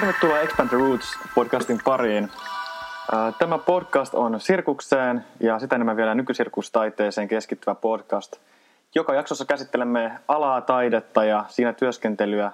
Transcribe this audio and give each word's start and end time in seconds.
Tervetuloa 0.00 0.40
Expand 0.40 0.68
the 0.68 0.76
Roots 0.76 1.18
podcastin 1.34 1.80
pariin. 1.84 2.28
Tämä 3.38 3.58
podcast 3.58 4.14
on 4.14 4.40
sirkukseen 4.40 5.24
ja 5.40 5.58
sitä 5.58 5.74
enemmän 5.76 5.96
vielä 5.96 6.14
nykysirkustaiteeseen 6.14 7.28
keskittyvä 7.28 7.74
podcast. 7.74 8.36
Joka 8.94 9.14
jaksossa 9.14 9.44
käsittelemme 9.44 10.12
alaa, 10.28 10.60
taidetta 10.60 11.24
ja 11.24 11.44
siinä 11.48 11.72
työskentelyä 11.72 12.52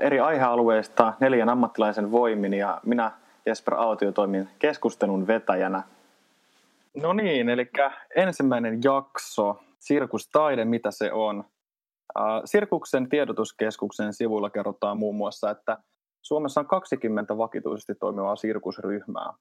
eri 0.00 0.20
aihealueista 0.20 1.12
neljän 1.20 1.48
ammattilaisen 1.48 2.10
voimin 2.10 2.54
ja 2.54 2.80
minä 2.86 3.10
Jesper 3.46 3.74
Autio 3.74 4.12
toimin 4.12 4.48
keskustelun 4.58 5.26
vetäjänä. 5.26 5.82
No 6.96 7.12
niin, 7.12 7.48
eli 7.48 7.70
ensimmäinen 8.16 8.80
jakso, 8.84 9.60
sirkustaide, 9.78 10.64
mitä 10.64 10.90
se 10.90 11.12
on. 11.12 11.44
Sirkuksen 12.44 13.08
tiedotuskeskuksen 13.08 14.14
sivuilla 14.14 14.50
kerrotaan 14.50 14.98
muun 14.98 15.16
muassa, 15.16 15.50
että 15.50 15.78
Suomessa 16.22 16.60
on 16.60 16.66
20 16.66 17.38
vakituisesti 17.38 17.94
toimivaa 17.94 18.36
sirkusryhmää, 18.36 19.32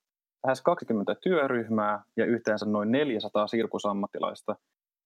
lähes 0.45 0.61
20 0.61 1.15
työryhmää 1.15 2.03
ja 2.17 2.25
yhteensä 2.25 2.65
noin 2.65 2.91
400 2.91 3.47
sirkusammattilaista, 3.47 4.55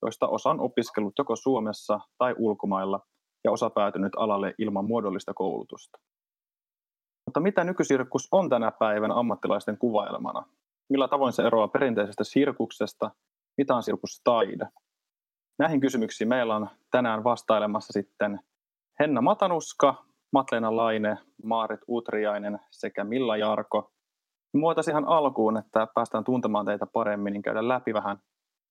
joista 0.01 0.27
osa 0.27 0.49
on 0.49 0.59
opiskellut 0.59 1.13
joko 1.17 1.35
Suomessa 1.35 1.99
tai 2.17 2.35
ulkomailla 2.37 2.99
ja 3.43 3.51
osa 3.51 3.69
päätynyt 3.69 4.13
alalle 4.17 4.53
ilman 4.57 4.85
muodollista 4.85 5.33
koulutusta. 5.33 5.99
Mutta 7.27 7.39
mitä 7.39 7.63
nykysirkus 7.63 8.27
on 8.31 8.49
tänä 8.49 8.71
päivänä 8.71 9.13
ammattilaisten 9.13 9.77
kuvailmana? 9.77 10.43
Millä 10.89 11.07
tavoin 11.07 11.33
se 11.33 11.43
eroaa 11.43 11.67
perinteisestä 11.67 12.23
sirkuksesta? 12.23 13.11
Mitä 13.57 13.75
on 13.75 13.83
sirkustaide? 13.83 14.67
Näihin 15.59 15.79
kysymyksiin 15.79 16.27
meillä 16.27 16.55
on 16.55 16.69
tänään 16.91 17.23
vastailemassa 17.23 17.93
sitten 17.93 18.39
Henna 18.99 19.21
Matanuska, 19.21 20.04
Matleena 20.33 20.75
Laine, 20.75 21.17
Maarit 21.43 21.79
Utriainen 21.87 22.59
sekä 22.71 23.03
Milla 23.03 23.37
Jarko. 23.37 23.91
Muotaisi 24.53 24.91
ihan 24.91 25.07
alkuun, 25.07 25.57
että 25.57 25.87
päästään 25.95 26.23
tuntemaan 26.23 26.65
teitä 26.65 26.85
paremmin, 26.85 27.33
niin 27.33 27.41
käydä 27.41 27.67
läpi 27.67 27.93
vähän 27.93 28.17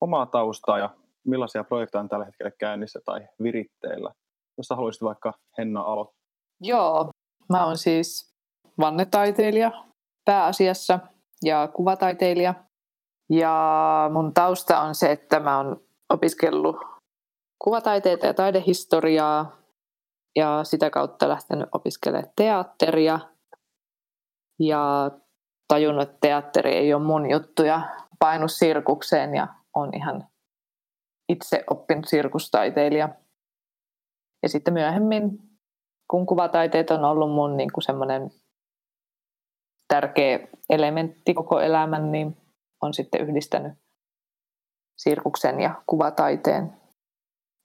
omaa 0.00 0.26
taustaa 0.26 0.78
ja 0.78 0.90
millaisia 1.26 1.64
projekteja 1.64 2.00
on 2.00 2.08
tällä 2.08 2.24
hetkellä 2.24 2.50
käynnissä 2.50 3.00
tai 3.04 3.28
viritteillä. 3.42 4.12
Jos 4.58 4.70
haluaisit 4.70 5.02
vaikka 5.02 5.32
Henna 5.58 5.80
aloittaa. 5.80 6.24
Joo, 6.60 7.10
mä 7.52 7.66
oon 7.66 7.78
siis 7.78 8.34
vannetaiteilija 8.78 9.70
pääasiassa 10.24 10.98
ja 11.42 11.68
kuvataiteilija. 11.68 12.54
Ja 13.30 14.10
mun 14.12 14.34
tausta 14.34 14.80
on 14.80 14.94
se, 14.94 15.12
että 15.12 15.40
mä 15.40 15.56
oon 15.56 15.80
opiskellut 16.10 16.76
kuvataiteita 17.64 18.26
ja 18.26 18.34
taidehistoriaa 18.34 19.63
ja 20.36 20.64
sitä 20.64 20.90
kautta 20.90 21.28
lähtenyt 21.28 21.68
opiskelemaan 21.72 22.32
teatteria. 22.36 23.20
Ja 24.60 25.10
tajunnut, 25.68 26.02
että 26.02 26.18
teatteri 26.20 26.72
ei 26.72 26.94
ole 26.94 27.02
mun 27.02 27.30
juttu 27.30 27.62
ja 27.62 27.96
painut 28.18 28.52
sirkukseen 28.52 29.34
ja 29.34 29.48
on 29.74 29.94
ihan 29.94 30.28
itse 31.28 31.64
oppinut 31.70 32.08
sirkustaiteilija. 32.08 33.08
Ja 34.42 34.48
sitten 34.48 34.74
myöhemmin, 34.74 35.38
kun 36.10 36.26
kuvataiteet 36.26 36.90
on 36.90 37.04
ollut 37.04 37.30
mun 37.30 37.56
niin 37.56 37.72
kuin 37.72 37.84
semmoinen 37.84 38.30
tärkeä 39.88 40.38
elementti 40.70 41.34
koko 41.34 41.60
elämän, 41.60 42.12
niin 42.12 42.36
on 42.82 42.94
sitten 42.94 43.20
yhdistänyt 43.20 43.72
sirkuksen 44.98 45.60
ja 45.60 45.82
kuvataiteen. 45.86 46.72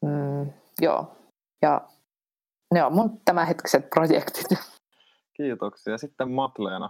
Mm, 0.06 0.54
joo. 0.82 1.16
Ja 1.62 1.82
ne 2.74 2.84
on 2.84 2.94
mun 2.94 3.22
tämänhetkiset 3.26 3.90
projektit. 3.90 4.48
Kiitoksia. 5.38 5.98
Sitten 5.98 6.32
Matleena. 6.32 6.90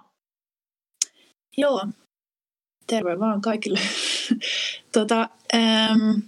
Joo. 1.58 1.88
Terve 2.88 3.20
vaan 3.20 3.42
kaikille. 3.42 3.80
tota, 4.94 5.30
ähm, 5.56 6.20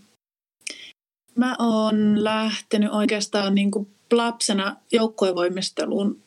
mä 1.35 1.55
oon 1.59 2.23
lähtenyt 2.23 2.91
oikeastaan 2.91 3.55
niin 3.55 3.71
kuin 3.71 3.95
lapsena 4.11 4.75
joukkuevoimisteluun 4.91 6.23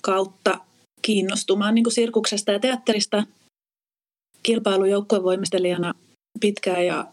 kautta 0.00 0.58
kiinnostumaan 1.02 1.74
niin 1.74 1.84
kuin 1.84 1.94
sirkuksesta 1.94 2.52
ja 2.52 2.60
teatterista 2.60 3.24
kilpailujoukkuevoimistelijana 4.42 5.94
pitkään 6.40 6.86
ja 6.86 7.06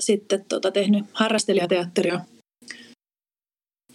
sitten 0.00 0.44
tota, 0.44 0.70
tehnyt 0.70 1.04
harrastelijateatteria. 1.12 2.20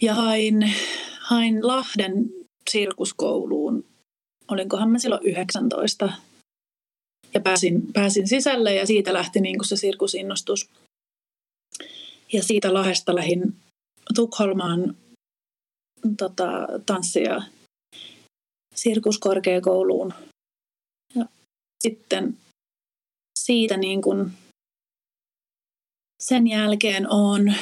Ja 0.02 0.14
hain, 0.14 0.74
hain 1.22 1.68
Lahden 1.68 2.30
sirkuskouluun, 2.70 3.86
olinkohan 4.52 4.90
mä 4.90 5.00
silloin 5.00 5.26
19. 5.26 6.14
Ja 7.34 7.40
pääsin, 7.40 7.94
pääsin 7.94 8.28
sisälle 8.28 8.76
ja 8.76 8.88
siitä 8.88 9.14
lähti 9.14 9.42
niin 9.42 9.66
se 9.66 9.76
sirkusinnostus. 9.76 10.70
Ja 12.34 12.44
siitä 12.44 12.74
Lahdesta 12.74 13.16
lähdin 13.16 13.56
Tukholmaan 14.16 14.96
tota, 16.18 16.68
tanssia 16.86 17.42
sirkuskorkeakouluun. 18.76 20.14
Ja 21.16 21.26
sitten 21.84 22.38
siitä 23.40 23.78
niin 23.78 24.02
kuin 24.02 24.32
sen 26.20 26.48
jälkeen 26.48 27.12
olen 27.12 27.56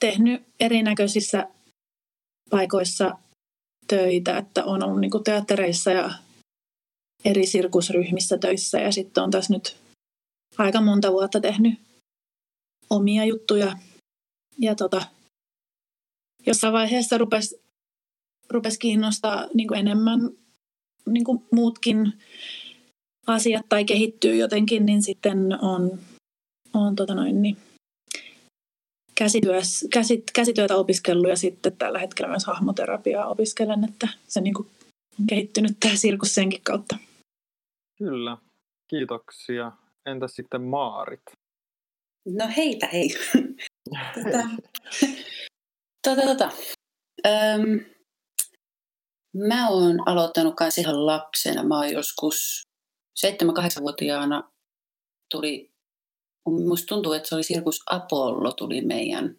tehnyt 0.00 0.42
erinäköisissä 0.60 1.48
paikoissa 2.50 3.18
töitä, 3.86 4.38
että 4.38 4.64
on 4.64 4.82
ollut 4.82 5.00
niin 5.00 5.24
teattereissa 5.24 5.90
ja 5.90 6.10
eri 7.24 7.46
sirkusryhmissä 7.46 8.38
töissä 8.38 8.78
ja 8.78 8.92
sitten 8.92 9.24
on 9.24 9.30
tässä 9.30 9.52
nyt 9.52 9.76
aika 10.58 10.80
monta 10.80 11.12
vuotta 11.12 11.40
tehnyt 11.40 11.74
omia 12.90 13.24
juttuja. 13.24 13.76
Ja 14.58 14.74
tota, 14.74 15.02
jossain 16.46 16.72
vaiheessa 16.72 17.18
rupesi 17.18 17.60
rupes 18.50 18.78
kiinnostaa 18.78 19.46
niin 19.54 19.74
enemmän 19.74 20.20
niin 21.06 21.24
muutkin 21.52 22.12
asiat 23.26 23.68
tai 23.68 23.84
kehittyy 23.84 24.36
jotenkin, 24.36 24.86
niin 24.86 25.02
sitten 25.02 25.38
on, 25.62 25.98
on 26.74 26.96
tota 26.96 27.14
noin, 27.14 27.42
niin 27.42 27.56
käsityös, 29.20 29.86
käsit, 29.92 30.24
käsityötä 30.34 30.76
opiskellut 30.76 31.28
ja 31.28 31.36
sitten 31.36 31.76
tällä 31.76 31.98
hetkellä 31.98 32.28
myös 32.28 32.44
hahmoterapiaa 32.44 33.28
opiskelen, 33.28 33.84
että 33.84 34.08
se 34.28 34.40
niin 34.40 34.54
kuin 34.54 34.68
on 35.20 35.26
kehittynyt 35.26 35.76
tämä 35.80 35.96
sirkus 35.96 36.34
senkin 36.34 36.60
kautta. 36.62 36.96
Kyllä, 37.98 38.36
kiitoksia. 38.90 39.72
Entäs 40.06 40.36
sitten 40.36 40.62
Maarit? 40.62 41.22
No 42.28 42.48
heitä 42.56 42.86
hei. 42.86 43.08
tota, 44.14 44.48
tota, 46.08 46.22
tota. 46.22 46.50
Öm, 47.26 47.80
mä 49.48 49.68
oon 49.68 50.08
aloittanut 50.08 50.56
kanssa 50.56 50.80
ihan 50.80 51.06
lapsena. 51.06 51.62
Mä 51.62 51.76
oon 51.76 51.92
joskus 51.92 52.62
7-8-vuotiaana 53.26 54.50
tuli, 55.30 55.70
musta 56.48 56.86
tuntuu, 56.86 57.12
että 57.12 57.28
se 57.28 57.34
oli 57.34 57.42
Sirkus 57.42 57.82
Apollo 57.86 58.52
tuli 58.52 58.80
meidän 58.80 59.36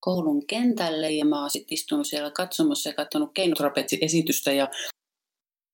koulun 0.00 0.46
kentälle 0.46 1.10
ja 1.10 1.24
mä 1.24 1.40
oon 1.40 1.50
sitten 1.50 1.74
istunut 1.74 2.06
siellä 2.06 2.30
katsomassa 2.30 2.88
ja 2.88 2.94
katsonut 2.94 3.30
keinotrapetsi-esitystä 3.34 4.52
ja 4.52 4.68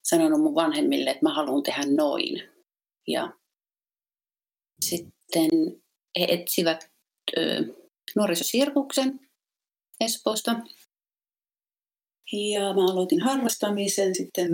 sanonut 0.04 0.40
mun 0.40 0.54
vanhemmille, 0.54 1.10
että 1.10 1.22
mä 1.22 1.34
haluan 1.34 1.62
tehdä 1.62 1.82
noin. 1.96 2.42
Ja 3.06 3.32
sitten 4.84 5.50
he 6.18 6.26
etsivät 6.28 6.90
ö, 7.38 7.64
nuorisosirkuksen 8.16 9.20
Espoosta. 10.00 10.50
Ja 12.32 12.74
mä 12.74 12.84
aloitin 12.84 13.22
harrastamisen 13.22 14.14
sitten 14.14 14.50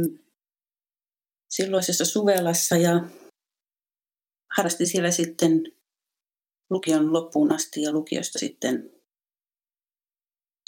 silloisessa 1.50 2.04
Suvelassa 2.04 2.76
ja 2.76 3.00
harrastin 4.56 4.86
siellä 4.86 5.10
sitten 5.10 5.62
lukion 6.72 7.12
loppuun 7.12 7.52
asti 7.52 7.82
ja 7.82 7.92
lukiosta 7.92 8.38
sitten 8.38 8.90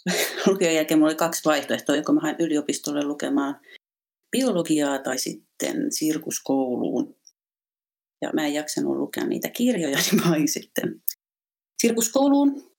lukion 0.47 0.75
jälkeen 0.75 0.99
mulla 0.99 1.11
oli 1.11 1.17
kaksi 1.17 1.45
vaihtoehtoa, 1.45 1.97
joko 1.97 2.13
mä 2.13 2.21
hain 2.21 2.37
yliopistolle 2.39 3.05
lukemaan 3.05 3.61
biologiaa 4.31 4.99
tai 4.99 5.19
sitten 5.19 5.77
sirkuskouluun. 5.91 7.17
Ja 8.23 8.31
mä 8.33 8.47
en 8.47 8.55
jaksanut 8.55 8.97
lukea 8.97 9.27
niitä 9.27 9.49
kirjoja, 9.49 9.99
niin 10.11 10.17
mä 10.17 10.23
hain 10.23 10.49
sitten 10.49 11.03
sirkuskouluun 11.83 12.75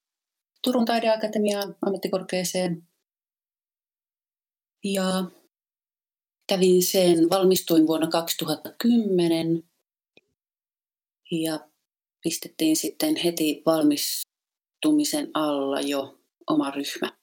Turun 0.65 0.85
taideakatemiaan 0.85 1.75
ammattikorkeeseen. 1.81 2.87
Ja 4.83 5.31
kävin 6.49 6.83
sen, 6.83 7.29
valmistuin 7.29 7.87
vuonna 7.87 8.07
2010 8.07 9.63
ja 11.31 11.69
pistettiin 12.25 12.75
sitten 12.75 13.15
heti 13.15 13.63
valmistumisen 13.65 15.31
alla 15.33 15.81
jo 15.81 16.19
oma 16.47 16.71
ryhmä 16.71 17.17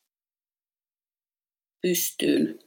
pystyyn. 1.82 2.58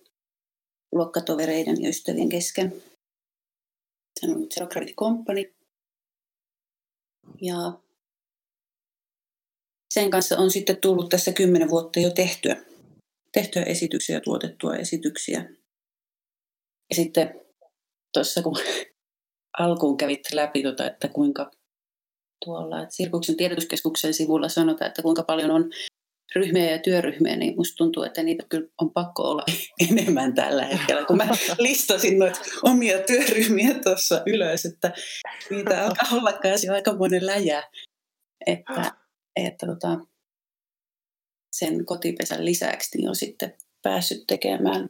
luokkatovereiden 0.91 1.81
ja 1.81 1.89
ystävien 1.89 2.29
kesken. 2.29 2.83
Se 4.19 4.31
on 4.31 4.47
Zero 4.53 4.67
Gravity 4.67 4.93
Company. 4.93 5.55
Ja 7.41 7.79
sen 9.93 10.09
kanssa 10.09 10.37
on 10.37 10.51
sitten 10.51 10.81
tullut 10.81 11.09
tässä 11.09 11.33
kymmenen 11.33 11.69
vuotta 11.69 11.99
jo 11.99 12.09
tehtyä, 12.09 12.65
tehtyä 13.31 13.63
esityksiä 13.63 14.19
tuotettua 14.19 14.75
esityksiä. 14.75 15.39
Ja 16.89 16.95
sitten 16.95 17.41
tuossa 18.13 18.41
kun 18.41 18.57
alkuun 19.59 19.97
kävit 19.97 20.33
läpi, 20.33 20.63
tota, 20.63 20.87
että 20.87 21.07
kuinka 21.07 21.51
tuolla 22.45 22.81
että 22.81 22.95
Sirkuksen 22.95 23.37
tiedotuskeskuksen 23.37 24.13
sivulla 24.13 24.49
sanotaan, 24.49 24.87
että 24.87 25.01
kuinka 25.01 25.23
paljon 25.23 25.51
on 25.51 25.69
ryhmiä 26.35 26.71
ja 26.71 26.79
työryhmiä, 26.79 27.35
niin 27.35 27.55
musta 27.55 27.75
tuntuu, 27.77 28.03
että 28.03 28.23
niitä 28.23 28.45
kyllä 28.49 28.67
on 28.81 28.91
pakko 28.91 29.23
olla 29.23 29.43
enemmän 29.89 30.33
tällä 30.33 30.65
hetkellä. 30.65 31.05
Kun 31.05 31.17
mä 31.17 31.27
listasin 31.59 32.19
noita 32.19 32.39
omia 32.63 32.99
työryhmiä 32.99 33.79
tuossa 33.83 34.21
ylös, 34.25 34.65
että 34.65 34.93
niitä 35.49 35.85
alkaa 35.85 36.09
olla 36.11 36.31
jo 36.65 36.73
aika 36.73 36.95
monen 36.95 37.25
läjä. 37.25 37.63
Että, 38.45 38.91
että 39.35 39.65
tota, 39.65 39.99
sen 41.51 41.85
kotipesän 41.85 42.45
lisäksi 42.45 42.97
niin 42.97 43.09
on 43.09 43.15
sitten 43.15 43.53
päässyt 43.81 44.23
tekemään 44.27 44.89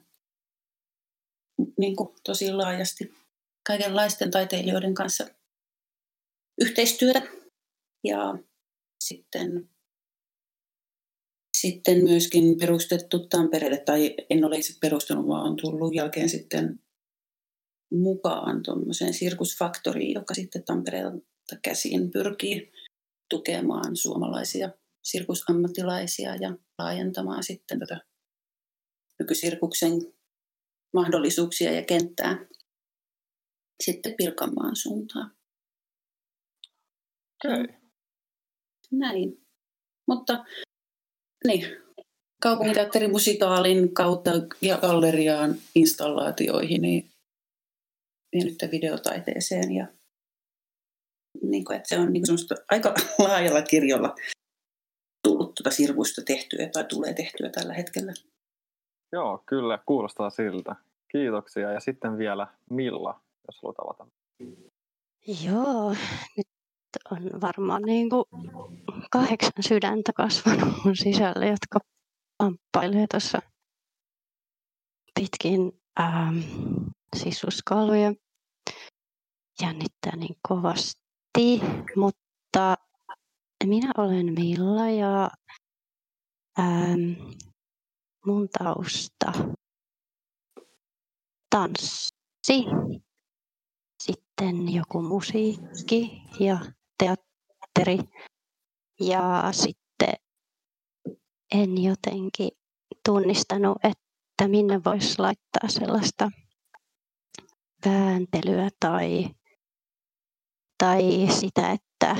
niin 1.78 1.96
kuin 1.96 2.10
tosi 2.24 2.52
laajasti 2.52 3.14
kaikenlaisten 3.68 4.32
taiteilijoiden 4.32 4.94
kanssa 4.94 5.28
yhteistyötä. 6.62 7.22
Ja 8.06 8.38
sitten 9.00 9.70
sitten 11.62 12.04
myöskin 12.04 12.58
perustettu 12.58 13.28
Tampereelle, 13.28 13.78
tai 13.78 14.16
en 14.30 14.46
ole 14.46 14.58
itse 14.58 14.74
perustanut, 14.82 15.28
vaan 15.28 15.46
on 15.52 15.56
tullut 15.56 15.96
jälkeen 15.96 16.30
sitten 16.30 16.80
mukaan 17.92 18.64
tuommoiseen 18.64 19.14
sirkusfaktoriin, 19.14 20.14
joka 20.14 20.34
sitten 20.34 20.64
Tampereelta 20.64 21.56
käsiin 21.62 22.12
pyrkii 22.12 22.72
tukemaan 23.30 23.96
suomalaisia 23.96 24.70
sirkusammattilaisia 25.04 26.36
ja 26.36 26.58
laajentamaan 26.78 27.44
sitten 27.44 27.80
tätä 27.80 28.02
nykysirkuksen 29.20 29.92
mahdollisuuksia 30.94 31.72
ja 31.72 31.84
kenttää 31.84 32.46
sitten 33.84 34.14
Pirkanmaan 34.18 34.76
suuntaan. 34.76 35.36
Okay. 37.46 37.85
Näin. 38.92 39.42
Mutta 40.08 40.46
niin, 41.48 41.78
kaupunginteatterin 42.42 43.12
musikaalin 43.12 43.94
kautta 43.94 44.32
ja 44.62 44.78
galleriaan 44.78 45.56
installaatioihin 45.76 46.82
niin, 46.82 47.10
ja 48.34 48.46
nyt 48.46 48.72
videotaiteeseen. 48.72 49.72
Ja, 49.72 49.88
niin 51.42 51.66
kuin, 51.66 51.78
että 51.78 51.90
se 51.90 52.00
on 52.00 52.14
niin 52.14 52.24
kuin 52.28 52.60
aika 52.72 52.94
laajalla 53.28 53.62
kirjolla 53.62 54.16
tullut 55.24 55.56
tuota 55.56 55.72
sirkusta 55.72 56.22
tehtyä 56.22 56.70
tai 56.74 56.84
tulee 56.84 57.14
tehtyä 57.14 57.50
tällä 57.50 57.74
hetkellä. 57.74 58.14
Joo, 59.12 59.44
kyllä, 59.46 59.80
kuulostaa 59.86 60.30
siltä. 60.30 60.76
Kiitoksia. 61.12 61.72
Ja 61.72 61.80
sitten 61.80 62.18
vielä 62.18 62.48
Milla, 62.70 63.22
jos 63.48 63.62
haluat 63.62 63.80
avata. 63.80 64.08
Joo, 65.46 65.96
nyt 66.38 66.48
on 67.12 67.42
varmaan 67.42 67.82
niin 67.82 68.10
kuin 68.10 68.26
kahdeksan 69.12 69.64
sydäntä 69.68 70.14
kasvanut 70.14 70.74
mun 70.86 70.96
sisälle, 70.96 71.48
jotka 71.48 71.80
pamppailee 72.38 73.06
tuossa 73.12 73.40
pitkin 75.20 75.82
ähm, 76.00 76.38
sisuskaluja. 77.16 78.14
Jännittää 79.62 80.16
niin 80.16 80.36
kovasti, 80.48 81.62
mutta 81.96 82.76
minä 83.64 83.92
olen 83.98 84.34
Milla 84.34 84.90
ja 84.90 85.30
ähm, 86.60 87.32
mun 88.26 88.50
tausta 88.50 89.34
tanssi, 91.50 92.66
sitten 94.04 94.74
joku 94.74 95.02
musiikki 95.02 96.22
ja 96.40 96.58
teatteri 96.98 98.00
ja 99.00 99.50
sitten 99.52 100.14
en 101.54 101.84
jotenkin 101.84 102.50
tunnistanut, 103.06 103.78
että 103.84 104.48
minne 104.48 104.82
voisi 104.86 105.20
laittaa 105.20 105.68
sellaista 105.68 106.32
vääntelyä 107.86 108.70
tai, 108.80 109.30
tai 110.84 111.28
sitä, 111.40 111.72
että 111.72 112.16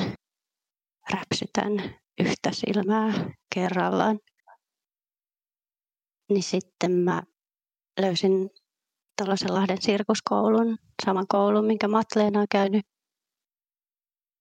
räpsytän 1.14 1.96
yhtä 2.22 2.52
silmää 2.52 3.14
kerrallaan. 3.56 4.20
Niin 6.30 6.44
sitten 6.44 6.92
mä 6.92 7.24
löysin 8.00 8.50
tällaisen 9.16 9.54
Lahden 9.54 9.82
sirkuskoulun, 9.82 10.78
saman 11.06 11.26
koulun, 11.28 11.66
minkä 11.66 11.88
Matleena 11.88 12.40
on 12.40 12.48
käynyt. 12.52 12.86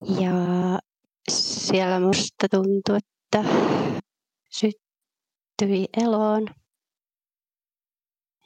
Ja 0.07 0.79
siellä 1.31 2.01
musta 2.01 2.49
tuntui, 2.51 2.97
että 2.97 3.51
syttyi 4.51 5.87
eloon. 5.97 6.47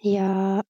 Ja 0.04 0.62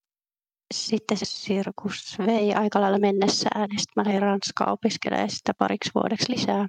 sitten 0.75 1.17
se 1.17 1.25
sirkus 1.25 2.17
vei 2.26 2.55
aika 2.55 2.81
lailla 2.81 2.99
mennessään. 2.99 3.69
Sitten 3.70 3.93
mä 3.96 4.05
lähdin 4.05 4.23
Ranskaa 4.23 4.73
opiskelemaan 4.73 5.31
sitä 5.31 5.52
pariksi 5.58 5.90
vuodeksi 5.94 6.32
lisää. 6.32 6.69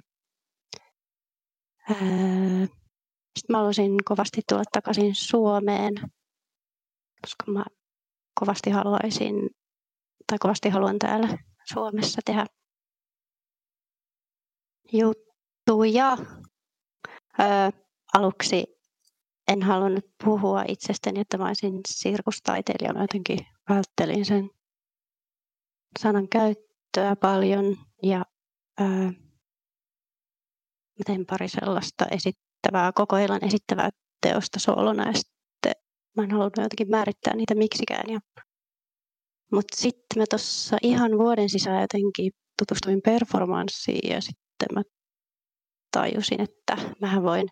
Sitten 3.38 3.48
mä 3.48 3.58
halusin 3.58 3.96
kovasti 4.04 4.40
tulla 4.48 4.62
takaisin 4.72 5.14
Suomeen, 5.14 5.94
koska 7.20 7.52
mä 7.52 7.64
kovasti 8.40 8.70
haluaisin, 8.70 9.50
tai 10.26 10.38
kovasti 10.38 10.68
haluan 10.68 10.98
täällä 10.98 11.38
Suomessa 11.72 12.20
tehdä 12.24 12.46
juttuja. 14.92 16.16
Öö, 17.40 17.46
aluksi 18.14 18.64
en 19.48 19.62
halunnut 19.62 20.04
puhua 20.24 20.64
itsestäni, 20.68 21.20
että 21.20 21.38
mä 21.38 21.46
olisin 21.46 21.80
sirkustaiteilija. 21.88 22.92
Mä 22.92 23.00
jotenkin 23.00 23.38
välttelin 23.68 24.24
sen 24.24 24.50
sanan 25.98 26.28
käyttöä 26.28 27.16
paljon 27.20 27.76
ja 28.02 28.24
öö, 28.80 29.10
mä 30.98 31.04
tein 31.06 31.26
pari 31.26 31.48
sellaista 31.48 32.04
esittävää, 32.10 32.92
koko 32.94 33.16
ajan 33.16 33.44
esittävää 33.44 33.90
teosta 34.22 34.58
solona 34.58 35.06
ja 35.06 35.12
sitten 35.12 35.72
mä 36.16 36.22
en 36.24 36.30
halunnut 36.30 36.56
jotenkin 36.56 36.90
määrittää 36.90 37.36
niitä 37.36 37.54
miksikään. 37.54 38.12
Ja... 38.12 38.20
Mutta 39.52 39.76
sitten 39.76 40.18
mä 40.18 40.24
tuossa 40.30 40.76
ihan 40.82 41.18
vuoden 41.18 41.48
sisään 41.48 41.80
jotenkin 41.80 42.32
tutustuin 42.58 43.00
performanssiin 43.04 44.10
ja 44.10 44.20
sitten 44.20 44.39
sitten 44.60 44.74
mä 44.74 44.82
tajusin, 45.92 46.40
että 46.40 46.76
mä 47.00 47.22
voin 47.22 47.48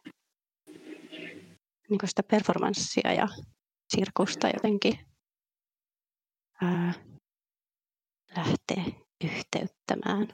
niin 1.90 2.00
sitä 2.04 2.22
performanssia 2.22 3.12
ja 3.12 3.28
sirkusta 3.94 4.48
jotenkin 4.48 4.98
ää, 6.62 6.94
lähteä 8.36 8.84
yhteyttämään. 9.24 10.28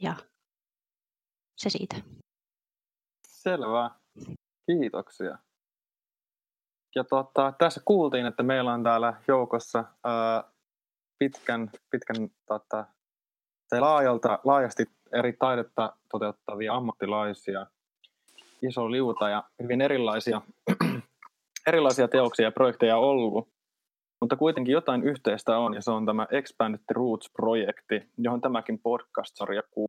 Ja 0.00 0.16
se 1.56 1.70
siitä. 1.70 1.96
Selvä. 3.26 3.90
Kiitoksia. 4.66 5.38
Ja 6.94 7.04
tota, 7.04 7.52
tässä 7.58 7.80
kuultiin, 7.84 8.26
että 8.26 8.42
meillä 8.42 8.72
on 8.72 8.82
täällä 8.82 9.22
joukossa 9.28 9.84
ää, 10.04 10.52
pitkän, 11.18 11.70
pitkän 11.90 12.30
tota, 12.46 12.86
laajalta, 13.80 14.38
laajasti 14.44 14.97
eri 15.12 15.32
taidetta 15.32 15.96
toteuttavia 16.10 16.74
ammattilaisia, 16.74 17.66
iso 18.62 18.90
liuta 18.90 19.28
ja 19.28 19.44
hyvin 19.62 19.80
erilaisia, 19.80 20.42
erilaisia 21.68 22.08
teoksia 22.08 22.46
ja 22.46 22.52
projekteja 22.52 22.96
ollut. 22.96 23.48
Mutta 24.20 24.36
kuitenkin 24.36 24.72
jotain 24.72 25.02
yhteistä 25.02 25.58
on, 25.58 25.74
ja 25.74 25.82
se 25.82 25.90
on 25.90 26.06
tämä 26.06 26.26
Expanded 26.30 26.80
Roots-projekti, 26.90 28.08
johon 28.18 28.40
tämäkin 28.40 28.78
podcast-sarja 28.78 29.62
kuuluu. 29.70 29.88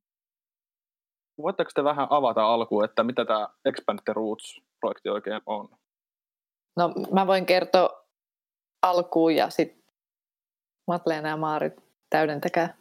Voitteko 1.42 1.72
te 1.74 1.84
vähän 1.84 2.08
avata 2.10 2.46
alkuun, 2.54 2.86
että 2.86 3.04
mitä 3.04 3.26
tämä 3.26 3.48
Expanded 3.66 4.14
Roots-projekti 4.14 5.10
oikein 5.10 5.42
on? 5.46 5.70
No 6.78 6.94
mä 7.12 7.28
voin 7.28 7.46
kertoa 7.46 8.06
alkuun 8.82 9.36
ja 9.36 9.50
sitten 9.50 9.84
Matleena 10.88 11.30
ja 11.30 11.38
Maarit 11.38 11.74
täydentäkää. 12.10 12.79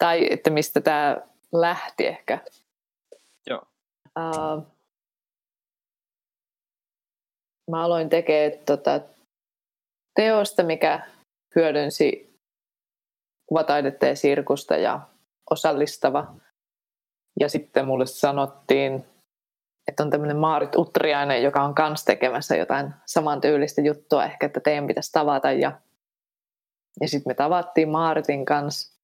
Tai 0.00 0.26
että 0.30 0.50
mistä 0.50 0.80
tämä 0.80 1.16
lähti 1.52 2.06
ehkä. 2.06 2.38
Joo. 3.46 3.62
Uh, 4.18 4.66
mä 7.70 7.84
aloin 7.84 8.08
tekemään 8.08 8.64
tota, 8.66 9.00
teosta, 10.14 10.62
mikä 10.62 11.06
hyödynsi 11.54 12.36
kuvataidetta 13.46 14.06
ja 14.06 14.16
sirkusta 14.16 14.76
ja 14.76 15.00
osallistava. 15.50 16.34
Ja 17.40 17.48
sitten 17.48 17.86
mulle 17.86 18.06
sanottiin, 18.06 19.06
että 19.88 20.02
on 20.02 20.10
tämmöinen 20.10 20.36
Maarit 20.36 20.76
Utriainen, 20.76 21.42
joka 21.42 21.62
on 21.62 21.74
kans 21.74 22.04
tekemässä 22.04 22.56
jotain 22.56 22.94
samantyylistä 23.06 23.80
juttua, 23.80 24.24
ehkä 24.24 24.46
että 24.46 24.60
teidän 24.60 24.86
pitäisi 24.86 25.12
tavata. 25.12 25.52
Ja, 25.52 25.80
ja 27.00 27.08
sitten 27.08 27.30
me 27.30 27.34
tavattiin 27.34 27.88
Maaritin 27.88 28.44
kanssa 28.44 28.99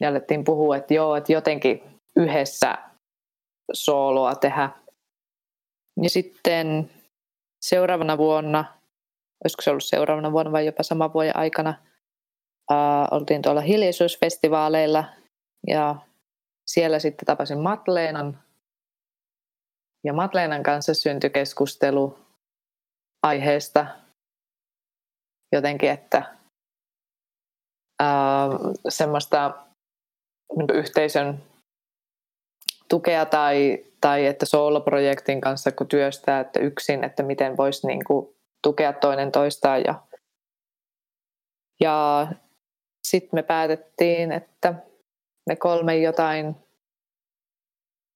ja 0.00 0.08
alettiin 0.08 0.44
puhua, 0.44 0.76
että 0.76 0.94
joo, 0.94 1.16
että 1.16 1.32
jotenkin 1.32 2.00
yhdessä 2.16 2.78
sooloa 3.72 4.34
tehdä. 4.34 4.70
Ja 6.02 6.10
sitten 6.10 6.90
seuraavana 7.60 8.18
vuonna, 8.18 8.64
olisiko 9.44 9.62
se 9.62 9.70
ollut 9.70 9.84
seuraavana 9.84 10.32
vuonna 10.32 10.52
vai 10.52 10.66
jopa 10.66 10.82
sama 10.82 11.12
vuoden 11.12 11.36
aikana, 11.36 11.74
ää, 12.70 13.08
oltiin 13.10 13.42
tuolla 13.42 13.60
hiljaisuusfestivaaleilla 13.60 15.04
ja 15.66 15.96
siellä 16.66 16.98
sitten 16.98 17.26
tapasin 17.26 17.58
Matleenan. 17.58 18.42
Ja 20.04 20.12
Matleenan 20.12 20.62
kanssa 20.62 20.94
syntyi 20.94 21.30
keskustelu 21.30 22.18
aiheesta 23.22 23.86
jotenkin, 25.52 25.90
että 25.90 26.36
ää, 28.00 28.48
semmoista 28.88 29.65
yhteisön 30.74 31.42
tukea 32.88 33.26
tai, 33.26 33.84
tai 34.00 34.26
että 34.26 34.46
sooloprojektin 34.46 35.40
kanssa 35.40 35.72
kun 35.72 35.88
työstää, 35.88 36.40
että 36.40 36.60
yksin, 36.60 37.04
että 37.04 37.22
miten 37.22 37.56
voisi 37.56 37.86
niin 37.86 38.04
kuin 38.04 38.36
tukea 38.62 38.92
toinen 38.92 39.32
toistaan. 39.32 39.82
Ja, 39.84 40.02
ja 41.80 42.28
sitten 43.08 43.30
me 43.32 43.42
päätettiin, 43.42 44.32
että 44.32 44.74
me 45.46 45.56
kolme 45.56 45.98
jotain 45.98 46.56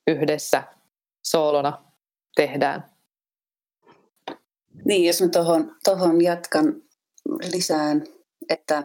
yhdessä 0.07 0.63
soolona 1.27 1.85
tehdään. 2.37 2.85
Niin, 4.85 5.07
jos 5.07 5.23
mä 5.23 5.29
tuohon 5.29 5.77
tohon 5.85 6.25
jatkan 6.25 6.83
lisään, 7.53 8.05
että 8.49 8.85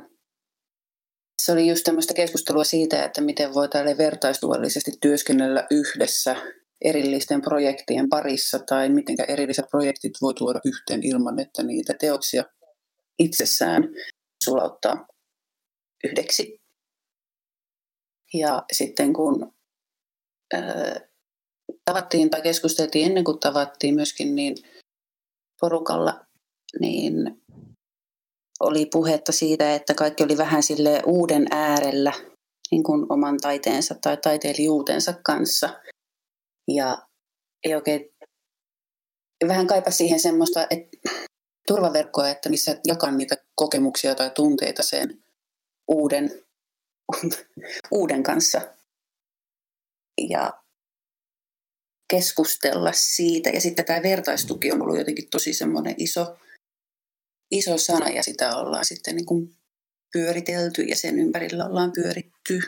se 1.41 1.51
oli 1.51 1.67
just 1.67 1.83
tämmöistä 1.83 2.13
keskustelua 2.13 2.63
siitä, 2.63 3.05
että 3.05 3.21
miten 3.21 3.53
voi 3.53 3.69
tälle 3.69 3.97
vertaistuvallisesti 3.97 4.91
työskennellä 5.01 5.67
yhdessä 5.71 6.35
erillisten 6.81 7.41
projektien 7.41 8.09
parissa 8.09 8.59
tai 8.59 8.89
miten 8.89 9.15
erilliset 9.27 9.65
projektit 9.71 10.13
voi 10.21 10.33
tuoda 10.33 10.59
yhteen 10.65 11.03
ilman, 11.03 11.39
että 11.39 11.63
niitä 11.63 11.93
teoksia 11.99 12.43
itsessään 13.19 13.83
sulauttaa 14.43 15.07
yhdeksi. 16.03 16.61
Ja 18.33 18.63
sitten 18.73 19.13
kun 19.13 19.53
ää, 20.53 20.99
tavattiin 21.85 22.29
tai 22.29 22.41
keskusteltiin 22.41 23.05
ennen 23.05 23.23
kuin 23.23 23.39
tavattiin 23.39 23.95
myöskin 23.95 24.35
niin 24.35 24.55
porukalla, 25.61 26.25
niin 26.79 27.43
oli 28.59 28.85
puhetta 28.85 29.31
siitä, 29.31 29.75
että 29.75 29.93
kaikki 29.93 30.23
oli 30.23 30.37
vähän 30.37 30.63
sille 30.63 31.01
uuden 31.05 31.45
äärellä 31.51 32.13
niin 32.71 32.83
kuin 32.83 33.05
oman 33.09 33.37
taiteensa 33.37 33.95
tai 34.01 34.17
taiteilijuutensa 34.17 35.13
kanssa. 35.23 35.81
Ja 36.67 37.07
ei 37.63 37.75
oikein, 37.75 38.09
vähän 39.47 39.67
kaipa 39.67 39.91
siihen 39.91 40.19
semmoista 40.19 40.67
että 40.69 40.97
turvaverkkoa, 41.67 42.29
että 42.29 42.49
missä 42.49 42.79
jakan 42.87 43.17
niitä 43.17 43.35
kokemuksia 43.55 44.15
tai 44.15 44.29
tunteita 44.29 44.83
sen 44.83 45.23
uuden, 45.87 46.43
uuden 47.91 48.23
kanssa. 48.23 48.61
Ja 50.29 50.53
keskustella 52.09 52.91
siitä. 52.93 53.49
Ja 53.49 53.61
sitten 53.61 53.85
tämä 53.85 54.03
vertaistuki 54.03 54.71
on 54.71 54.81
ollut 54.81 54.97
jotenkin 54.97 55.29
tosi 55.29 55.53
semmoinen 55.53 55.95
iso, 55.97 56.37
iso 57.51 57.77
sana 57.77 58.09
ja 58.09 58.23
sitä 58.23 58.55
ollaan 58.55 58.85
sitten 58.85 59.15
niin 59.15 59.25
kuin 59.25 59.55
pyöritelty 60.13 60.81
ja 60.81 60.95
sen 60.95 61.19
ympärillä 61.19 61.65
ollaan 61.65 61.91
pyöritty. 61.91 62.59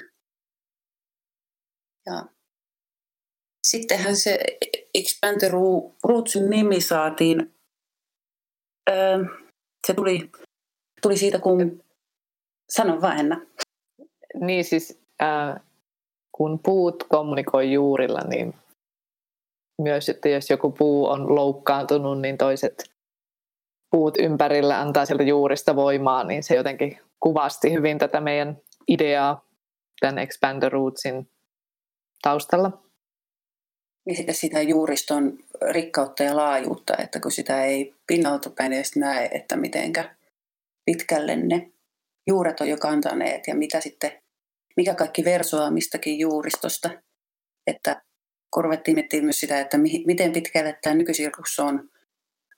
Ja 2.06 2.26
sittenhän 3.68 4.16
se 4.16 4.40
Expand 4.94 5.42
Rootsin 6.04 6.50
nimi 6.50 6.82
saatiin. 6.82 7.56
Öö, 8.90 9.18
se 9.88 9.94
tuli, 9.94 10.32
tuli 11.02 11.18
siitä, 11.18 11.40
kun... 11.40 11.84
Sano 12.70 13.02
vaan, 13.02 13.20
Enna. 13.20 13.46
Niin 14.40 14.66
siis, 14.66 15.00
äh, 15.22 15.62
kun 16.32 16.60
puut 16.60 17.04
kommunikoi 17.04 17.74
juurilla, 17.74 18.22
niin 18.22 18.54
myös, 19.82 20.10
että 20.10 20.30
jos 20.30 20.50
joku 20.50 20.72
puu 20.72 21.06
on 21.06 21.36
loukkaantunut, 21.36 22.22
niin 22.22 22.38
toiset 22.38 22.97
puut 23.92 24.18
ympärillä 24.20 24.82
antaa 24.82 25.06
sieltä 25.06 25.24
juurista 25.24 25.76
voimaa, 25.76 26.24
niin 26.24 26.44
se 26.44 26.56
jotenkin 26.56 27.00
kuvasti 27.20 27.74
hyvin 27.74 27.98
tätä 27.98 28.22
meidän 28.22 28.58
ideaa 28.88 29.46
tämän 30.00 30.20
Expander 30.20 30.72
Rootsin 30.72 31.30
taustalla. 32.22 32.84
Ja 34.28 34.34
sitä 34.34 34.62
juuriston 34.62 35.38
rikkautta 35.70 36.24
ja 36.24 36.36
laajuutta, 36.36 36.94
että 36.98 37.20
kun 37.20 37.32
sitä 37.32 37.66
ei 37.66 37.96
pinnalta 38.08 38.50
päin 38.50 38.74
edes 38.74 38.96
näe, 38.96 39.30
että 39.32 39.56
mitenkä 39.56 40.16
pitkälle 40.86 41.36
ne 41.36 41.72
juuret 42.28 42.62
on 42.62 42.70
jo 42.70 42.78
kantaneet 42.78 43.48
ja 43.48 43.56
mitä 43.56 43.82
sitten, 43.82 44.12
mikä 44.78 44.96
kaikki 44.96 45.26
versoaa 45.26 45.72
mistäkin 45.72 46.20
juuristosta. 46.20 46.90
Että 47.68 48.02
kun 48.54 48.64
ruvettiin 48.64 49.06
myös 49.22 49.40
sitä, 49.40 49.60
että 49.60 49.78
miten 50.06 50.34
pitkälle 50.34 50.78
tämä 50.82 50.96
nykysirkus 50.96 51.60
on 51.60 51.90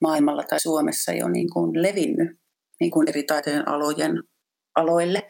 maailmalla 0.02 0.44
tai 0.44 0.60
Suomessa 0.60 1.12
jo 1.14 1.28
niin 1.28 1.50
kuin 1.54 1.82
levinnyt 1.82 2.40
niin 2.80 2.92
kuin 2.92 3.10
eri 3.10 3.24
taiteen 3.24 3.68
alojen 3.68 4.24
aloille 4.76 5.28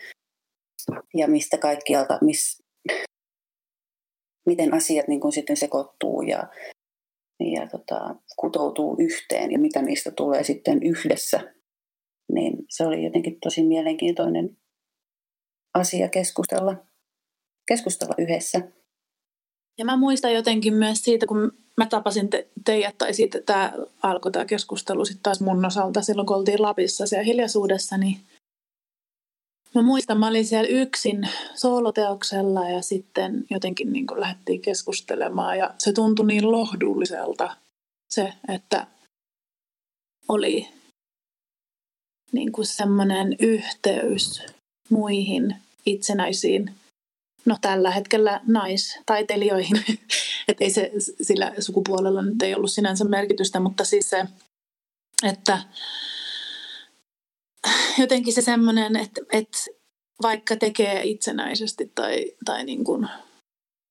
ja 1.17 1.27
mistä 1.27 1.57
kaikkialta, 1.57 2.17
miss, 2.21 2.63
miten 4.45 4.73
asiat 4.73 5.07
niin 5.07 5.21
kuin 5.21 5.31
sitten 5.31 5.57
sekoittuu 5.57 6.21
ja, 6.21 6.43
ja 7.39 7.67
tota, 7.71 8.15
kutoutuu 8.39 8.95
yhteen 8.99 9.51
ja 9.51 9.59
mitä 9.59 9.81
niistä 9.81 10.11
tulee 10.11 10.43
sitten 10.43 10.83
yhdessä, 10.83 11.53
niin 12.33 12.53
se 12.69 12.85
oli 12.85 13.03
jotenkin 13.03 13.39
tosi 13.39 13.63
mielenkiintoinen 13.63 14.57
asia 15.73 16.09
keskustella, 16.09 16.85
keskustella 17.67 18.15
yhdessä. 18.17 18.61
Ja 19.79 19.85
mä 19.85 19.97
muistan 19.97 20.33
jotenkin 20.33 20.73
myös 20.73 21.03
siitä, 21.03 21.25
kun 21.25 21.53
mä 21.77 21.85
tapasin 21.85 22.29
te- 22.29 22.47
teidät, 22.65 22.97
tai 22.97 23.13
siitä 23.13 23.41
tämä 23.45 23.73
alkoi 24.03 24.31
tämä 24.31 24.45
keskustelu 24.45 25.05
sitten 25.05 25.23
taas 25.23 25.41
mun 25.41 25.65
osalta 25.65 26.01
silloin, 26.01 26.25
kun 26.25 26.35
oltiin 26.35 26.61
Lapissa 26.61 27.07
siellä 27.07 27.23
hiljaisuudessa, 27.23 27.97
niin 27.97 28.17
Mä 29.75 29.81
muistan, 29.81 30.19
mä 30.19 30.27
olin 30.27 30.45
siellä 30.45 30.69
yksin 30.69 31.29
sooloteoksella 31.55 32.69
ja 32.69 32.81
sitten 32.81 33.45
jotenkin 33.49 33.93
niin 33.93 34.07
kuin 34.07 34.19
lähdettiin 34.19 34.61
keskustelemaan 34.61 35.57
ja 35.57 35.73
se 35.77 35.93
tuntui 35.93 36.27
niin 36.27 36.51
lohdulliselta 36.51 37.57
se, 38.09 38.33
että 38.47 38.87
oli 40.27 40.67
niin 42.31 42.51
kuin 42.51 42.65
semmoinen 42.65 43.35
yhteys 43.39 44.43
muihin 44.89 45.55
itsenäisiin 45.85 46.75
no 47.45 47.57
tällä 47.61 47.91
hetkellä 47.91 48.41
naistaiteilijoihin. 48.47 49.83
että 50.47 50.63
ei 50.63 50.71
se 50.71 50.91
sillä 51.21 51.53
sukupuolella 51.59 52.21
nyt 52.21 52.41
ei 52.41 52.55
ollut 52.55 52.71
sinänsä 52.71 53.05
merkitystä, 53.05 53.59
mutta 53.59 53.83
siis 53.83 54.09
se, 54.09 54.25
että 55.23 55.59
jotenkin 57.97 58.33
se 58.33 58.41
semmoinen, 58.41 58.95
että, 58.95 59.21
että 59.31 59.57
vaikka 60.21 60.55
tekee 60.55 61.01
itsenäisesti 61.03 61.91
tai, 61.95 62.31
tai 62.45 62.63
niin 62.63 62.83
kuin 62.83 63.07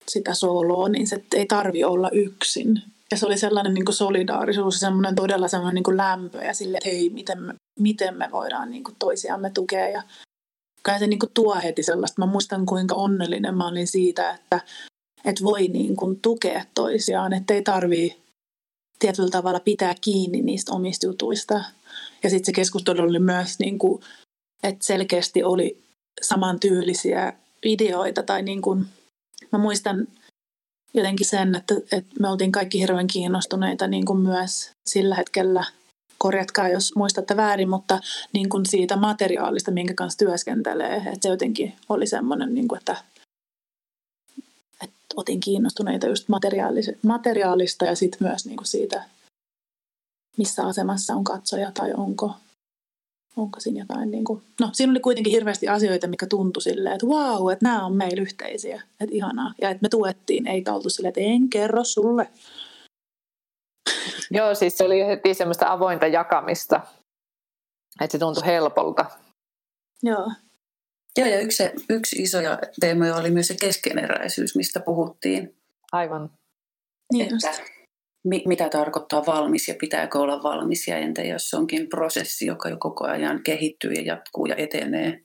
sitä 0.09 0.35
sooloa, 0.35 0.89
niin 0.89 1.07
se 1.07 1.25
ei 1.35 1.47
tarvi 1.47 1.85
olla 1.85 2.11
yksin. 2.11 2.83
Ja 3.11 3.17
se 3.17 3.27
oli 3.27 3.39
sellainen 3.39 3.75
niin 3.75 3.85
kuin 3.85 3.95
solidaarisuus 3.95 4.75
ja 4.75 4.79
semmoinen 4.79 5.15
todella 5.15 5.49
semmoinen 5.49 5.75
niin 5.75 5.85
kuin 5.85 5.97
lämpö 5.97 6.39
ja 6.39 6.55
sille, 6.55 6.79
että 6.79 6.89
hei, 6.89 7.11
miten 7.11 7.43
me, 7.43 7.55
miten 7.79 8.17
me 8.17 8.29
voidaan 8.33 8.71
niin 8.71 8.85
kuin 8.85 8.97
toisiamme 8.99 9.51
tukea. 9.51 9.89
Ja 9.89 10.03
kai 10.89 10.99
se 10.99 11.07
niin 11.07 11.19
kuin 11.19 11.33
tuo 11.35 11.55
heti 11.63 11.83
sellaista. 11.83 12.23
Mä 12.23 12.33
muistan, 12.33 12.67
kuinka 12.67 12.95
onnellinen 12.95 13.57
mä 13.57 13.69
olin 13.69 13.87
siitä, 13.87 14.31
että, 14.31 14.61
että 15.25 15.45
voi 15.45 15.69
niin 15.69 15.97
kuin 15.97 16.21
tukea 16.21 16.65
toisiaan, 16.75 17.33
että 17.33 17.55
ei 17.55 17.63
tarvii 17.63 18.17
tietyllä 18.99 19.31
tavalla 19.31 19.61
pitää 19.61 19.95
kiinni 20.01 20.43
niistä 20.43 20.73
omista 20.73 21.07
jutuista. 21.07 21.55
Ja 22.23 22.31
sitten 22.31 22.47
se 22.47 22.53
keskustelu 22.53 23.03
oli 23.03 23.19
myös, 23.19 23.59
niin 23.59 23.79
kuin, 23.79 24.03
että 24.63 24.87
selkeästi 24.87 25.45
oli 25.45 25.83
samantyylisiä 26.23 27.33
videoita. 27.65 28.23
Tai 28.23 28.43
niin 28.43 28.63
kuin, 28.63 28.87
mä 29.53 29.59
muistan 29.59 30.09
jotenkin 30.95 31.27
sen, 31.27 31.55
että, 31.55 31.75
että 31.93 32.21
me 32.21 32.29
oltiin 32.29 32.53
kaikki 32.53 32.81
hirveän 32.81 33.07
kiinnostuneita 33.07 33.87
niin 33.87 34.05
kuin 34.05 34.19
myös 34.19 34.71
sillä 34.89 35.15
hetkellä 35.15 35.65
korjatkaa 36.19 36.69
jos 36.69 36.97
muistatte 36.97 37.37
väärin, 37.37 37.69
mutta 37.71 38.01
niin 38.33 38.49
kuin 38.49 38.67
siitä 38.67 38.97
materiaalista, 38.97 39.71
minkä 39.71 39.95
kanssa 39.95 40.19
työskentelee. 40.19 40.97
Että 40.97 41.19
se 41.21 41.29
jotenkin 41.29 41.75
oli 41.89 42.07
semmoinen, 42.07 42.55
niin 42.55 42.69
kuin, 42.69 42.79
että, 42.79 42.97
että 44.83 44.99
otin 45.17 45.41
kiinnostuneita 45.41 46.07
just 46.07 46.29
materiaalista 47.03 47.85
ja 47.85 47.97
sitten 47.97 48.29
myös 48.29 48.47
niin 48.47 48.57
kuin 48.57 48.67
siitä, 48.67 49.05
missä 50.37 50.67
asemassa 50.67 51.15
on 51.15 51.25
katsoja 51.25 51.73
tai 51.73 51.93
onko, 51.97 52.35
onko 53.37 53.61
siinä 53.61 53.81
jotain, 53.81 54.11
niin 54.11 54.25
kuin, 54.25 54.43
no 54.61 54.71
siinä 54.73 54.91
oli 54.91 55.01
kuitenkin 55.01 55.33
hirveästi 55.33 55.69
asioita, 55.69 56.07
mikä 56.07 56.27
tuntui 56.27 56.63
silleen, 56.63 56.95
että 56.95 57.07
wow, 57.07 57.53
että 57.53 57.65
nämä 57.65 57.87
on 57.87 57.97
meillä 57.97 58.23
yhteisiä, 58.23 58.83
että 59.01 59.15
ihanaa. 59.17 59.55
Ja 59.61 59.71
että 59.71 59.83
me 59.83 59.89
tuettiin, 59.89 60.47
eikä 60.47 60.73
oltu 60.73 60.91
silleen, 60.91 61.09
että 61.09 61.21
en 61.21 61.51
kerro 61.51 61.85
sulle. 61.85 62.29
Joo, 64.31 64.55
siis 64.55 64.79
se 64.79 64.85
oli 64.85 65.07
heti 65.07 65.35
semmoista 65.35 65.73
avointa 65.73 66.07
jakamista, 66.07 66.81
että 68.01 68.13
se 68.13 68.19
tuntui 68.19 68.47
helpolta. 68.47 69.05
Joo. 70.03 70.33
Joo, 71.19 71.29
ja 71.29 71.41
yksi, 71.41 71.63
yksi 71.91 72.23
isoja 72.23 72.59
teemoja 72.81 73.17
oli 73.17 73.31
myös 73.31 73.49
se 73.49 73.57
keskeneräisyys, 73.61 74.57
mistä 74.57 74.81
puhuttiin. 74.81 75.57
Aivan. 75.93 76.31
Niin 77.13 77.35
että 77.35 77.63
mi, 78.25 78.43
mitä 78.47 78.69
tarkoittaa 78.69 79.27
valmis 79.27 79.69
ja 79.69 79.75
pitääkö 79.81 80.19
olla 80.19 80.43
valmis, 80.43 80.89
ja 80.89 80.97
entä 80.97 81.23
jos 81.23 81.51
se 81.51 81.57
onkin 81.57 81.89
prosessi, 81.89 82.47
joka 82.47 82.69
jo 82.69 82.77
koko 82.81 83.07
ajan 83.07 83.43
kehittyy 83.43 83.93
ja 83.93 84.03
jatkuu 84.03 84.47
ja 84.47 84.57
etenee, 84.57 85.21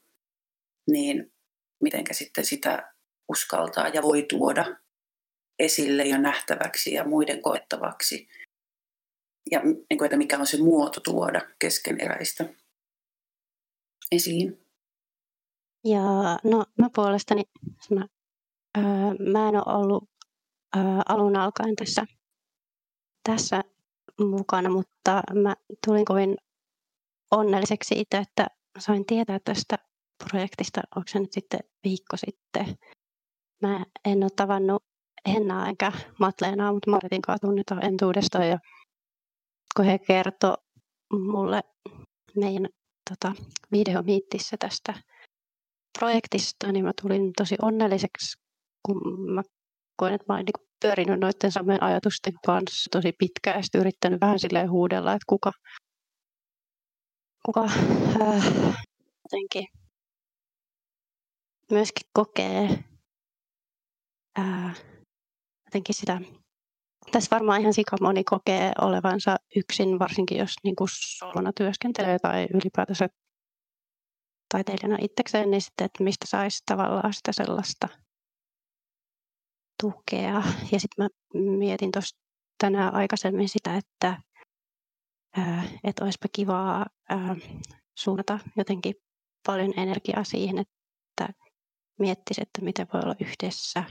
niin 0.92 1.34
mitenkä 1.84 2.14
sitten 2.14 2.46
sitä 2.46 2.94
uskaltaa 3.30 3.88
ja 3.88 4.02
voi 4.02 4.26
tuoda 4.30 4.66
esille 5.60 6.04
ja 6.04 6.18
nähtäväksi 6.18 6.94
ja 6.94 7.04
muiden 7.04 7.42
koettavaksi. 7.42 8.28
Ja 9.52 9.62
niin 9.64 9.98
kuin, 9.98 10.06
että 10.06 10.18
mikä 10.18 10.40
on 10.40 10.48
se 10.48 10.58
muoto 10.58 11.00
tuoda 11.00 11.42
keskeneräistä 11.60 12.50
esiin. 14.12 14.68
Ja 15.86 16.02
no, 16.44 16.66
mä 16.80 16.90
puolestani 16.96 17.44
mä, 17.90 18.08
öö, 18.78 18.84
mä 19.32 19.50
en 19.50 19.56
ole 19.56 19.78
ollut 19.78 20.10
öö, 20.76 20.82
alun 21.10 21.36
alkaen 21.36 21.76
tässä, 21.76 22.06
tässä 23.24 23.64
mukana, 24.20 24.70
mutta 24.70 25.22
mä 25.34 25.56
tulin 25.86 26.06
kovin 26.06 26.38
onnelliseksi 27.32 28.00
itse, 28.00 28.18
että 28.18 28.48
sain 28.80 29.06
tietää 29.06 29.40
tästä 29.40 29.78
projektista, 30.24 30.82
onko 30.96 31.08
se 31.08 31.20
nyt 31.20 31.34
sitten 31.34 31.60
viikko 31.84 32.18
sitten. 32.18 32.78
Mä 33.62 33.86
en 34.06 34.24
ole 34.24 34.32
tavannut 34.36 34.84
Hennaa 35.28 35.68
enkä 35.68 35.92
Matleenaa, 36.20 36.74
mutta 36.74 36.92
Maritin 36.92 37.22
kanssa 37.22 37.48
tunnetaan 37.48 37.86
entuudestaan 37.86 38.50
ja 38.50 38.60
kun 39.78 39.86
he 39.86 40.00
kertoi 40.00 40.58
mulle 41.14 41.62
meidän 42.36 42.68
tota, 43.10 43.36
videomiittissä 43.72 44.58
tästä 44.60 44.94
projektista, 46.00 46.72
niin 46.72 46.86
mä 46.86 46.92
tulin 47.02 47.34
tosi 47.38 47.56
onnelliseksi, 47.62 48.38
kun 48.86 49.02
mä 49.34 49.42
koin, 49.96 50.14
että 50.14 50.26
mä 50.30 50.36
olin 50.36 50.46
niin 50.46 50.68
pyörinyt 50.82 51.20
noiden 51.20 51.52
samojen 51.52 51.84
ajatusten 51.84 52.34
kanssa 52.46 52.90
tosi 52.92 53.12
pitkään 53.20 53.58
ja 53.58 53.64
sitten 53.64 53.82
yrittänyt 53.82 54.22
vähän 54.22 54.40
silleen 54.40 54.72
huudella, 54.72 55.14
että 55.14 55.26
kuka, 55.30 55.52
kuka 57.46 57.64
äh, 58.22 58.46
jotenkin 59.24 59.68
myöskin 61.72 62.10
kokee 62.14 62.84
äh, 64.40 64.84
jotenkin 65.66 65.96
sitä 65.96 66.22
tässä 67.14 67.36
varmaan 67.36 67.62
ihan 67.62 67.74
sika 67.74 67.98
moni 68.02 68.24
kokee 68.24 68.72
olevansa 68.82 69.36
yksin, 69.56 70.00
varsinkin 70.00 70.38
jos 70.38 70.56
niin 70.64 70.76
kuin 70.76 70.88
solona 70.92 71.52
työskentelee 71.58 72.20
tai 72.20 72.48
ylipäätänsä 72.54 73.10
taiteilijana 74.54 74.98
itsekseen, 75.02 75.52
niin 75.52 75.62
sitten, 75.62 75.86
että 75.86 76.04
mistä 76.04 76.28
saisi 76.28 76.64
tavallaan 76.66 77.14
sitä 77.14 77.32
sellaista 77.32 77.88
tukea. 79.82 80.44
Ja 80.72 80.80
sitten 80.80 81.06
mä 81.06 81.08
mietin 81.58 81.92
tuossa 81.92 82.18
tänään 82.58 82.94
aikaisemmin 82.94 83.50
sitä, 83.50 83.78
että, 83.78 84.22
että 85.84 86.04
olisipa 86.04 86.28
kivaa 86.32 86.86
suunnata 87.98 88.40
jotenkin 88.58 88.96
paljon 89.46 89.74
energiaa 89.78 90.24
siihen, 90.24 90.60
että 90.60 91.34
miettisi, 92.00 92.42
että 92.42 92.62
miten 92.62 92.88
voi 92.94 93.02
olla 93.04 93.16
yhdessä 93.20 93.84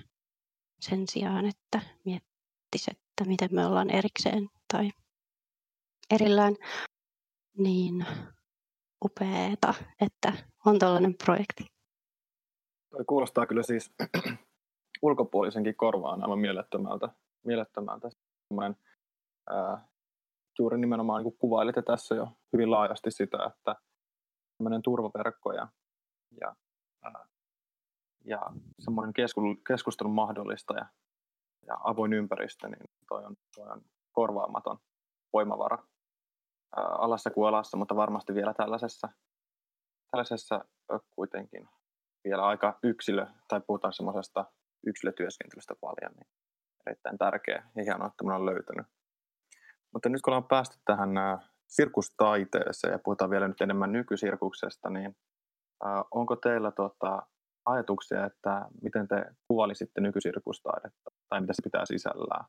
sen 0.81 1.09
sijaan, 1.09 1.47
että 1.47 1.81
miettisi, 2.05 2.91
että 3.23 3.31
miten 3.31 3.49
me 3.53 3.67
ollaan 3.67 3.91
erikseen 3.91 4.49
tai 4.73 4.91
erillään, 6.11 6.55
niin 7.59 8.07
upeeta, 9.05 9.75
että 10.01 10.33
on 10.67 10.79
tällainen 10.79 11.15
projekti. 11.25 11.67
Toi 12.91 13.05
kuulostaa 13.07 13.47
kyllä 13.47 13.63
siis 13.63 13.95
ulkopuolisenkin 15.03 15.77
korvaan 15.77 16.23
aivan 16.23 16.39
mielettömältä. 16.39 17.09
mielettömältä. 17.47 18.11
ää, 19.51 19.89
juuri 20.59 20.79
nimenomaan 20.79 21.25
niin 21.25 21.37
kuvailitte 21.39 21.83
tässä 21.83 22.15
jo 22.15 22.29
hyvin 22.53 22.71
laajasti 22.71 23.11
sitä, 23.11 23.39
että 23.47 23.77
tämmöinen 24.59 24.83
turvaverkko 24.83 25.53
ja, 25.53 25.69
ja, 26.41 26.55
ää, 27.03 27.27
ja 28.25 28.41
semmoinen 28.79 29.15
keskustelun 29.67 30.15
mahdollista 30.15 30.75
ja, 31.67 31.79
avoin 31.85 32.13
ympäristö, 32.13 32.69
niin 32.69 32.85
toi 33.09 33.25
on, 33.25 33.37
toi 33.57 33.71
on 33.71 33.83
korvaamaton 34.13 34.79
voimavara 35.33 35.79
ää, 36.77 36.85
alassa 36.85 37.31
kuin 37.31 37.49
alassa, 37.49 37.77
mutta 37.77 37.97
varmasti 37.97 38.35
vielä 38.35 38.55
tällaisessa, 38.55 39.09
tällaisessa 40.11 40.65
kuitenkin 41.11 41.69
vielä 42.25 42.47
aika 42.47 42.79
yksilö, 42.83 43.27
tai 43.49 43.61
puhutaan 43.67 43.93
semmoisesta 43.93 44.45
yksilötyöskentelystä 44.87 45.75
paljon, 45.81 46.13
niin 46.17 46.27
erittäin 46.87 47.19
tärkeä 47.19 47.71
ja 47.77 47.85
hienoa, 47.85 48.07
että 48.07 48.25
minä 48.25 48.37
on 48.37 48.47
löytänyt. 48.47 48.87
Mutta 49.93 50.09
nyt 50.09 50.23
kun 50.23 50.33
ollaan 50.33 50.49
päästy 50.49 50.79
tähän 50.85 51.11
sirkustaiteeseen 51.69 52.93
ja 52.93 52.99
puhutaan 52.99 53.31
vielä 53.31 53.49
nyt 53.49 53.61
enemmän 53.61 53.93
nykysirkuksesta, 53.93 54.91
niin 54.91 55.17
onko 56.11 56.37
teillä 56.37 56.71
tota, 56.71 57.23
ajatuksia, 57.65 58.27
että 58.27 58.67
miten 58.83 59.09
te 59.09 59.25
kuvailisitte 59.49 60.01
nykysirkustaidetta 60.01 61.11
tai 61.33 61.41
mitä 61.41 61.53
se 61.53 61.63
pitää 61.63 61.85
sisällään? 61.85 62.45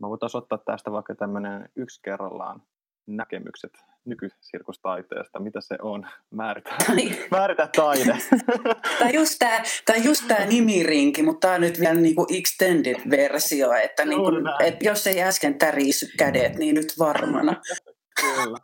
Mä 0.00 0.08
voitaisiin 0.08 0.38
ottaa 0.38 0.58
tästä 0.58 0.92
vaikka 0.92 1.14
tämmöinen 1.14 1.68
yksi 1.76 2.00
kerrallaan 2.02 2.62
näkemykset 3.06 3.72
nykysirkustaiteesta, 4.04 5.40
mitä 5.40 5.60
se 5.60 5.78
on, 5.82 6.08
määritä, 6.40 6.70
määritä 7.30 7.68
taide. 7.76 8.18
Tämä 8.98 9.08
on 9.08 9.14
just 9.14 9.38
tämä, 9.38 9.62
tämä, 9.84 9.96
just 9.96 10.28
tämä 10.28 10.46
nimirinki, 10.46 11.22
mutta 11.22 11.40
tämä 11.40 11.54
on 11.54 11.60
nyt 11.60 11.80
vielä 11.80 11.94
niin 12.00 12.14
kuin 12.14 12.26
extended-versio, 12.30 13.72
että 13.72 14.04
niin 14.04 14.20
kuin, 14.20 14.44
että 14.60 14.84
jos 14.84 15.06
ei 15.06 15.22
äsken 15.22 15.58
tärisy 15.58 16.06
kädet, 16.18 16.54
niin 16.56 16.74
nyt 16.74 16.94
varmana. 16.98 17.60
Kyllä. 18.20 18.58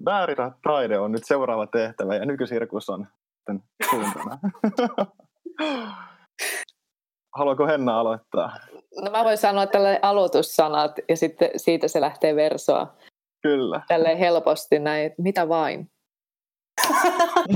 Määritä 0.00 0.52
taide 0.62 0.98
on 0.98 1.12
nyt 1.12 1.24
seuraava 1.24 1.66
tehtävä 1.66 2.14
ja 2.14 2.26
nykysirkus 2.26 2.88
on 2.88 3.06
sitten 3.36 3.62
suuntana. 3.90 4.38
Haluaako 7.36 7.66
Henna 7.66 8.00
aloittaa? 8.00 8.56
No 9.04 9.10
mä 9.10 9.24
voin 9.24 9.38
sanoa 9.38 9.66
tälle 9.66 9.98
aloitussanat 10.02 10.92
ja 11.08 11.16
sitten 11.16 11.50
siitä 11.56 11.88
se 11.88 12.00
lähtee 12.00 12.36
versoa. 12.36 12.94
Kyllä. 13.42 13.80
Tälleen 13.88 14.18
helposti 14.18 14.78
näin, 14.78 15.06
että 15.06 15.22
mitä 15.22 15.48
vain. 15.48 15.90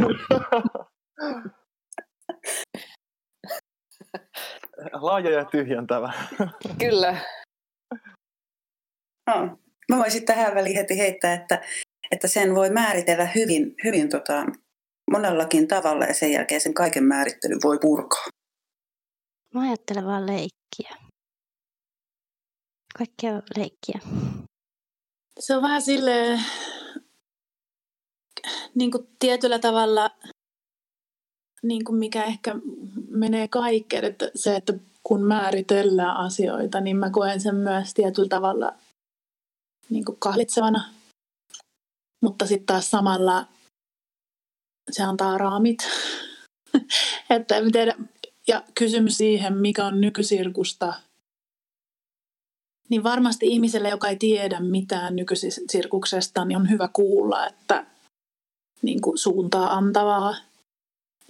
Laaja 4.92 5.30
ja 5.30 5.44
tyhjentävä. 5.44 6.12
Kyllä. 6.78 7.16
No, 9.26 9.58
mä 9.90 9.98
voisin 9.98 10.24
tähän 10.24 10.54
väliin 10.54 10.76
heti 10.76 10.98
heittää, 10.98 11.34
että, 11.34 11.62
että 12.10 12.28
sen 12.28 12.54
voi 12.54 12.70
määritellä 12.70 13.26
hyvin, 13.26 13.74
hyvin 13.84 14.08
tota, 14.08 14.46
monellakin 15.10 15.68
tavalla 15.68 16.04
ja 16.04 16.14
sen 16.14 16.32
jälkeen 16.32 16.60
sen 16.60 16.74
kaiken 16.74 17.04
määrittely 17.04 17.54
voi 17.64 17.78
purkaa. 17.78 18.39
Mä 19.54 19.60
ajattelen 19.60 20.06
vaan 20.06 20.26
leikkiä. 20.26 20.96
Kaikkea 22.98 23.42
leikkiä. 23.56 24.00
Se 25.40 25.56
on 25.56 25.62
vähän 25.62 25.82
sille 25.82 26.40
niin 28.74 28.90
kuin 28.90 29.08
tietyllä 29.18 29.58
tavalla, 29.58 30.10
niin 31.62 31.84
kuin 31.84 31.98
mikä 31.98 32.24
ehkä 32.24 32.54
menee 33.08 33.48
kaikkeen, 33.48 34.04
että 34.04 34.30
se, 34.34 34.56
että 34.56 34.72
kun 35.02 35.22
määritellään 35.24 36.16
asioita, 36.16 36.80
niin 36.80 36.96
mä 36.96 37.10
koen 37.10 37.40
sen 37.40 37.54
myös 37.54 37.94
tietyllä 37.94 38.28
tavalla 38.28 38.72
niin 39.90 40.04
kuin 40.04 40.18
kahlitsevana. 40.18 40.94
Mutta 42.22 42.46
sitten 42.46 42.66
taas 42.66 42.90
samalla 42.90 43.46
se 44.90 45.02
antaa 45.02 45.38
raamit. 45.38 45.78
että 47.30 47.56
en 47.56 47.72
tiedä. 47.72 47.94
Ja 48.48 48.62
kysymys 48.74 49.16
siihen, 49.16 49.56
mikä 49.56 49.86
on 49.86 50.00
nykysirkusta, 50.00 50.92
niin 52.88 53.02
varmasti 53.02 53.46
ihmiselle, 53.46 53.88
joka 53.88 54.08
ei 54.08 54.16
tiedä 54.16 54.60
mitään 54.60 55.16
nykyisestä 55.16 55.60
sirkuksesta, 55.70 56.44
niin 56.44 56.56
on 56.56 56.70
hyvä 56.70 56.88
kuulla, 56.92 57.46
että 57.46 57.86
niin 58.82 59.00
kuin 59.00 59.18
suuntaa 59.18 59.76
antavaa, 59.76 60.36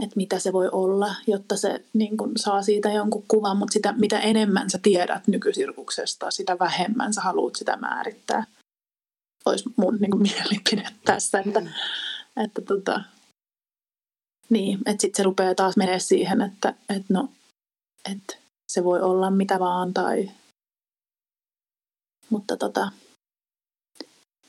että 0.02 0.16
mitä 0.16 0.38
se 0.38 0.52
voi 0.52 0.68
olla, 0.72 1.14
jotta 1.26 1.56
se 1.56 1.84
niin 1.92 2.16
kuin 2.16 2.32
saa 2.36 2.62
siitä 2.62 2.92
jonkun 2.92 3.24
kuvan, 3.28 3.56
mutta 3.56 3.72
sitä, 3.72 3.92
mitä 3.92 4.20
enemmän 4.20 4.70
sä 4.70 4.78
tiedät 4.82 5.28
nykysirkuksesta, 5.28 6.30
sitä 6.30 6.58
vähemmän 6.58 7.14
sä 7.14 7.20
haluat 7.20 7.56
sitä 7.56 7.76
määrittää. 7.76 8.44
Olisi 9.46 9.64
mun 9.76 9.96
niin 10.00 10.10
kuin 10.10 10.22
mielipide 10.22 10.88
tässä, 11.04 11.38
että, 11.46 11.62
että 12.44 12.62
tota, 12.62 13.02
niin, 14.50 14.78
että 14.86 15.00
sitten 15.00 15.16
se 15.16 15.22
rupeaa 15.22 15.54
taas 15.54 15.76
menee 15.76 15.98
siihen, 15.98 16.40
että, 16.40 16.74
että 16.88 17.14
no, 17.14 17.28
että 18.12 18.36
se 18.72 18.84
voi 18.84 19.00
olla 19.00 19.30
mitä 19.30 19.58
vaan 19.58 19.94
tai 19.94 20.30
mutta 22.30 22.56
tota, 22.56 22.90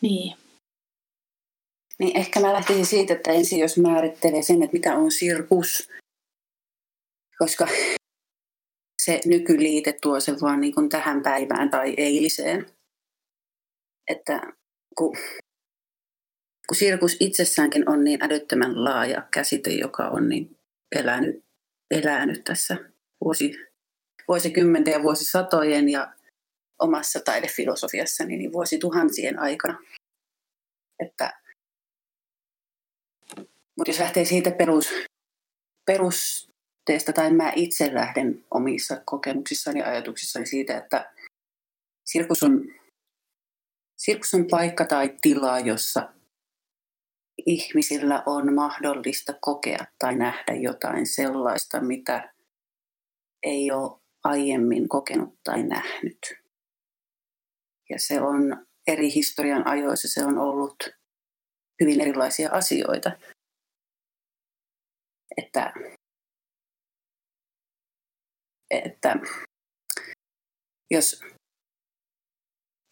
niin. 0.01 0.37
Niin 1.99 2.17
ehkä 2.17 2.39
mä 2.39 2.53
lähtisin 2.53 2.85
siitä, 2.85 3.13
että 3.13 3.31
ensin 3.31 3.59
jos 3.59 3.77
määrittelee 3.77 4.41
sen, 4.41 4.63
että 4.63 4.73
mitä 4.73 4.95
on 4.95 5.11
sirkus, 5.11 5.89
koska 7.37 7.67
se 9.01 9.21
nykyliite 9.25 9.97
tuo 10.01 10.19
sen 10.19 10.41
vaan 10.41 10.61
niin 10.61 10.75
kuin 10.75 10.89
tähän 10.89 11.23
päivään 11.23 11.69
tai 11.69 11.93
eiliseen. 11.97 12.65
Että 14.07 14.41
kun, 14.97 15.17
kun 16.71 16.75
sirkus 16.75 17.17
itsessäänkin 17.19 17.89
on 17.89 18.03
niin 18.03 18.23
älyttömän 18.23 18.83
laaja 18.83 19.27
käsite, 19.31 19.69
joka 19.69 20.07
on 20.07 20.29
niin 20.29 20.57
elänyt, 20.95 21.43
elänyt 21.91 22.43
tässä 22.43 22.77
vuosi, 23.23 23.53
vuosikymmenten 24.27 24.91
ja 24.91 25.03
vuosisatojen 25.03 25.89
ja 25.89 26.13
omassa 26.79 27.19
taidefilosofiassani 27.19 28.37
niin 28.37 28.53
vuosituhansien 28.53 29.39
aikana. 29.39 29.79
Että, 30.99 31.33
mutta 33.77 33.89
jos 33.89 33.99
lähtee 33.99 34.25
siitä 34.25 34.51
perus, 34.51 34.89
perusteesta, 35.85 37.13
tai 37.13 37.33
mä 37.33 37.53
itse 37.55 37.93
lähden 37.93 38.45
omissa 38.51 39.01
kokemuksissani 39.05 39.79
ja 39.79 39.85
ajatuksissani 39.85 40.45
siitä, 40.45 40.77
että 40.77 41.13
sirkus 42.05 42.43
on, 42.43 42.73
sirkus 43.97 44.33
on 44.33 44.47
paikka 44.51 44.85
tai 44.85 45.15
tila, 45.21 45.59
jossa 45.59 46.13
ihmisillä 47.45 48.23
on 48.25 48.53
mahdollista 48.53 49.33
kokea 49.41 49.85
tai 49.99 50.15
nähdä 50.15 50.53
jotain 50.53 51.07
sellaista, 51.07 51.81
mitä 51.81 52.33
ei 53.43 53.71
ole 53.71 53.99
aiemmin 54.23 54.89
kokenut 54.89 55.39
tai 55.43 55.63
nähnyt. 55.63 56.19
Ja 57.89 57.99
se 57.99 58.21
on 58.21 58.65
eri 58.87 59.13
historian 59.13 59.67
ajoissa 59.67 60.07
se 60.07 60.25
on 60.25 60.37
ollut 60.37 60.75
hyvin 61.81 62.01
erilaisia 62.01 62.49
asioita. 62.51 63.11
Että, 65.37 65.73
että 68.69 69.15
jos, 70.91 71.21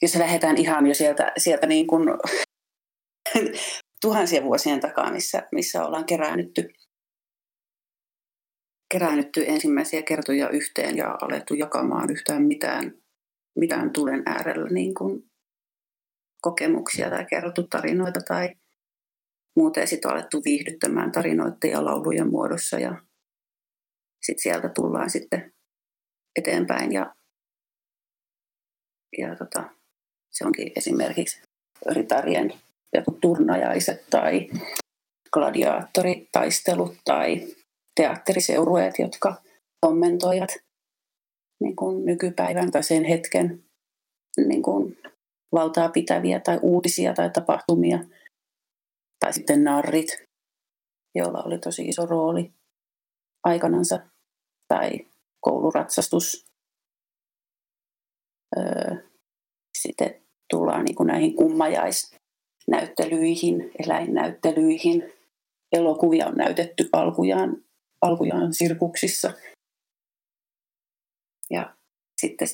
jos 0.01 0.15
lähdetään 0.15 0.57
ihan 0.57 0.87
jo 0.87 0.93
sieltä, 0.93 1.31
sieltä 1.37 1.67
niin 1.67 1.87
kuin 1.87 2.09
tuhansien 4.01 4.43
vuosien 4.43 4.79
takaa, 4.79 5.11
missä, 5.11 5.47
missä 5.51 5.85
ollaan 5.85 6.05
keräännytty, 6.05 6.73
keräännytty 8.91 9.43
ensimmäisiä 9.47 10.01
kertoja 10.01 10.49
yhteen 10.49 10.97
ja 10.97 11.17
alettu 11.21 11.53
jakamaan 11.53 12.11
yhtään 12.11 12.43
mitään 12.43 12.99
mitään 13.59 13.93
tulen 13.93 14.23
äärellä 14.25 14.69
niin 14.69 14.93
kuin 14.93 15.31
kokemuksia 16.41 17.09
tai 17.09 17.25
kerrottu 17.25 17.67
tarinoita 17.67 18.19
tai 18.27 18.55
muuten. 19.55 19.87
Sitten 19.87 20.11
alettu 20.11 20.41
viihdyttämään 20.45 21.11
tarinoiden 21.11 21.71
ja 21.71 21.85
laulujen 21.85 22.29
muodossa 22.29 22.79
ja 22.79 23.01
sitten 24.21 24.43
sieltä 24.43 24.69
tullaan 24.69 25.09
sitten 25.09 25.53
eteenpäin 26.35 26.91
ja, 26.91 27.15
ja 29.17 29.35
tota, 29.35 29.69
se 30.29 30.45
onkin 30.45 30.71
esimerkiksi 30.75 31.41
ritarien 31.91 32.53
joku 32.93 33.11
turnajaiset 33.21 34.05
tai 34.09 34.49
gladiaattoritaistelut 35.33 36.95
tai 37.05 37.47
teatteriseurueet, 37.95 38.99
jotka 38.99 39.35
kommentoivat 39.85 40.49
niin 41.63 41.75
kuin 41.75 42.05
nykypäivän 42.05 42.71
tai 42.71 42.83
sen 42.83 43.03
hetken 43.03 43.63
niin 44.47 44.63
kuin 44.63 44.97
valtaa 45.51 45.89
pitäviä 45.89 46.39
tai 46.39 46.59
uutisia 46.61 47.13
tai 47.13 47.29
tapahtumia. 47.29 47.99
Tai 49.19 49.33
sitten 49.33 49.63
narrit, 49.63 50.25
joilla 51.15 51.43
oli 51.43 51.57
tosi 51.57 51.87
iso 51.87 52.05
rooli 52.05 52.53
aikanansa. 53.43 53.99
Tai 54.67 54.91
kouluratsastus. 55.41 56.45
Öö, 58.57 58.95
sitten 59.77 60.21
tullaan 60.49 60.85
niin 60.85 60.95
kuin 60.95 61.07
näihin 61.07 61.33
kummajaisnäyttelyihin, 62.65 63.71
eläinnäyttelyihin. 63.85 65.13
Elokuvia 65.71 66.27
on 66.27 66.35
näytetty 66.35 66.89
alkujaan, 66.93 67.63
alkujaan 68.01 68.53
sirkuksissa– 68.53 69.33
ja 71.49 71.75
sitten 72.21 72.47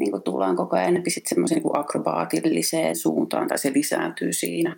niin 0.00 0.10
kuin 0.10 0.22
tullaan 0.22 0.56
koko 0.56 0.76
ajan 0.76 0.88
enemmän 0.88 1.10
semmoiseen 1.26 1.62
niin 1.62 1.78
akrobaatilliseen 1.78 2.96
suuntaan, 2.96 3.48
tai 3.48 3.58
se 3.58 3.72
lisääntyy 3.72 4.32
siinä. 4.32 4.76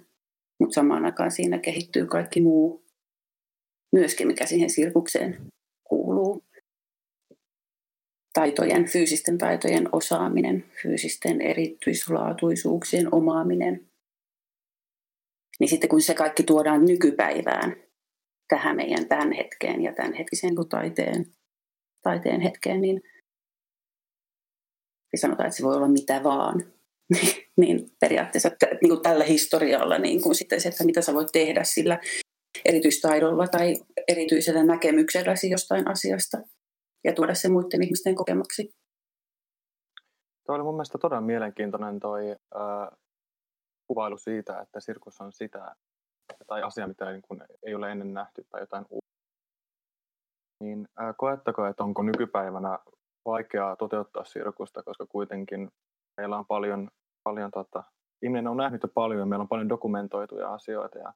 Mutta 0.61 0.75
samaan 0.75 1.05
aikaan 1.05 1.31
siinä 1.31 1.59
kehittyy 1.59 2.07
kaikki 2.07 2.41
muu 2.41 2.85
myöskin, 3.93 4.27
mikä 4.27 4.47
siihen 4.47 4.71
sirkukseen 4.71 5.47
kuuluu. 5.85 6.45
Taitojen, 8.33 8.85
fyysisten 8.85 9.39
taitojen 9.39 9.89
osaaminen, 9.93 10.65
fyysisten 10.83 11.41
erityislaatuisuuksien 11.41 13.15
omaaminen. 13.15 13.89
Niin 15.63 15.69
sitten 15.69 15.91
kun 15.91 16.01
se 16.01 16.15
kaikki 16.15 16.43
tuodaan 16.43 16.85
nykypäivään, 16.85 17.77
tähän 18.49 18.77
meidän 18.77 19.09
tämän 19.09 19.33
hetkeen 19.33 19.83
ja 19.83 19.93
tämän 19.95 20.13
hetkisen 20.13 20.55
taiteen, 20.69 21.27
taiteen 22.03 22.41
hetkeen, 22.41 22.81
niin 22.81 23.03
ja 25.13 25.19
sanotaan, 25.19 25.47
että 25.47 25.57
se 25.57 25.63
voi 25.63 25.77
olla 25.77 25.89
mitä 25.89 26.23
vaan, 26.25 26.73
niin 27.61 27.91
periaatteessa 28.01 28.49
että, 28.49 28.67
niin 28.67 28.89
kuin 28.89 29.03
tällä 29.03 29.25
historialla 29.25 29.99
niin 29.99 30.23
kuin 30.23 30.35
sitten 30.35 30.61
se, 30.61 30.69
että 30.69 30.85
mitä 30.85 31.01
sä 31.01 31.15
voit 31.15 31.29
tehdä 31.33 31.65
sillä 31.65 32.01
erityistaidolla 32.65 33.49
tai 33.49 33.75
erityisellä 34.09 34.65
näkemykselläsi 34.65 35.51
jostain 35.51 35.89
asiasta 35.89 36.39
ja 37.05 37.13
tuoda 37.13 37.35
se 37.35 37.49
muiden 37.49 37.83
ihmisten 37.83 38.15
kokemaksi. 38.15 38.75
Tuo 40.47 40.55
oli 40.55 40.63
mun 40.63 40.75
mielestä 40.75 40.99
todella 40.99 41.21
mielenkiintoinen 41.21 42.01
toi 42.01 42.31
äh, 42.31 42.99
kuvailu 43.93 44.19
siitä, 44.19 44.61
että 44.61 44.81
sirkus 44.81 45.21
on 45.21 45.33
sitä 45.33 45.75
tai 46.47 46.63
asia, 46.63 46.87
mitä 46.87 47.11
niin 47.11 47.23
kun 47.23 47.45
ei 47.63 47.75
ole 47.75 47.91
ennen 47.91 48.15
nähty 48.15 48.47
tai 48.51 48.61
jotain 48.61 48.87
uutta. 48.91 49.11
Niin 50.61 50.89
äh, 51.01 51.15
koettako, 51.17 51.67
että 51.67 51.85
onko 51.85 52.03
nykypäivänä 52.03 52.79
vaikeaa 53.25 53.77
toteuttaa 53.77 54.25
sirkusta, 54.25 54.83
koska 54.83 55.07
kuitenkin 55.07 55.71
meillä 56.17 56.39
on 56.39 56.47
paljon, 56.47 56.91
paljon 57.25 57.51
tota, 57.51 57.85
ihminen 58.23 58.47
on 58.47 58.57
nähnyt 58.57 58.83
jo 58.83 58.89
paljon 58.89 59.21
ja 59.21 59.27
meillä 59.27 59.43
on 59.43 59.49
paljon 59.49 59.69
dokumentoituja 59.69 60.53
asioita 60.55 60.99
ja 60.99 61.13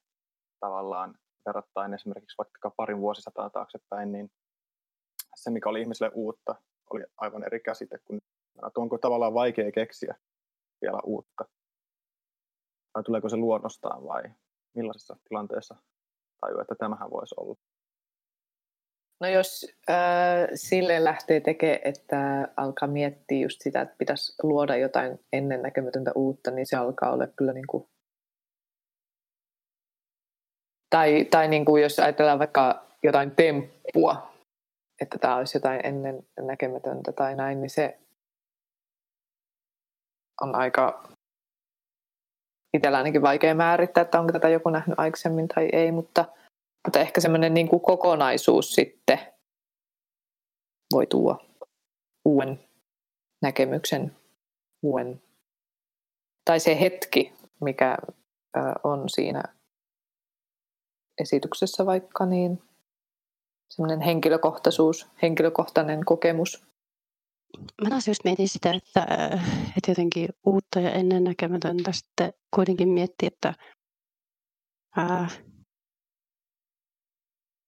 tavallaan 0.61 1.15
verrattain 1.47 1.95
esimerkiksi 1.95 2.39
vaikka 2.39 2.71
parin 2.77 3.01
vuosisataa 3.01 3.51
taaksepäin, 3.51 4.13
niin 4.13 4.31
se, 5.35 5.51
mikä 5.51 5.69
oli 5.69 5.81
ihmiselle 5.81 6.13
uutta, 6.15 6.55
oli 6.91 7.05
aivan 7.17 7.45
eri 7.45 7.61
käsite 7.61 7.99
kuin 8.05 8.21
onko 8.77 8.99
tavallaan 8.99 9.35
vaikea 9.35 9.73
keksiä 9.73 10.15
vielä 10.83 11.01
uutta. 11.05 11.45
Vai 12.97 13.03
tuleeko 13.03 13.29
se 13.29 13.37
luonnostaan 13.37 14.05
vai 14.05 14.23
millaisessa 14.77 15.17
tilanteessa 15.29 15.77
tajuu, 16.41 16.61
että 16.61 16.75
tämähän 16.75 17.11
voisi 17.11 17.35
olla. 17.39 17.55
No 19.21 19.29
jos 19.29 19.67
äh, 19.91 20.49
sille 20.55 21.05
lähtee 21.05 21.41
tekemään, 21.41 21.81
että 21.85 22.49
alkaa 22.57 22.89
miettiä 22.89 23.43
just 23.43 23.61
sitä, 23.61 23.81
että 23.81 23.95
pitäisi 23.99 24.35
luoda 24.43 24.77
jotain 24.77 25.19
ennennäkemätöntä 25.33 26.13
uutta, 26.15 26.51
niin 26.51 26.67
se 26.67 26.77
alkaa 26.77 27.13
olla 27.13 27.27
kyllä 27.27 27.53
niin 27.53 27.67
kuin... 27.67 27.89
Tai, 30.91 31.25
tai 31.25 31.49
niin 31.49 31.65
kuin 31.65 31.83
jos 31.83 31.99
ajatellaan 31.99 32.39
vaikka 32.39 32.87
jotain 33.03 33.31
temppua, 33.31 34.33
että 35.01 35.19
tämä 35.19 35.37
olisi 35.37 35.57
jotain 35.57 35.87
ennen 35.87 36.27
näkemätöntä 36.41 37.13
tai 37.13 37.35
näin, 37.35 37.61
niin 37.61 37.71
se 37.71 37.99
on 40.41 40.55
aika 40.55 41.16
itsellä 42.77 42.99
ainakin 42.99 43.23
vaikea 43.23 43.55
määrittää, 43.55 44.03
että 44.03 44.21
onko 44.21 44.33
tätä 44.33 44.49
joku 44.49 44.71
nähnyt 44.71 44.99
aikaisemmin 44.99 45.49
tai 45.49 45.69
ei, 45.73 45.93
mutta– 45.93 46.25
mutta 46.87 47.01
ehkä 47.01 47.21
semmoinen 47.21 47.55
niin 47.55 47.69
kuin 47.69 47.81
kokonaisuus 47.81 48.75
sitten 48.75 49.19
voi 50.93 51.07
tuoda 51.07 51.39
uuden 52.25 52.61
näkemyksen 53.43 54.17
when, 54.85 55.23
tai 56.45 56.61
se 56.61 56.81
hetki, 56.81 57.33
mikä 57.61 57.97
on 58.85 59.09
siinä 59.09 59.43
esityksessä 61.23 61.87
vaikka, 61.87 62.27
niin 62.27 62.63
semmoinen 63.71 64.01
henkilökohtaisuus, 64.01 65.07
henkilökohtainen 65.23 66.05
kokemus. 66.05 66.67
Mä 67.83 67.89
taas 67.91 68.09
just 68.09 68.25
mietin 68.25 68.49
sitä, 68.49 68.71
että, 68.73 69.07
että 69.77 69.91
jotenkin 69.91 70.29
uutta 70.47 70.81
ja 70.81 70.93
ennennäkemätöntä 70.93 71.93
sitten 71.93 72.33
kuitenkin 72.55 72.89
miettiä, 72.89 73.27
että 73.27 73.55
ää, 74.97 75.29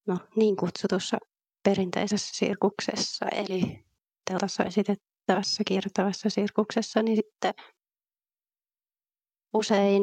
no, 0.07 0.19
niin 0.37 0.57
kutsutussa 0.57 1.19
perinteisessä 1.65 2.35
sirkuksessa, 2.35 3.27
eli 3.29 3.85
teltassa 4.31 4.65
esitettävässä 4.65 5.65
kiertävässä 5.67 6.31
sirkuksessa, 6.31 7.03
niin 7.03 7.17
sitten 7.17 7.55
usein 9.55 10.03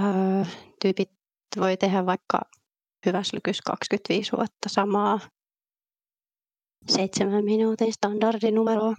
ää, 0.00 0.46
tyypit 0.82 1.10
voi 1.56 1.76
tehdä 1.76 2.06
vaikka 2.06 2.40
hyväslykys 3.06 3.60
25 3.60 4.32
vuotta 4.32 4.68
samaa 4.68 5.20
seitsemän 6.86 7.44
minuutin 7.44 7.92
standardinumeroa. 7.92 8.94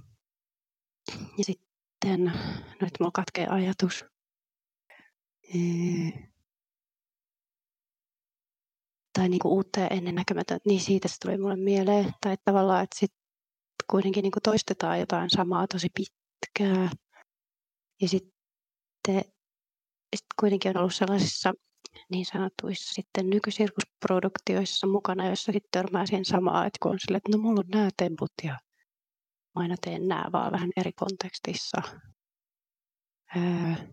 Ja 1.38 1.44
sitten, 1.44 2.32
nyt 2.82 2.94
mulla 3.00 3.12
katkee 3.14 3.48
ajatus. 3.48 4.06
Tai 9.14 9.30
niin 9.30 9.40
kuin 9.40 9.52
uutta 9.52 9.80
ja 9.80 9.88
ennennäkemätöntä, 9.88 10.64
niin 10.66 10.80
siitä 10.80 11.08
se 11.08 11.16
tuli 11.22 11.38
mulle 11.38 11.56
mieleen. 11.56 12.14
Tai 12.22 12.38
tavallaan, 12.46 12.84
että 12.84 13.00
sitten 13.00 13.20
kuitenkin 13.92 14.24
niin 14.24 14.32
kuin 14.32 14.44
toistetaan 14.44 15.00
jotain 15.00 15.30
samaa 15.30 15.68
tosi 15.68 15.88
pitkää. 15.96 16.90
Ja 18.02 18.08
sitten 18.08 19.24
sit 20.16 20.26
kuitenkin 20.40 20.70
on 20.70 20.78
ollut 20.78 20.96
sellaisissa 20.96 21.54
niin 22.10 22.26
sanotuissa 22.26 22.94
sitten 22.94 23.30
nykysirkusproduktioissa 23.30 24.88
mukana, 24.88 25.28
joissa 25.28 25.52
sitten 25.52 25.70
törmää 25.72 26.06
siihen 26.06 26.26
samaan, 26.26 26.68
että 26.68 26.78
kun 26.82 26.92
on 26.92 27.00
sille, 27.00 27.18
että 27.18 27.38
no 27.38 27.38
mulla 27.38 27.60
on 27.60 27.70
nämä 27.70 27.90
temput 27.98 28.32
ja 28.44 28.52
mä 29.56 29.62
aina 29.62 29.76
teen 29.82 30.08
nämä 30.08 30.26
vaan 30.32 30.52
vähän 30.52 30.70
eri 30.78 30.92
kontekstissa. 30.92 31.82
Öö, 33.38 33.88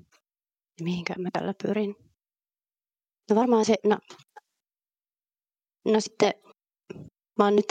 mihinkään 0.80 1.22
mä 1.22 1.28
tällä 1.32 1.54
pyrin. 1.62 1.94
No 3.30 3.37
varmaan 3.37 3.64
se, 3.64 3.74
no, 3.85 3.98
no 5.85 6.00
sitten 6.00 6.32
mä 7.38 7.44
oon 7.44 7.56
nyt 7.56 7.66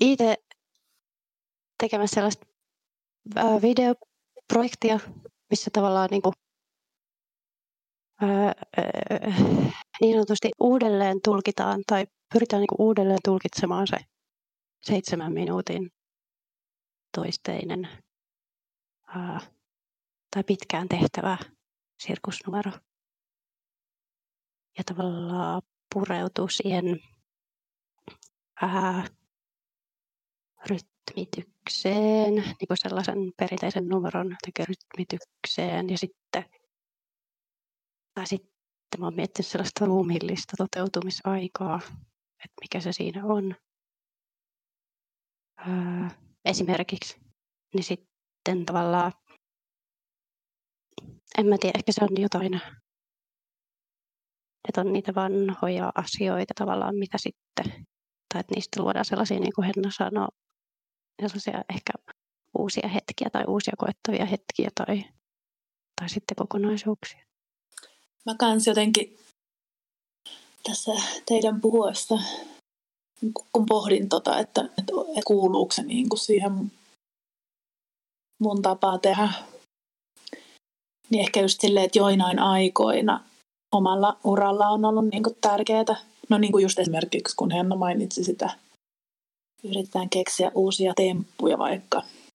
itse 0.00 0.36
tekemässä 1.82 2.14
sellaista 2.14 2.46
videoprojektia, 3.62 5.00
missä 5.50 5.70
tavallaan 5.72 6.08
niin 6.10 6.22
kuin 6.22 6.32
niin 10.00 10.14
sanotusti 10.14 10.50
uudelleen 10.60 11.20
tulkitaan 11.24 11.82
tai 11.86 12.06
pyritään 12.32 12.60
niin 12.60 12.78
uudelleen 12.78 13.18
tulkitsemaan 13.24 13.86
se 13.86 13.96
seitsemän 14.82 15.32
minuutin 15.32 15.90
toisteinen 17.16 17.88
ää, 19.06 19.40
tai 20.34 20.44
pitkään 20.44 20.88
tehtävä 20.88 21.38
sirkusnumero. 21.98 22.72
Ja 24.78 24.84
tavallaan 24.84 25.62
pureutuu 25.94 26.48
siihen 26.48 27.00
ää, 28.62 29.04
rytmitykseen, 30.70 32.34
niin 32.34 32.68
kuin 32.68 32.76
sellaisen 32.76 33.32
perinteisen 33.36 33.88
numeron 33.88 34.36
rytmitykseen 34.58 35.90
ja 35.90 35.98
sitten 35.98 36.44
tai 38.16 38.26
sitten 38.26 39.00
mä 39.00 39.06
oon 39.06 39.14
miettinyt 39.14 39.46
sellaista 39.46 39.84
ruumiillista 39.84 40.56
toteutumisaikaa, 40.56 41.80
että 42.44 42.60
mikä 42.60 42.80
se 42.80 42.92
siinä 42.92 43.24
on. 43.24 43.54
Öö, 45.68 46.08
esimerkiksi, 46.44 47.20
niin 47.74 47.84
sitten 47.84 48.66
tavallaan, 48.66 49.12
en 51.38 51.46
mä 51.46 51.56
tiedä, 51.60 51.78
ehkä 51.78 51.92
se 51.92 52.04
on 52.04 52.22
jotain, 52.22 52.60
että 54.68 54.80
on 54.80 54.92
niitä 54.92 55.14
vanhoja 55.14 55.92
asioita 55.94 56.54
tavallaan, 56.54 56.96
mitä 56.96 57.18
sitten, 57.18 57.86
tai 58.34 58.40
että 58.40 58.54
niistä 58.54 58.82
luodaan 58.82 59.04
sellaisia, 59.04 59.40
niin 59.40 59.52
kuin 59.54 59.64
Henna 59.64 59.90
sanoi, 59.90 60.28
sellaisia 61.22 61.64
ehkä 61.74 61.92
uusia 62.58 62.88
hetkiä 62.88 63.30
tai 63.32 63.44
uusia 63.48 63.74
koettavia 63.78 64.24
hetkiä 64.24 64.70
tai, 64.74 65.04
tai 66.00 66.08
sitten 66.08 66.36
kokonaisuuksia. 66.36 67.26
Mä 68.26 68.34
kans 68.38 68.66
jotenkin 68.66 69.18
tässä 70.62 70.92
teidän 71.26 71.60
puhuessa, 71.60 72.18
kun 73.52 73.66
pohdin 73.66 74.08
tota, 74.08 74.38
että, 74.38 74.60
että, 74.60 74.92
kuuluuko 75.26 75.72
se 75.72 75.82
niin 75.82 76.08
kuin 76.08 76.18
siihen 76.18 76.72
mun 78.38 78.62
tapaa 78.62 78.98
tehdä, 78.98 79.28
niin 81.10 81.20
ehkä 81.20 81.40
just 81.40 81.60
silleen, 81.60 81.86
että 81.86 81.98
joinain 81.98 82.38
aikoina 82.38 83.24
omalla 83.74 84.16
uralla 84.24 84.68
on 84.68 84.84
ollut 84.84 85.08
niin 85.12 85.22
kuin 85.22 85.36
tärkeää. 85.40 85.96
No 86.28 86.38
niin 86.38 86.52
kuin 86.52 86.62
just 86.62 86.78
esimerkiksi, 86.78 87.36
kun 87.36 87.50
Henna 87.50 87.76
mainitsi 87.76 88.24
sitä, 88.24 88.50
yritetään 89.64 90.10
keksiä 90.10 90.50
uusia 90.54 90.92
temppuja 90.96 91.58
vaikka– 91.58 92.02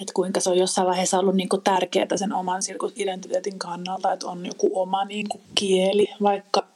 että 0.00 0.12
kuinka 0.14 0.40
se 0.40 0.50
on 0.50 0.58
jossain 0.58 0.86
vaiheessa 0.86 1.18
ollut 1.18 1.34
niin 1.34 1.48
tärkeää 1.64 2.16
sen 2.16 2.32
oman 2.32 2.62
identiteetin 2.96 3.58
kannalta, 3.58 4.12
että 4.12 4.26
on 4.26 4.46
joku 4.46 4.70
oma 4.80 5.04
niin 5.04 5.28
kuin 5.28 5.42
kieli, 5.54 6.06
vaikka 6.22 6.66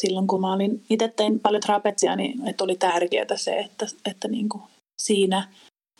silloin 0.00 0.26
kun 0.26 0.40
mä 0.40 0.52
olin 0.52 0.84
itse 0.90 1.08
tein 1.08 1.40
paljon 1.40 1.62
trapetsia, 1.62 2.16
niin 2.16 2.48
että 2.48 2.64
oli 2.64 2.76
tärkeää 2.76 3.36
se, 3.36 3.58
että, 3.58 3.86
että 4.04 4.28
niin 4.28 4.48
kuin 4.48 4.62
siinä 5.02 5.48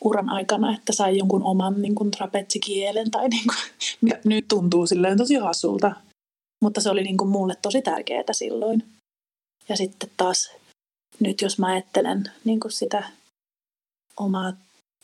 uran 0.03 0.29
aikana, 0.29 0.75
että 0.75 0.93
sai 0.93 1.17
jonkun 1.17 1.43
oman 1.43 1.81
niin 1.81 1.95
kuin 1.95 2.11
trapetsikielen 2.11 3.11
tai 3.11 3.29
niin 3.29 3.43
kuin, 3.47 4.19
nyt 4.25 4.47
tuntuu 4.47 4.87
silleen 4.87 5.17
tosi 5.17 5.35
hassulta, 5.35 5.95
mutta 6.61 6.81
se 6.81 6.89
oli 6.89 7.03
niin 7.03 7.17
kuin 7.17 7.29
mulle 7.29 7.55
tosi 7.61 7.81
tärkeää 7.81 8.23
silloin. 8.31 8.83
Ja 9.69 9.77
sitten 9.77 10.09
taas 10.17 10.51
nyt 11.19 11.41
jos 11.41 11.59
mä 11.59 11.67
ajattelen 11.67 12.23
niin 12.45 12.59
kuin 12.59 12.71
sitä 12.71 13.03
omaa 14.17 14.53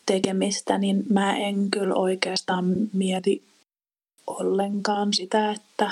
tekemistä, 0.10 0.78
niin 0.78 1.04
mä 1.10 1.38
en 1.38 1.72
kyllä 1.72 1.95
oikeastaan 1.95 2.65
mieti 2.93 3.43
ollenkaan 4.28 5.13
sitä, 5.13 5.52
että 5.52 5.91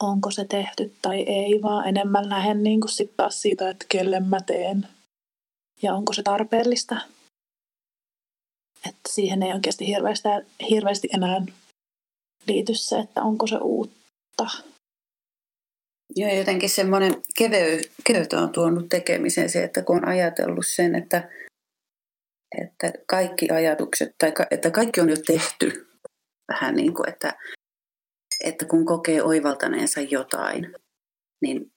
onko 0.00 0.30
se 0.30 0.44
tehty 0.44 0.94
tai 1.02 1.22
ei, 1.22 1.62
vaan 1.62 1.88
enemmän 1.88 2.28
lähden 2.28 2.62
niin 2.62 2.80
kuin 2.80 3.10
taas 3.16 3.42
siitä, 3.42 3.70
että 3.70 3.86
kelle 3.88 4.20
mä 4.20 4.40
teen 4.40 4.88
ja 5.82 5.94
onko 5.94 6.12
se 6.12 6.22
tarpeellista. 6.22 6.96
Että 8.88 9.08
siihen 9.08 9.42
ei 9.42 9.52
oikeasti 9.52 9.86
hirveästi, 9.86 10.28
hirveästi 10.70 11.08
enää 11.14 11.46
liity 12.46 12.74
se, 12.74 12.98
että 12.98 13.22
onko 13.22 13.46
se 13.46 13.56
uutta. 13.56 14.46
Joo, 16.16 16.30
jotenkin 16.34 16.70
semmoinen 16.70 17.22
keveyttä 18.04 18.40
on 18.40 18.50
tuonut 18.52 18.88
tekemiseen 18.88 19.50
se, 19.50 19.64
että 19.64 19.82
kun 19.82 19.96
on 19.96 20.08
ajatellut 20.08 20.66
sen, 20.66 20.94
että 20.94 21.28
että 22.58 22.92
kaikki 23.06 23.50
ajatukset, 23.50 24.14
tai 24.18 24.32
että 24.50 24.70
kaikki 24.70 25.00
on 25.00 25.10
jo 25.10 25.16
tehty 25.26 25.88
vähän 26.48 26.74
niin 26.74 26.94
kuin, 26.94 27.08
että, 27.08 27.38
että 28.44 28.64
kun 28.64 28.86
kokee 28.86 29.22
oivaltaneensa 29.22 30.00
jotain, 30.00 30.74
niin 31.42 31.72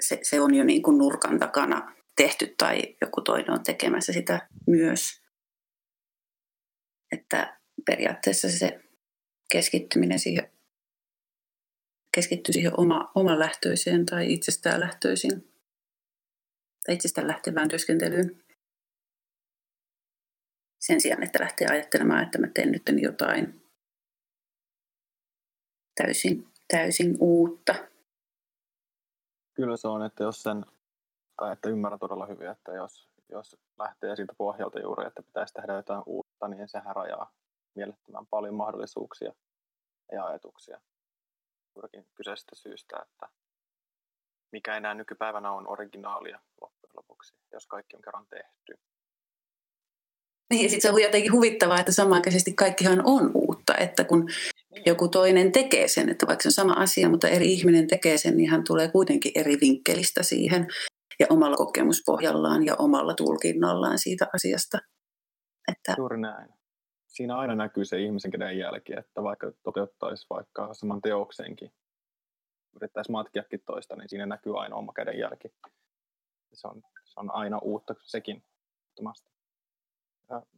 se, 0.00 0.18
se 0.22 0.40
on 0.40 0.54
jo 0.54 0.64
niin 0.64 0.82
kuin 0.82 0.98
nurkan 0.98 1.38
takana 1.38 1.96
tehty 2.16 2.54
tai 2.58 2.96
joku 3.00 3.20
toinen 3.20 3.50
on 3.50 3.62
tekemässä 3.62 4.12
sitä 4.12 4.48
myös. 4.66 5.22
Että 7.12 7.60
periaatteessa 7.86 8.50
se 8.50 8.80
keskittyminen 9.52 10.18
siihen, 10.18 10.52
keskittyy 12.14 12.52
siihen 12.52 12.80
oma, 12.80 13.12
oman 13.14 13.38
lähtöiseen 13.38 14.06
tai 14.06 14.32
itsestään 14.32 14.80
lähtöisin 14.80 15.52
tai 16.86 16.94
itsestään 16.94 17.28
lähtevään 17.28 17.68
työskentelyyn 17.68 18.41
sen 20.82 21.00
sijaan, 21.00 21.22
että 21.22 21.40
lähtee 21.40 21.66
ajattelemaan, 21.70 22.22
että 22.22 22.38
mä 22.38 22.46
teen 22.54 22.72
nyt 22.72 22.82
jotain 23.02 23.62
täysin, 26.02 26.48
täysin 26.68 27.16
uutta. 27.20 27.74
Kyllä 29.54 29.76
se 29.76 29.88
on, 29.88 30.04
että 30.04 30.22
jos 30.22 30.42
sen, 30.42 30.66
tai 31.36 31.52
että 31.52 31.68
ymmärrän 31.68 31.98
todella 31.98 32.26
hyvin, 32.26 32.50
että 32.50 32.72
jos, 32.72 33.08
jos 33.28 33.56
lähtee 33.78 34.16
siitä 34.16 34.34
pohjalta 34.38 34.80
juuri, 34.80 35.06
että 35.06 35.22
pitäisi 35.22 35.54
tehdä 35.54 35.72
jotain 35.72 36.02
uutta, 36.06 36.48
niin 36.48 36.68
sehän 36.68 36.96
rajaa 36.96 37.32
mielettömän 37.74 38.26
paljon 38.26 38.54
mahdollisuuksia 38.54 39.32
ja 40.12 40.24
ajatuksia 40.24 40.80
juurikin 41.74 42.06
kyseisestä 42.14 42.54
syystä, 42.54 42.96
että 43.02 43.28
mikä 44.52 44.76
enää 44.76 44.94
nykypäivänä 44.94 45.52
on 45.52 45.68
originaalia 45.68 46.40
loppujen 46.60 46.92
lopuksi, 46.96 47.34
jos 47.52 47.66
kaikki 47.66 47.96
on 47.96 48.02
kerran 48.02 48.26
tehty. 48.26 48.78
Niin, 50.52 50.70
sitten 50.70 50.90
se 50.90 50.94
on 50.94 51.02
jotenkin 51.02 51.32
huvittavaa, 51.32 51.80
että 51.80 51.92
samanaikaisesti 51.92 52.52
kaikkihan 52.52 53.02
on 53.04 53.30
uutta, 53.34 53.74
että 53.76 54.04
kun 54.04 54.28
joku 54.86 55.08
toinen 55.08 55.52
tekee 55.52 55.88
sen, 55.88 56.08
että 56.08 56.26
vaikka 56.26 56.42
se 56.42 56.48
on 56.48 56.52
sama 56.52 56.72
asia, 56.72 57.08
mutta 57.08 57.28
eri 57.28 57.52
ihminen 57.52 57.86
tekee 57.86 58.18
sen, 58.18 58.36
niin 58.36 58.50
hän 58.50 58.64
tulee 58.66 58.88
kuitenkin 58.88 59.32
eri 59.34 59.58
vinkkelistä 59.60 60.22
siihen 60.22 60.66
ja 61.20 61.26
omalla 61.30 61.56
kokemuspohjallaan 61.56 62.66
ja 62.66 62.76
omalla 62.78 63.14
tulkinnallaan 63.14 63.98
siitä 63.98 64.26
asiasta. 64.34 64.78
Että... 65.72 65.94
Juuri 65.98 66.20
näin. 66.20 66.48
Siinä 67.06 67.36
aina 67.36 67.54
näkyy 67.54 67.84
se 67.84 68.00
ihmisen 68.00 68.30
kädenjälki, 68.30 68.92
että 68.98 69.22
vaikka 69.22 69.52
toteuttaisi 69.62 70.26
vaikka 70.30 70.74
saman 70.74 71.00
teoksenkin, 71.00 71.72
yrittäisi 72.76 73.10
matkiakin 73.10 73.60
toista, 73.66 73.96
niin 73.96 74.08
siinä 74.08 74.26
näkyy 74.26 74.60
aina 74.60 74.76
oma 74.76 74.92
kädenjälki. 74.92 75.48
Se 76.52 76.68
on, 76.68 76.82
se 77.04 77.20
on 77.20 77.34
aina 77.34 77.58
uutta 77.58 77.94
sekin. 78.02 78.42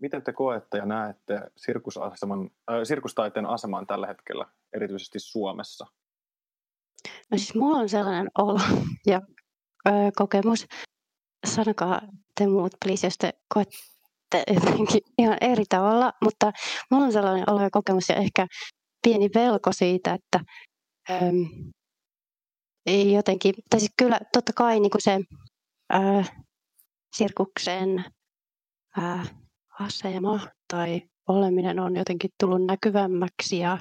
Miten 0.00 0.22
te 0.22 0.32
koette 0.32 0.78
ja 0.78 0.86
näette 0.86 1.40
sirkusaseman, 1.56 2.50
äh, 2.70 2.76
sirkustaiteen 2.84 3.46
aseman 3.46 3.86
tällä 3.86 4.06
hetkellä, 4.06 4.46
erityisesti 4.72 5.18
Suomessa? 5.20 5.86
No 7.30 7.38
siis 7.38 7.54
mulla 7.54 7.78
on 7.78 7.88
sellainen 7.88 8.30
olo 8.38 8.60
ja 9.06 9.20
ö, 9.88 9.90
kokemus. 10.16 10.66
Sanokaa 11.46 12.00
te 12.40 12.46
muut, 12.46 12.72
please, 12.84 13.06
jos 13.06 13.18
te 13.18 13.32
koette 13.54 14.44
jotenkin 14.54 15.02
ihan 15.18 15.38
eri 15.40 15.64
tavalla, 15.68 16.12
mutta 16.24 16.52
mulla 16.90 17.04
on 17.04 17.12
sellainen 17.12 17.50
olo 17.50 17.62
ja 17.62 17.70
kokemus 17.70 18.08
ja 18.08 18.14
ehkä 18.14 18.46
pieni 19.02 19.30
velko 19.34 19.72
siitä, 19.72 20.14
että 20.14 20.40
äm, 21.10 21.72
jotenkin, 23.12 23.54
tai 23.70 23.80
siis 23.80 23.92
kyllä 23.96 24.20
totta 24.32 24.52
kai 24.52 24.80
niin 24.80 24.90
kuin 24.90 25.02
se 25.02 25.20
ää, 25.90 26.24
sirkuksen 27.16 28.04
ää, 28.96 29.24
asema 29.80 30.40
tai 30.72 31.02
oleminen 31.28 31.80
on 31.80 31.96
jotenkin 31.96 32.30
tullut 32.40 32.66
näkyvämmäksi 32.66 33.58
ja 33.58 33.78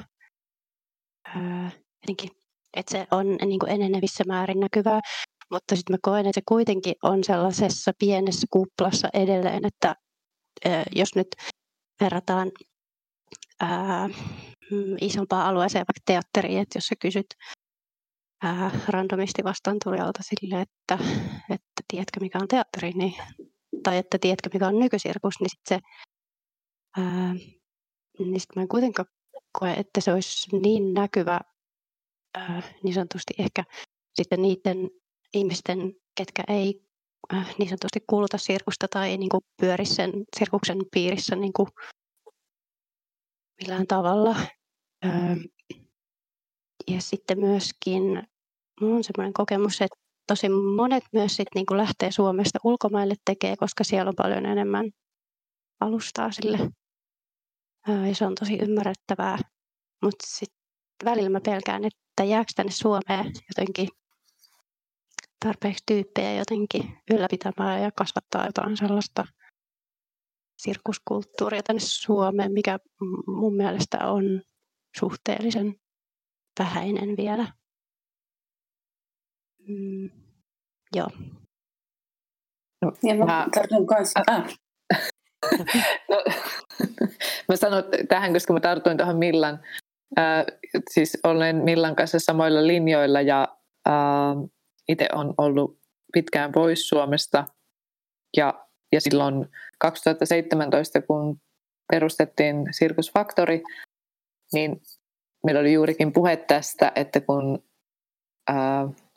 ää, 1.26 1.72
jotenkin, 2.02 2.30
että 2.78 2.92
se 2.92 3.08
on 3.12 3.38
niin 3.46 3.60
kuin 3.60 3.72
enenevissä 3.72 4.24
määrin 4.28 4.60
näkyvää. 4.60 5.02
Mutta 5.52 5.76
sitten 5.76 5.94
mä 5.94 5.98
koen, 6.02 6.26
että 6.26 6.42
se 6.42 6.42
kuitenkin 6.48 6.96
on 7.04 7.24
sellaisessa 7.24 7.92
pienessä 8.00 8.48
kuplassa 8.50 9.10
edelleen, 9.14 9.66
että 9.66 9.96
ää, 10.66 10.84
jos 10.96 11.16
nyt 11.16 11.28
verrataan 12.02 12.52
ää, 13.60 14.08
mm, 14.72 14.96
isompaan 15.02 15.46
alueeseen 15.46 15.86
vaikka 15.88 16.02
teatteriin, 16.06 16.62
että 16.62 16.78
jos 16.78 16.86
sä 16.86 16.96
kysyt 17.00 17.26
ää, 18.44 18.72
randomisti 18.88 19.44
vastaan 19.44 19.78
tulijalta 19.84 20.20
sille, 20.24 20.62
että, 20.62 21.06
että 21.50 21.84
tiedätkö 21.88 22.20
mikä 22.20 22.40
on 22.42 22.48
teatteri, 22.48 22.92
niin 22.92 23.14
tai 23.84 23.98
että 23.98 24.18
tiedätkö 24.18 24.50
mikä 24.54 24.68
on 24.68 24.80
nykysirkus, 24.80 25.34
niin 25.40 25.50
sit 25.50 25.62
se, 25.70 25.80
ää, 26.98 27.34
niin 28.20 28.40
sit 28.40 28.56
mä 28.56 28.62
en 28.62 28.68
kuitenkaan 28.68 29.08
koe, 29.60 29.74
että 29.74 30.02
se 30.02 30.14
olisi 30.14 30.58
niin 30.58 30.94
näkyvä 30.94 31.40
ää, 32.38 32.62
niin 32.84 32.94
sanotusti 32.94 33.34
ehkä 33.38 33.64
sitten 34.14 34.42
niiden 34.42 34.90
ihmisten, 35.34 35.94
ketkä 36.18 36.44
ei 36.48 36.88
äh, 37.34 37.56
niin 37.58 37.70
sanotusti 37.70 38.04
kuuluta 38.10 38.38
sirkusta 38.38 38.88
tai 38.88 39.10
ei 39.10 39.18
niin 39.18 39.30
kuin 39.30 39.42
pyöri 39.62 39.86
sen 39.86 40.12
sirkuksen 40.40 40.78
piirissä 40.94 41.36
niin 41.36 41.54
kuin 41.54 41.68
millään 43.62 43.88
tavalla. 43.88 44.36
Ää, 45.04 45.38
ja 46.88 47.02
sitten 47.02 47.40
myöskin 47.40 48.04
minulla 48.82 48.98
on 48.98 49.04
sellainen 49.04 49.34
kokemus, 49.34 49.82
että 49.82 50.03
tosi 50.28 50.50
monet 50.50 51.04
myös 51.14 51.36
sit 51.36 51.48
niin 51.56 51.66
kuin 51.66 51.78
lähtee 51.78 52.12
Suomesta 52.12 52.60
ulkomaille 52.64 53.16
tekee, 53.26 53.56
koska 53.58 53.84
siellä 53.84 54.10
on 54.10 54.16
paljon 54.16 54.46
enemmän 54.46 54.92
alustaa 55.80 56.32
sille. 56.32 56.58
Ja 58.08 58.16
se 58.16 58.26
on 58.26 58.36
tosi 58.36 58.58
ymmärrettävää. 58.62 59.38
Mutta 60.02 60.26
sitten 60.28 60.60
välillä 61.06 61.30
mä 61.30 61.42
pelkään, 61.46 61.86
että 61.86 62.24
jääkö 62.24 62.52
tänne 62.56 62.72
Suomeen 62.72 63.26
jotenkin 63.26 63.88
tarpeeksi 65.46 65.84
tyyppejä 65.86 66.34
jotenkin 66.34 66.98
ylläpitämään 67.14 67.82
ja 67.82 67.92
kasvattaa 67.92 68.46
jotain 68.46 68.78
sellaista 68.78 69.26
sirkuskulttuuria 70.58 71.64
tänne 71.64 71.80
Suomeen, 71.80 72.52
mikä 72.52 72.80
mun 73.28 73.56
mielestä 73.56 73.98
on 74.08 74.42
suhteellisen 75.00 75.76
vähäinen 76.60 77.18
vielä. 77.18 77.54
Mm, 79.68 80.10
joo. 80.96 81.08
No, 82.82 82.92
ja 83.04 83.16
mä, 83.16 83.26
mä 83.26 83.48
tartun 83.56 83.88
kanssa. 83.88 84.20
Ah. 84.28 84.56
no, 86.10 86.24
mä 87.50 87.56
sanon 87.56 87.84
tähän, 88.10 88.34
koska 88.34 88.54
mä 88.54 88.60
tartuin 88.60 88.98
tuohon 88.98 89.18
Millan. 89.18 89.60
Äh, 90.20 90.46
siis 90.90 91.18
olen 91.24 91.56
Millan 91.56 91.96
kanssa 91.96 92.20
samoilla 92.20 92.68
linjoilla 92.68 93.22
ja 93.22 93.58
äh, 93.88 94.50
itse 94.88 95.08
on 95.14 95.34
ollut 95.38 95.80
pitkään 96.14 96.52
pois 96.52 96.90
Suomesta. 96.90 97.46
Ja, 98.38 98.68
ja 98.92 99.02
silloin 99.02 99.50
2017, 99.80 101.02
kun 101.02 101.42
perustettiin 101.92 102.56
Circus 102.80 103.12
Factory, 103.12 103.62
niin 104.54 104.82
meillä 105.46 105.62
oli 105.62 105.74
juurikin 105.74 106.14
puhe 106.14 106.38
tästä, 106.38 106.92
että 106.96 107.22
kun 107.22 107.64
äh, 108.50 108.56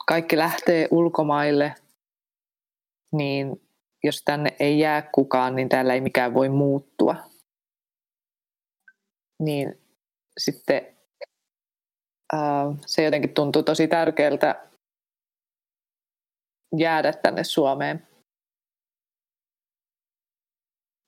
kaikki 0.07 0.37
lähtee 0.37 0.87
ulkomaille, 0.91 1.75
niin 3.15 3.61
jos 4.03 4.21
tänne 4.25 4.49
ei 4.59 4.79
jää 4.79 5.01
kukaan, 5.01 5.55
niin 5.55 5.69
täällä 5.69 5.93
ei 5.93 6.01
mikään 6.01 6.33
voi 6.33 6.49
muuttua. 6.49 7.15
Niin 9.43 9.81
sitten 10.39 10.97
ää, 12.33 12.65
se 12.85 13.03
jotenkin 13.03 13.33
tuntuu 13.33 13.63
tosi 13.63 13.87
tärkeältä 13.87 14.67
jäädä 16.77 17.13
tänne 17.13 17.43
Suomeen. 17.43 18.07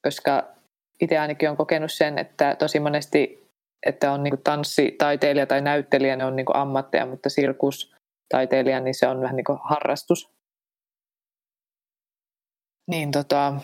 Koska 0.08 0.56
itse 1.02 1.18
ainakin 1.18 1.50
on 1.50 1.58
kokenut 1.58 1.92
sen, 1.92 2.18
että 2.18 2.56
tosi 2.56 2.80
monesti, 2.80 3.50
että 3.86 4.12
on 4.12 4.24
niin 4.24 4.44
tanssitaiteilija 4.44 5.48
tai 5.48 5.62
näyttelijä, 5.62 6.16
ne 6.16 6.26
on 6.26 6.36
niin 6.36 6.56
ammatteja, 6.56 7.06
mutta 7.06 7.30
sirkus 7.30 7.99
taiteilija, 8.30 8.80
niin 8.80 8.96
se 8.96 9.08
on 9.08 9.22
vähän 9.22 9.36
niin 9.36 9.46
kuin 9.46 9.60
harrastus. 9.64 10.30
Niin 12.92 13.12
tota, 13.12 13.62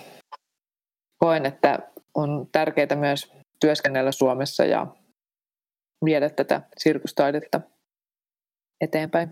koen, 1.18 1.46
että 1.46 1.92
on 2.16 2.48
tärkeää 2.52 2.96
myös 2.96 3.32
työskennellä 3.60 4.12
Suomessa 4.12 4.66
ja 4.66 4.88
viedä 6.06 6.30
tätä 6.30 6.62
sirkustaidetta 6.78 7.62
eteenpäin. 8.82 9.30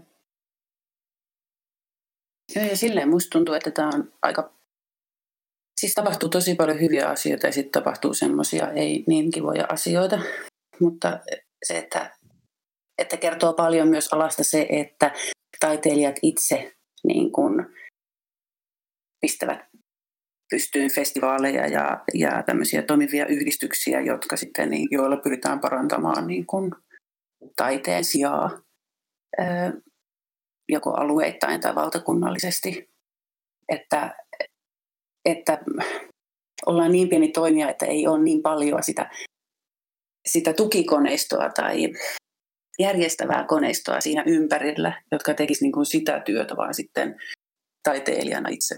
Joo, 2.56 2.66
ja 2.66 2.78
silleen 2.78 3.10
musta 3.10 3.30
tuntuu, 3.30 3.56
että 3.56 3.72
tämä 3.72 3.90
on 3.94 4.14
aika... 4.22 4.54
Siis 5.80 5.94
tapahtuu 5.94 6.30
tosi 6.30 6.56
paljon 6.56 6.80
hyviä 6.80 7.10
asioita 7.10 7.48
ja 7.48 7.54
sitten 7.54 7.84
tapahtuu 7.84 8.14
semmoisia 8.14 8.72
ei 8.72 9.04
niin 9.08 9.32
kivoja 9.32 9.66
asioita. 9.70 10.20
Mutta 10.80 11.20
se, 11.64 11.78
että 11.78 12.18
että 12.98 13.18
kertoo 13.18 13.54
paljon 13.54 13.88
myös 13.88 14.14
alasta 14.14 14.44
se, 14.44 14.68
että 14.70 15.12
taiteilijat 15.60 16.16
itse 16.22 16.74
niin 17.08 17.32
kuin 17.32 17.66
pistävät 19.22 19.60
pystyyn 20.50 20.92
festivaaleja 20.92 21.68
ja, 21.68 22.04
ja 22.14 22.44
tämmöisiä 22.46 22.82
toimivia 22.82 23.26
yhdistyksiä, 23.26 24.02
jotka 24.02 24.38
sitten, 24.38 24.70
niin, 24.70 24.88
joilla 24.92 25.18
pyritään 25.18 25.60
parantamaan 25.60 26.28
niin 26.28 26.46
kuin 26.46 26.72
taiteen 27.56 28.04
sijaa 28.04 28.50
joko 30.70 30.94
alueittain 30.94 31.62
tai 31.62 31.76
valtakunnallisesti. 31.76 32.90
Että, 33.70 34.16
että 35.26 35.60
ollaan 36.66 36.92
niin 36.92 37.10
pieni 37.10 37.32
toimija, 37.32 37.70
että 37.70 37.86
ei 37.86 38.08
ole 38.08 38.24
niin 38.24 38.42
paljon 38.42 38.84
sitä, 38.84 39.10
sitä 40.28 40.54
tukikoneistoa 40.54 41.50
tai 41.50 41.90
järjestävää 42.80 43.46
koneistoa 43.48 44.02
siinä 44.02 44.24
ympärillä, 44.28 45.02
jotka 45.12 45.34
tekisi 45.34 45.64
niin 45.64 45.72
kuin 45.72 45.86
sitä 45.86 46.22
työtä, 46.26 46.56
vaan 46.58 46.74
sitten 46.74 47.16
taiteilijana 47.84 48.50
itse 48.50 48.76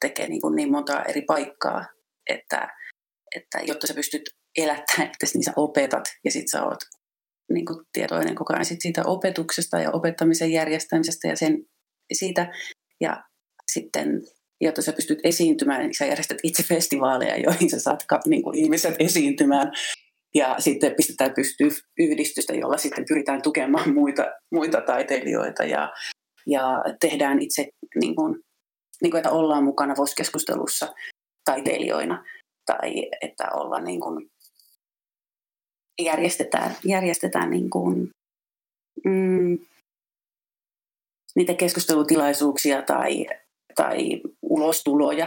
tekee 0.00 0.28
niin, 0.28 0.40
kuin 0.40 0.56
niin 0.56 0.72
monta 0.72 1.04
eri 1.04 1.22
paikkaa, 1.22 1.84
että, 2.30 2.68
että 3.36 3.58
jotta 3.62 3.86
sä 3.86 3.94
pystyt 3.94 4.22
elättämään, 4.58 5.06
että 5.06 5.26
niin 5.34 5.44
sä 5.44 5.52
opetat 5.56 6.04
ja 6.24 6.30
sitten 6.30 6.48
sä 6.48 6.64
oot 6.64 6.78
niin 7.52 7.66
kuin 7.66 7.84
tietoinen 7.92 8.34
koko 8.34 8.52
ajan 8.52 8.64
sit 8.64 8.80
siitä 8.80 9.02
opetuksesta 9.04 9.80
ja 9.80 9.90
opettamisen 9.90 10.52
järjestämisestä 10.52 11.28
ja 11.28 11.36
sen, 11.36 11.58
siitä. 12.12 12.52
Ja 13.00 13.24
sitten, 13.72 14.22
jotta 14.60 14.82
sä 14.82 14.92
pystyt 14.92 15.18
esiintymään, 15.24 15.80
niin 15.80 15.94
sä 15.98 16.06
järjestät 16.06 16.38
itse 16.42 16.62
festivaaleja, 16.62 17.36
joihin 17.36 17.70
sä 17.70 17.80
saat 17.80 18.04
niin 18.26 18.42
kuin 18.42 18.58
ihmiset 18.58 18.94
esiintymään 18.98 19.72
ja 20.34 20.56
sitten 20.58 20.94
pistetään 20.94 21.34
pystyy 21.34 21.68
yhdistystä, 21.98 22.54
jolla 22.54 22.76
sitten 22.76 23.04
pyritään 23.08 23.42
tukemaan 23.42 23.94
muita, 23.94 24.32
muita 24.52 24.80
taiteilijoita 24.80 25.64
ja, 25.64 25.92
ja 26.46 26.84
tehdään 27.00 27.42
itse, 27.42 27.68
niin 28.00 28.16
kuin, 28.16 28.40
niin 29.02 29.10
kuin, 29.10 29.18
että 29.18 29.30
ollaan 29.30 29.64
mukana 29.64 29.94
VOS-keskustelussa 29.94 30.94
taiteilijoina. 31.44 32.24
tai 32.66 33.08
että 33.20 33.48
olla 33.54 33.80
niin 33.80 34.00
kuin, 34.00 34.30
järjestetään, 36.02 36.76
järjestetään 36.84 37.50
niin 37.50 37.70
kuin, 37.70 38.10
mm, 39.04 39.58
niitä 41.36 41.54
keskustelutilaisuuksia 41.54 42.82
tai, 42.82 43.26
tai 43.74 44.20
ulostuloja 44.42 45.26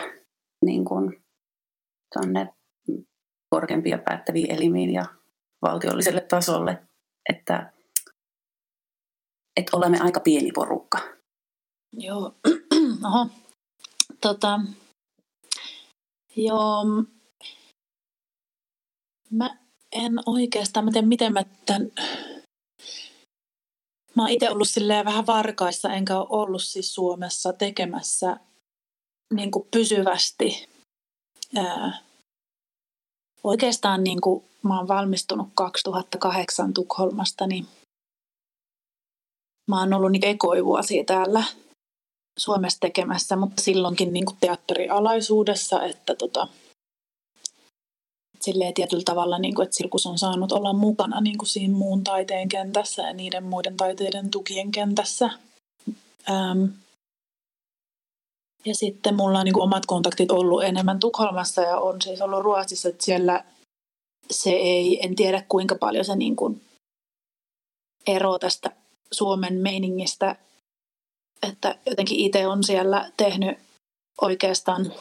niin 0.65 0.85
kuin, 0.85 1.21
tonne 2.13 2.56
korkeampia 3.49 3.97
päättäviin 3.97 4.51
elimiin 4.51 4.93
ja 4.93 5.05
valtiolliselle 5.61 6.21
tasolle, 6.21 6.81
että, 7.29 7.73
että 9.59 9.77
olemme 9.77 9.99
aika 10.01 10.19
pieni 10.19 10.51
porukka. 10.51 10.99
Joo, 11.93 12.35
oho. 13.07 13.27
Tota, 14.21 14.59
joo, 16.35 16.85
mä 19.31 19.57
en 19.91 20.13
oikeastaan, 20.25 20.85
mä 20.85 20.91
tiedän, 20.91 21.09
miten 21.09 21.33
mä 21.33 21.43
tämän... 21.65 21.91
Mä 24.15 24.23
oon 24.23 24.29
itse 24.29 24.49
ollut 24.49 24.69
silleen 24.69 25.05
vähän 25.05 25.25
varkaissa, 25.25 25.93
enkä 25.93 26.17
ole 26.17 26.27
ollut 26.29 26.63
siis 26.63 26.93
Suomessa 26.93 27.53
tekemässä 27.53 28.37
niin 29.33 29.51
kuin 29.51 29.67
pysyvästi 29.71 30.69
ää, 31.55 31.99
oikeastaan 33.43 34.03
niin 34.03 34.21
kuin 34.21 34.43
mä 34.63 34.77
oon 34.77 34.87
valmistunut 34.87 35.47
2008 35.53 36.73
Tukholmasta, 36.73 37.47
niin 37.47 37.67
mä 39.69 39.79
oon 39.79 39.93
ollut 39.93 40.11
niin 40.11 40.25
ekoivuosia 40.25 41.03
täällä 41.03 41.43
Suomessa 42.39 42.79
tekemässä, 42.79 43.35
mutta 43.35 43.61
silloinkin 43.61 44.13
niin 44.13 44.25
kuin 44.25 44.37
teatterialaisuudessa, 44.39 45.83
että 45.83 46.15
tota, 46.15 46.47
silleen 48.41 48.73
tietyllä 48.73 49.03
tavalla, 49.03 49.39
niin 49.39 49.55
kuin, 49.55 49.63
että 49.63 49.75
Sirkus 49.75 50.05
on 50.05 50.17
saanut 50.17 50.51
olla 50.51 50.73
mukana 50.73 51.21
niin 51.21 51.37
kuin 51.37 51.47
siinä 51.47 51.73
muun 51.73 52.03
taiteen 52.03 52.49
kentässä 52.49 53.01
ja 53.01 53.13
niiden 53.13 53.43
muiden 53.43 53.77
taiteiden 53.77 54.31
tukien 54.31 54.71
kentässä. 54.71 55.29
Ähm, 56.29 56.63
ja 58.65 58.75
sitten 58.75 59.15
mulla 59.15 59.39
on 59.39 59.45
niin 59.45 59.53
kuin 59.53 59.63
omat 59.63 59.85
kontaktit 59.85 60.31
ollut 60.31 60.63
enemmän 60.63 60.99
Tukholmassa 60.99 61.61
ja 61.61 61.77
on 61.79 62.01
siis 62.01 62.21
ollut 62.21 62.43
Ruotsissa, 62.43 62.89
että 62.89 63.05
siellä 63.05 63.45
se 64.31 64.49
ei, 64.49 65.05
en 65.05 65.15
tiedä 65.15 65.43
kuinka 65.49 65.75
paljon 65.75 66.05
se 66.05 66.15
niin 66.15 66.35
kuin 66.35 66.61
ero 68.07 68.39
tästä 68.39 68.71
Suomen 69.11 69.53
meiningistä, 69.53 70.35
että 71.49 71.79
jotenkin 71.85 72.19
itse 72.19 72.47
on 72.47 72.63
siellä 72.63 73.11
tehnyt 73.17 73.57
oikeastaan 74.21 74.93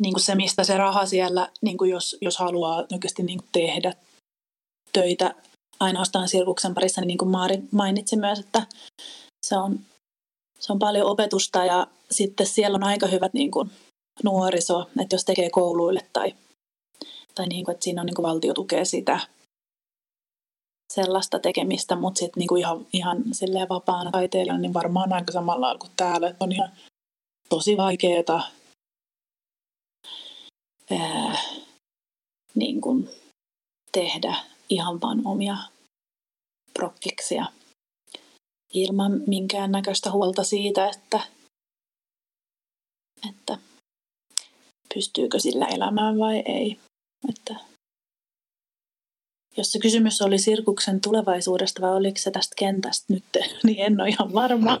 niin 0.00 0.12
kuin 0.12 0.22
se, 0.22 0.34
mistä 0.34 0.64
se 0.64 0.76
raha 0.76 1.06
siellä, 1.06 1.48
niin 1.60 1.78
kuin 1.78 1.90
jos, 1.90 2.16
jos 2.20 2.38
haluaa 2.38 2.84
oikeasti 2.92 3.22
niin 3.22 3.38
kuin 3.38 3.48
tehdä 3.52 3.92
töitä 4.92 5.34
ainoastaan 5.80 6.28
sirkuksen 6.28 6.74
parissa, 6.74 7.00
niin, 7.00 7.08
niin 7.08 7.18
kuin 7.18 7.30
Maari 7.30 7.58
mainitsi 7.70 8.16
myös, 8.16 8.38
että 8.38 8.66
se 9.46 9.56
on, 9.58 9.80
se 10.60 10.72
on 10.72 10.78
paljon 10.78 11.06
opetusta 11.06 11.64
ja 11.64 11.86
sitten 12.10 12.46
siellä 12.46 12.76
on 12.76 12.84
aika 12.84 13.06
hyvät 13.06 13.34
niin 13.34 13.50
kuin 13.50 13.70
nuoriso, 14.24 14.90
että 15.00 15.14
jos 15.14 15.24
tekee 15.24 15.50
kouluille 15.50 16.00
tai, 16.12 16.34
tai 17.34 17.46
niin 17.46 17.64
kuin, 17.64 17.72
että 17.72 17.84
siinä 17.84 18.02
on 18.02 18.06
niin 18.06 18.14
kuin 18.14 18.26
valtio 18.26 18.54
tukee 18.54 18.84
sitä 18.84 19.20
sellaista 20.92 21.38
tekemistä, 21.38 21.96
mutta 21.96 22.18
sitten 22.18 22.40
niin 22.40 22.58
ihan, 22.58 22.86
ihan 22.92 23.22
silleen 23.32 23.68
vapaana 23.68 24.10
taiteilijana, 24.10 24.60
niin 24.60 24.74
varmaan 24.74 25.12
aika 25.12 25.32
samalla 25.32 25.78
kuin 25.78 25.92
täällä, 25.96 26.28
että 26.28 26.44
on 26.44 26.52
ihan 26.52 26.72
tosi 27.48 27.76
vaikeaa 27.76 28.42
niin 32.54 32.80
kuin 32.80 33.08
tehdä 33.92 34.36
ihan 34.68 35.00
vaan 35.00 35.22
omia 35.24 35.56
prokkiksia 36.74 37.46
ilman 38.74 39.22
minkään 39.26 39.72
näköistä 39.72 40.10
huolta 40.10 40.44
siitä, 40.44 40.88
että, 40.88 41.20
että 43.28 43.58
pystyykö 44.94 45.38
sillä 45.38 45.66
elämään 45.66 46.18
vai 46.18 46.42
ei. 46.46 46.78
Että 47.28 47.54
jos 49.56 49.72
se 49.72 49.78
kysymys 49.78 50.22
oli 50.22 50.38
sirkuksen 50.38 51.00
tulevaisuudesta 51.00 51.82
vai 51.82 51.96
oliko 51.96 52.18
se 52.18 52.30
tästä 52.30 52.54
kentästä 52.58 53.12
nyt, 53.12 53.24
niin 53.64 53.78
en 53.78 54.00
ole 54.00 54.08
ihan 54.08 54.32
varma. 54.32 54.78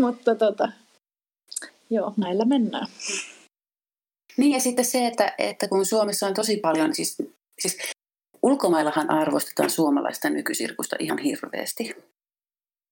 Mutta 0.00 0.34
tota, 0.34 0.72
joo, 1.90 2.14
näillä 2.16 2.44
mennään. 2.44 2.86
Niin 4.36 4.52
ja 4.52 4.60
sitten 4.60 4.84
se, 4.84 5.06
että, 5.06 5.34
että 5.38 5.68
kun 5.68 5.86
Suomessa 5.86 6.26
on 6.26 6.34
tosi 6.34 6.56
paljon, 6.56 6.94
siis, 6.94 7.16
siis 7.60 7.78
ulkomaillahan 8.42 9.10
arvostetaan 9.10 9.70
suomalaista 9.70 10.30
nykysirkusta 10.30 10.96
ihan 10.98 11.18
hirveästi. 11.18 11.94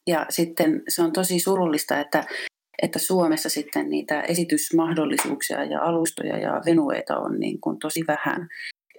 Ja 0.06 0.26
sitten 0.28 0.82
se 0.88 1.02
on 1.02 1.12
tosi 1.12 1.40
surullista, 1.40 2.00
että, 2.00 2.24
että 2.82 2.98
Suomessa 2.98 3.48
sitten 3.48 3.90
niitä 3.90 4.20
esitysmahdollisuuksia 4.20 5.64
ja 5.64 5.82
alustoja 5.82 6.38
ja 6.38 6.62
venueita 6.66 7.18
on 7.18 7.40
niin 7.40 7.60
kuin 7.60 7.78
tosi 7.78 8.00
vähän. 8.08 8.48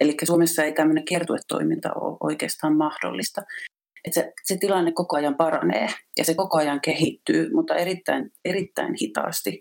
Eli 0.00 0.16
Suomessa 0.24 0.64
ei 0.64 0.72
tämmöinen 0.72 1.04
kiertuetoiminta 1.04 1.92
ole 1.92 2.16
oikeastaan 2.20 2.76
mahdollista. 2.76 3.42
Että 4.04 4.20
se, 4.20 4.32
se 4.44 4.56
tilanne 4.56 4.92
koko 4.92 5.16
ajan 5.16 5.36
paranee 5.36 5.88
ja 6.18 6.24
se 6.24 6.34
koko 6.34 6.58
ajan 6.58 6.80
kehittyy, 6.80 7.50
mutta 7.52 7.76
erittäin, 7.76 8.32
erittäin 8.44 8.94
hitaasti. 9.00 9.60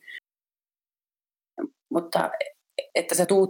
Mutta 1.92 2.30
että 2.96 3.16
sä, 3.16 3.26
tuut, 3.26 3.50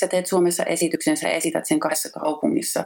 sä 0.00 0.08
teet 0.08 0.26
Suomessa 0.26 0.64
esityksen, 0.64 1.16
sä 1.16 1.28
esität 1.28 1.66
sen 1.66 1.80
kahdessa 1.80 2.20
kaupungissa 2.20 2.84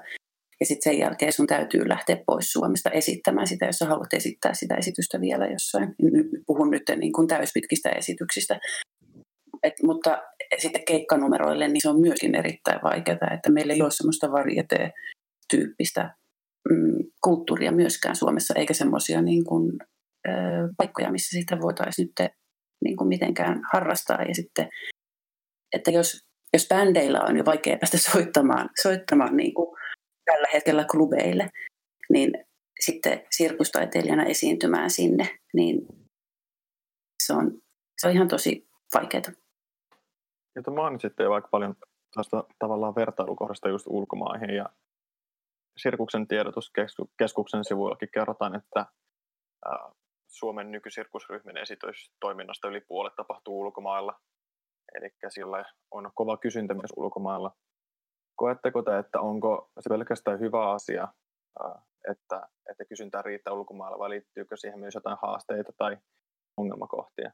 ja 0.60 0.66
sitten 0.66 0.92
sen 0.92 0.98
jälkeen 0.98 1.32
sun 1.32 1.46
täytyy 1.46 1.88
lähteä 1.88 2.16
pois 2.26 2.52
Suomesta 2.52 2.90
esittämään 2.90 3.46
sitä, 3.46 3.66
jos 3.66 3.76
sä 3.76 3.86
haluat 3.86 4.14
esittää 4.14 4.54
sitä 4.54 4.74
esitystä 4.74 5.20
vielä 5.20 5.46
jossain. 5.46 5.94
Puhun 6.46 6.70
nyt 6.70 6.82
niin 6.96 7.12
kuin 7.12 7.28
täyspitkistä 7.28 7.90
esityksistä. 7.90 8.60
Et, 9.62 9.74
mutta 9.82 10.22
sitten 10.58 10.84
keikkanumeroille 10.84 11.68
niin 11.68 11.82
se 11.82 11.88
on 11.88 12.00
myöskin 12.00 12.34
erittäin 12.34 12.80
vaikeaa, 12.82 13.34
että 13.34 13.50
meillä 13.50 13.72
ei 13.72 13.82
ole 13.82 13.90
semmoista 13.90 14.26
varieté-tyyppistä 14.26 16.14
mm, 16.70 17.10
kulttuuria 17.24 17.72
myöskään 17.72 18.16
Suomessa, 18.16 18.54
eikä 18.56 18.74
semmoisia 18.74 19.22
niin 19.22 19.44
kuin, 19.44 19.72
ö, 20.28 20.32
paikkoja, 20.76 21.12
missä 21.12 21.40
sitä 21.40 21.60
voitaisiin 21.60 22.08
nyt 22.18 22.30
niin 22.84 22.96
kuin 22.96 23.08
mitenkään 23.08 23.60
harrastaa. 23.72 24.22
Ja 24.22 24.34
sitten, 24.34 24.68
että 25.72 25.90
jos, 25.90 26.26
jos 26.52 26.66
bändeillä 26.68 27.20
on 27.20 27.36
jo 27.36 27.44
vaikea 27.44 27.76
päästä 27.76 27.98
soittamaan, 28.12 28.70
soittamaan 28.82 29.36
niin 29.36 29.54
kuin 29.54 29.76
tällä 30.24 30.48
hetkellä 30.52 30.84
klubeille, 30.84 31.50
niin 32.10 32.30
sitten 32.80 33.26
sirkustaiteilijana 33.30 34.24
esiintymään 34.24 34.90
sinne, 34.90 35.38
niin 35.54 35.86
se 37.22 37.32
on, 37.32 37.52
se 38.00 38.08
on 38.08 38.12
ihan 38.12 38.28
tosi 38.28 38.68
vaikeaa. 38.94 39.22
Ja 40.56 40.62
te 40.62 40.70
mainitsitte 40.70 41.22
jo 41.22 41.30
vaikka 41.30 41.48
paljon 41.48 41.74
tästä 42.14 42.36
tavallaan 42.58 42.94
vertailukohdasta 42.94 43.68
just 43.68 43.86
ulkomaihin 43.86 44.50
ja 44.50 44.68
Sirkuksen 45.78 46.28
tiedotuskeskuksen 46.28 47.64
sivuillakin 47.64 48.08
kerrotaan, 48.12 48.54
että 48.54 48.86
Suomen 50.28 50.70
nykysirkusryhmän 50.70 51.56
esitystoiminnasta 51.56 52.68
yli 52.68 52.80
puolet 52.80 53.16
tapahtuu 53.16 53.60
ulkomailla. 53.60 54.20
Eli 54.94 55.10
sillä 55.28 55.64
on 55.90 56.10
kova 56.14 56.36
kysyntä 56.36 56.74
myös 56.74 56.92
ulkomailla. 56.96 57.56
Koetteko 58.36 58.82
te, 58.82 58.98
että 58.98 59.20
onko 59.20 59.70
se 59.80 59.88
pelkästään 59.88 60.40
hyvä 60.40 60.70
asia, 60.70 61.08
että, 62.10 62.48
että 62.70 62.84
kysyntää 62.88 63.22
riittää 63.22 63.52
ulkomailla, 63.52 63.98
vai 63.98 64.10
liittyykö 64.10 64.56
siihen 64.56 64.80
myös 64.80 64.94
jotain 64.94 65.18
haasteita 65.22 65.72
tai 65.76 65.96
ongelmakohtia? 66.56 67.32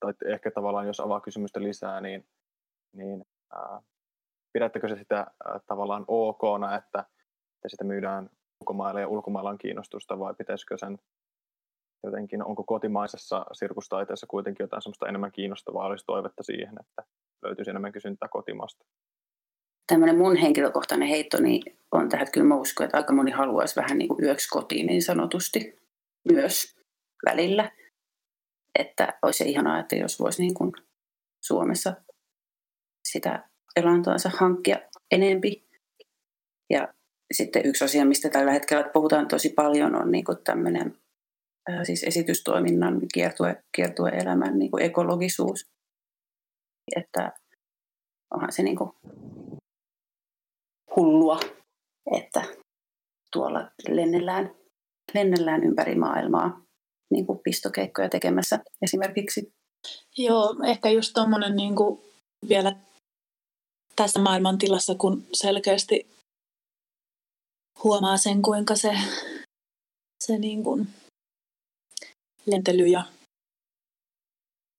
Tai 0.00 0.14
ehkä 0.26 0.50
tavallaan, 0.50 0.86
jos 0.86 1.00
avaa 1.00 1.20
kysymystä 1.20 1.62
lisää, 1.62 2.00
niin, 2.00 2.28
niin 2.92 3.24
pidättekö 4.52 4.88
se 4.88 4.96
sitä 4.96 5.26
tavallaan 5.66 6.04
ok, 6.08 6.42
että, 6.78 6.98
että 6.98 7.68
sitä 7.68 7.84
myydään 7.84 8.30
ulkomailla 8.60 9.00
ja 9.00 9.08
ulkomailla 9.08 9.50
on 9.50 9.58
kiinnostusta, 9.58 10.18
vai 10.18 10.34
pitäisikö 10.34 10.78
sen 10.78 10.98
jotenkin, 12.04 12.44
onko 12.44 12.64
kotimaisessa 12.64 13.46
sirkustaiteessa 13.52 14.26
kuitenkin 14.26 14.64
jotain 14.64 14.82
semmoista 14.82 15.08
enemmän 15.08 15.32
kiinnostavaa, 15.32 15.86
olisi 15.86 16.06
toivetta 16.06 16.42
siihen, 16.42 16.74
että 16.80 17.02
löytyisi 17.42 17.70
enemmän 17.70 17.92
kysyntää 17.92 18.28
kotimasta? 18.28 18.84
Tämmöinen 19.86 20.18
mun 20.18 20.36
henkilökohtainen 20.36 21.08
heitto 21.08 21.40
niin 21.40 21.62
on 21.92 22.08
tähän, 22.08 22.22
että 22.22 22.32
kyllä 22.32 22.46
mä 22.46 22.56
uskon, 22.56 22.84
että 22.84 22.96
aika 22.96 23.12
moni 23.12 23.30
haluaisi 23.30 23.76
vähän 23.76 23.98
niin 23.98 24.08
kuin 24.08 24.24
yöksi 24.24 24.48
kotiin 24.48 24.86
niin 24.86 25.02
sanotusti 25.02 25.78
myös 26.32 26.76
välillä. 27.26 27.70
Että 28.78 29.18
olisi 29.22 29.50
ihanaa, 29.50 29.80
että 29.80 29.96
jos 29.96 30.20
voisi 30.20 30.42
niin 30.42 30.54
kuin 30.54 30.72
Suomessa 31.44 31.92
sitä 33.04 33.48
elantoansa 33.76 34.30
hankkia 34.34 34.76
enempi. 35.10 35.68
Ja 36.70 36.94
sitten 37.32 37.66
yksi 37.66 37.84
asia, 37.84 38.04
mistä 38.04 38.28
tällä 38.28 38.52
hetkellä 38.52 38.90
puhutaan 38.92 39.28
tosi 39.28 39.48
paljon, 39.48 39.94
on 39.94 40.10
niin 40.10 40.24
kuin 40.24 40.38
tämmöinen 40.44 40.96
siis 41.82 42.04
esitystoiminnan 42.04 43.00
kiertue, 43.14 43.62
kiertue-elämän 43.76 44.58
niin 44.58 44.70
kuin 44.70 44.82
ekologisuus. 44.82 45.66
Että 46.96 47.32
onhan 48.34 48.52
se 48.52 48.62
niin 48.62 48.76
kuin 48.76 48.90
hullua, 50.96 51.40
että 52.16 52.42
tuolla 53.32 53.70
lennellään, 53.88 54.54
lennellään 55.14 55.64
ympäri 55.64 55.94
maailmaa 55.94 56.62
niin 57.10 57.26
kuin 57.26 57.38
pistokeikkoja 57.44 58.08
tekemässä 58.08 58.58
esimerkiksi. 58.82 59.52
Joo, 60.18 60.56
ehkä 60.66 60.90
just 60.90 61.10
tuommoinen 61.14 61.56
niin 61.56 61.74
vielä 62.48 62.76
tässä 63.96 64.20
maailmantilassa, 64.20 64.94
kun 64.94 65.26
selkeästi 65.32 66.10
huomaa 67.84 68.16
sen, 68.16 68.42
kuinka 68.42 68.74
se, 68.74 68.98
se 70.24 70.38
niin 70.38 70.64
kuin 70.64 70.88
lentely 72.48 72.86
ja 72.86 73.04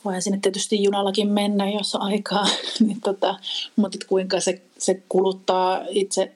voihan 0.06 0.22
sinne 0.22 0.40
tietysti 0.42 0.84
junallakin 0.84 1.28
mennä, 1.28 1.70
jos 1.70 1.96
on 1.96 2.02
aikaa, 2.02 2.46
niin 2.88 3.02
tota, 3.02 3.40
mutta 3.76 3.98
kuinka 4.08 4.40
se, 4.40 4.62
se 4.78 5.04
kuluttaa 5.10 5.86
itse, 5.90 6.36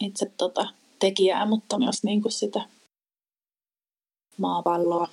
itse 0.00 0.32
tota, 0.36 0.68
tekijää, 0.98 1.46
mutta 1.46 1.78
myös 1.78 2.04
niin 2.04 2.22
kuin 2.22 2.32
sitä 2.32 2.66
maapalloa. 4.36 5.08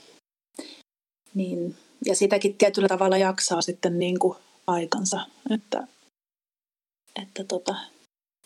Niin, 1.33 1.75
ja 2.05 2.15
sitäkin 2.15 2.57
tietyllä 2.57 2.87
tavalla 2.87 3.17
jaksaa 3.17 3.61
sitten 3.61 3.99
niin 3.99 4.19
kuin 4.19 4.37
aikansa, 4.67 5.25
että, 5.49 5.87
että 7.21 7.43
tota, 7.43 7.75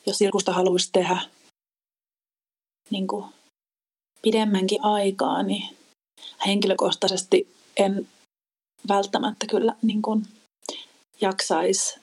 jos 0.05 0.17
sirkusta 0.17 0.53
haluaisi 0.53 0.89
tehdä 0.91 1.21
niin 2.89 3.07
kuin 3.07 3.25
pidemmänkin 4.21 4.83
aikaa, 4.83 5.43
niin 5.43 5.78
henkilökohtaisesti 6.45 7.55
en 7.77 8.07
välttämättä 8.87 9.47
kyllä 9.47 9.75
niin 9.81 10.01
kuin 10.01 10.27
jaksaisi 11.21 11.99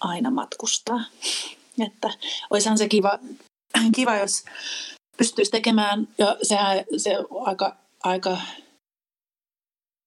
aina 0.00 0.30
matkustaa. 0.30 1.00
Että 1.86 2.10
olisihan 2.50 2.78
se 2.78 2.88
kiva, 2.88 3.18
kiva 3.96 4.16
jos 4.16 4.44
pystyisi 5.16 5.50
tekemään, 5.50 6.08
ja 6.18 6.36
sehän 6.42 6.84
se 6.96 7.16
aika, 7.44 7.76
aika 8.02 8.38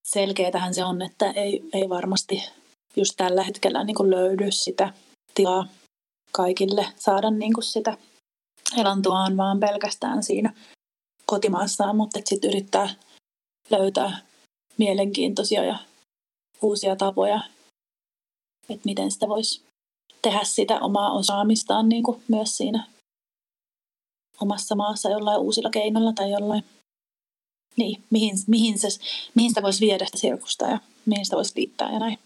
selkeätähän 0.07 0.73
se 0.73 0.83
on, 0.83 1.01
että 1.01 1.31
ei, 1.31 1.63
ei 1.73 1.89
varmasti 1.89 2.43
just 2.95 3.13
tällä 3.17 3.43
hetkellä 3.43 3.83
niin 3.83 3.95
kuin 3.95 4.09
löydy 4.09 4.51
sitä 4.51 4.93
tilaa 5.35 5.67
kaikille 6.31 6.87
saada 6.95 7.31
niin 7.31 7.53
kuin 7.53 7.63
sitä 7.63 7.97
elantoaan 8.77 9.37
vaan 9.37 9.59
pelkästään 9.59 10.23
siinä 10.23 10.53
kotimaassaan, 11.25 11.95
mutta 11.95 12.19
sitten 12.25 12.49
yrittää 12.49 12.89
löytää 13.69 14.17
mielenkiintoisia 14.77 15.63
ja 15.63 15.79
uusia 16.61 16.95
tapoja, 16.95 17.41
että 18.69 18.85
miten 18.85 19.11
sitä 19.11 19.27
voisi 19.27 19.61
tehdä 20.21 20.39
sitä 20.43 20.79
omaa 20.79 21.11
osaamistaan 21.11 21.89
niin 21.89 22.03
kuin 22.03 22.23
myös 22.27 22.57
siinä 22.57 22.87
omassa 24.41 24.75
maassa 24.75 25.09
jollain 25.09 25.39
uusilla 25.39 25.69
keinoilla 25.69 26.13
tai 26.13 26.31
jollain, 26.31 26.63
niin, 27.77 28.03
mihin, 28.09 28.37
mihin, 28.47 28.79
se, 28.79 28.87
mihin 29.35 29.51
sitä 29.51 29.61
voisi 29.61 29.85
viedä 29.85 30.05
sitä 30.05 30.17
sirkusta 30.17 30.65
ja 30.65 30.79
mihin 31.05 31.25
sitä 31.25 31.35
voisi 31.35 31.53
liittää 31.55 31.91
ja 31.91 31.99
näin. 31.99 32.19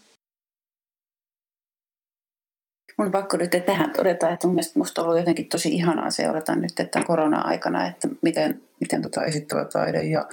Mun 2.98 3.12
pakko 3.12 3.36
nyt 3.36 3.50
tähän 3.66 3.92
todeta, 3.92 4.30
että 4.30 4.46
mun 4.46 4.54
mielestä 4.54 4.78
musta 4.78 5.00
on 5.00 5.06
ollut 5.06 5.20
jotenkin 5.20 5.48
tosi 5.48 5.68
ihanaa 5.74 6.10
seurata 6.10 6.56
nyt 6.56 6.80
että 6.80 7.04
korona-aikana, 7.04 7.86
että 7.86 8.08
miten, 8.22 8.62
miten 8.80 9.02
tota 9.02 9.24
esittävä 9.24 9.64
taide 9.64 10.02
ja 10.02 10.28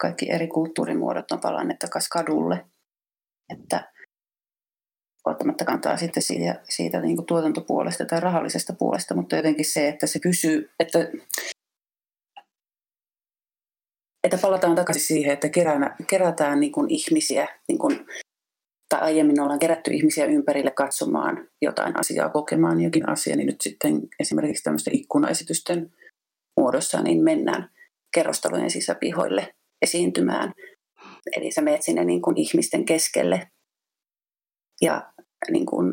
kaikki 0.00 0.30
eri 0.30 0.48
kulttuurimuodot 0.48 1.32
on 1.32 1.40
palanneet 1.40 1.78
takaisin 1.78 2.10
kadulle. 2.10 2.64
Että 3.52 3.92
ottamatta 5.24 5.64
kantaa 5.64 5.96
sitten 5.96 6.22
siitä, 6.22 6.60
siitä 6.68 7.00
niin 7.00 7.16
kuin 7.16 7.26
tuotantopuolesta 7.26 8.04
tai 8.04 8.20
rahallisesta 8.20 8.72
puolesta, 8.72 9.14
mutta 9.14 9.36
jotenkin 9.36 9.64
se, 9.64 9.88
että 9.88 10.06
se 10.06 10.18
pysyy, 10.22 10.70
että, 10.80 10.98
että 14.24 14.38
palataan 14.42 14.74
takaisin 14.74 15.02
siihen, 15.02 15.32
että 15.32 15.48
kerään, 15.48 15.96
kerätään 16.06 16.60
niin 16.60 16.72
kuin 16.72 16.90
ihmisiä, 16.90 17.48
niin 17.68 17.78
kuin, 17.78 18.06
tai 18.88 19.00
aiemmin 19.00 19.40
ollaan 19.40 19.58
kerätty 19.58 19.90
ihmisiä 19.90 20.24
ympärille 20.24 20.70
katsomaan 20.70 21.48
jotain 21.62 22.00
asiaa, 22.00 22.28
kokemaan 22.28 22.80
jokin 22.80 23.08
asia, 23.08 23.36
niin 23.36 23.46
nyt 23.46 23.60
sitten 23.60 24.00
esimerkiksi 24.20 24.64
tämmöisten 24.64 24.96
ikkunaesitysten 24.96 25.92
muodossa 26.60 27.02
niin 27.02 27.24
mennään 27.24 27.70
kerrostalojen 28.14 28.70
sisäpihoille 28.70 29.54
esiintymään. 29.82 30.52
Eli 31.36 31.50
sä 31.50 31.60
meet 31.60 31.82
sinne 31.82 32.04
niin 32.04 32.22
kuin 32.22 32.38
ihmisten 32.38 32.84
keskelle 32.84 33.50
ja 34.82 35.12
niin 35.50 35.66
kuin, 35.66 35.92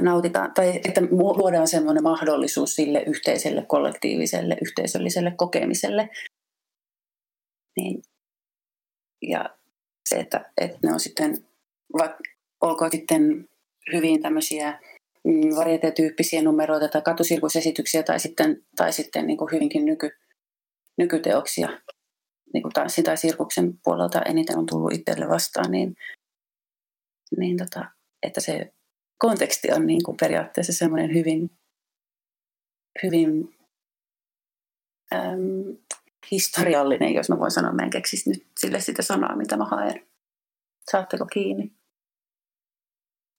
nautitaan, 0.00 0.54
tai 0.54 0.80
että 0.84 1.00
luodaan 1.10 1.68
semmoinen 1.68 2.02
mahdollisuus 2.02 2.74
sille 2.74 3.02
yhteiselle, 3.06 3.64
kollektiiviselle, 3.68 4.56
yhteisölliselle 4.62 5.32
kokemiselle. 5.36 6.08
Niin, 7.76 8.02
ja 9.22 9.58
se, 10.08 10.16
että, 10.16 10.52
että 10.60 10.78
ne 10.82 10.92
on 10.92 11.00
sitten, 11.00 11.36
olkoon 12.60 12.90
sitten 12.90 13.48
hyvin 13.92 14.22
tämmöisiä 14.22 14.80
mm, 15.24 15.56
varietetyyppisiä 15.56 16.42
numeroita 16.42 16.88
tai 16.88 17.02
katusirkusesityksiä 17.02 18.02
tai 18.02 18.20
sitten, 18.20 18.64
tai 18.76 18.92
sitten 18.92 19.26
niin 19.26 19.36
kuin 19.38 19.52
hyvinkin 19.52 19.84
nyky, 19.84 20.10
nykyteoksia, 20.98 21.68
niin 22.54 22.62
kuin 22.62 22.72
tanssin 22.72 23.04
tai 23.04 23.16
sirkuksen 23.16 23.78
puolelta 23.84 24.22
eniten 24.22 24.58
on 24.58 24.66
tullut 24.66 24.92
itselle 24.92 25.28
vastaan, 25.28 25.70
niin, 25.70 25.96
niin 27.38 27.56
tota, 27.56 27.84
että 28.22 28.40
se 28.40 28.72
konteksti 29.18 29.72
on 29.72 29.86
niin 29.86 30.02
kuin 30.04 30.16
periaatteessa 30.16 30.72
semmoinen 30.72 31.14
hyvin, 31.14 31.50
hyvin 33.02 33.56
äm, 35.14 35.76
historiallinen, 36.30 37.14
jos 37.14 37.28
mä 37.28 37.38
voin 37.38 37.50
sanoa. 37.50 37.72
Mä 37.72 37.82
en 37.82 37.90
keksisi 37.90 38.30
nyt 38.30 38.46
sille 38.60 38.80
sitä 38.80 39.02
sanaa, 39.02 39.36
mitä 39.36 39.56
mä 39.56 39.64
haen. 39.64 40.06
Saatteko 40.90 41.26
kiinni? 41.26 41.72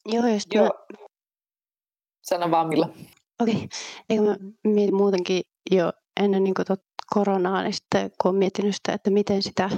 Joo, 0.06 0.28
just 0.28 0.54
Joo. 0.54 0.66
Mä... 0.66 1.08
Sano 2.22 2.52
vaan 2.52 2.68
Milla. 2.68 2.90
Okei. 3.42 3.56
Okay. 3.56 3.68
Eikö 4.10 4.24
mä 4.24 4.36
mietin 4.64 4.96
muutenkin 4.96 5.42
jo 5.72 5.94
ennen 6.20 6.44
niin 6.44 6.54
tot 6.68 6.84
koronaa, 7.14 7.64
niin 7.64 7.74
sitten 7.74 8.12
kun 8.22 8.30
olen 8.30 8.40
miettinyt 8.40 8.76
sitä, 8.76 8.94
että 8.94 9.10
miten 9.10 9.44
sitä, 9.44 9.70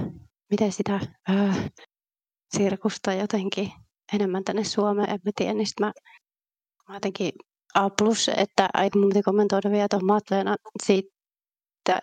miten 0.52 0.72
sitä 0.72 1.00
ää, 1.28 1.54
sirkusta 2.58 3.14
jotenkin 3.14 3.72
enemmän 4.14 4.44
tänne 4.44 4.64
Suomeen, 4.64 5.10
en 5.10 5.20
mä 5.26 5.32
tiedä, 5.36 5.54
niin 5.54 5.68
mä, 5.80 5.92
mä 6.90 6.96
jotenkin 6.96 7.32
A 7.74 7.90
plus, 7.90 8.30
että 8.38 8.70
aika 8.74 9.00
mun 9.00 9.10
piti 9.10 9.22
kommentoida 9.22 9.72
vielä 9.72 9.88
tuohon 9.90 10.06
Matleena 10.06 10.56
siitä, 10.86 11.10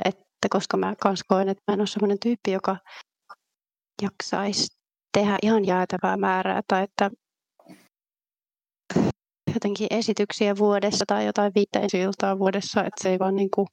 että 0.05 0.49
koska 0.51 0.77
mä 0.77 0.95
kans 1.03 1.25
koen, 1.29 1.49
että 1.49 1.63
mä 1.69 1.75
en 1.75 1.81
ole 1.81 1.87
sellainen 1.87 2.19
tyyppi, 2.23 2.53
joka 2.53 2.77
jaksaisi 4.03 4.67
tehdä 5.19 5.39
ihan 5.43 5.67
jäätävää 5.67 6.17
määrää 6.17 6.61
tai 6.69 6.83
että 6.83 7.11
jotenkin 9.55 9.87
esityksiä 9.91 10.57
vuodessa 10.57 11.05
tai 11.09 11.27
jotain 11.27 11.53
viitteisyyiltaa 11.55 12.39
vuodessa, 12.39 12.81
että 12.81 13.03
se 13.03 13.11
ei 13.11 13.19
vaan 13.19 13.37
niin 13.37 13.51
kuin 13.51 13.67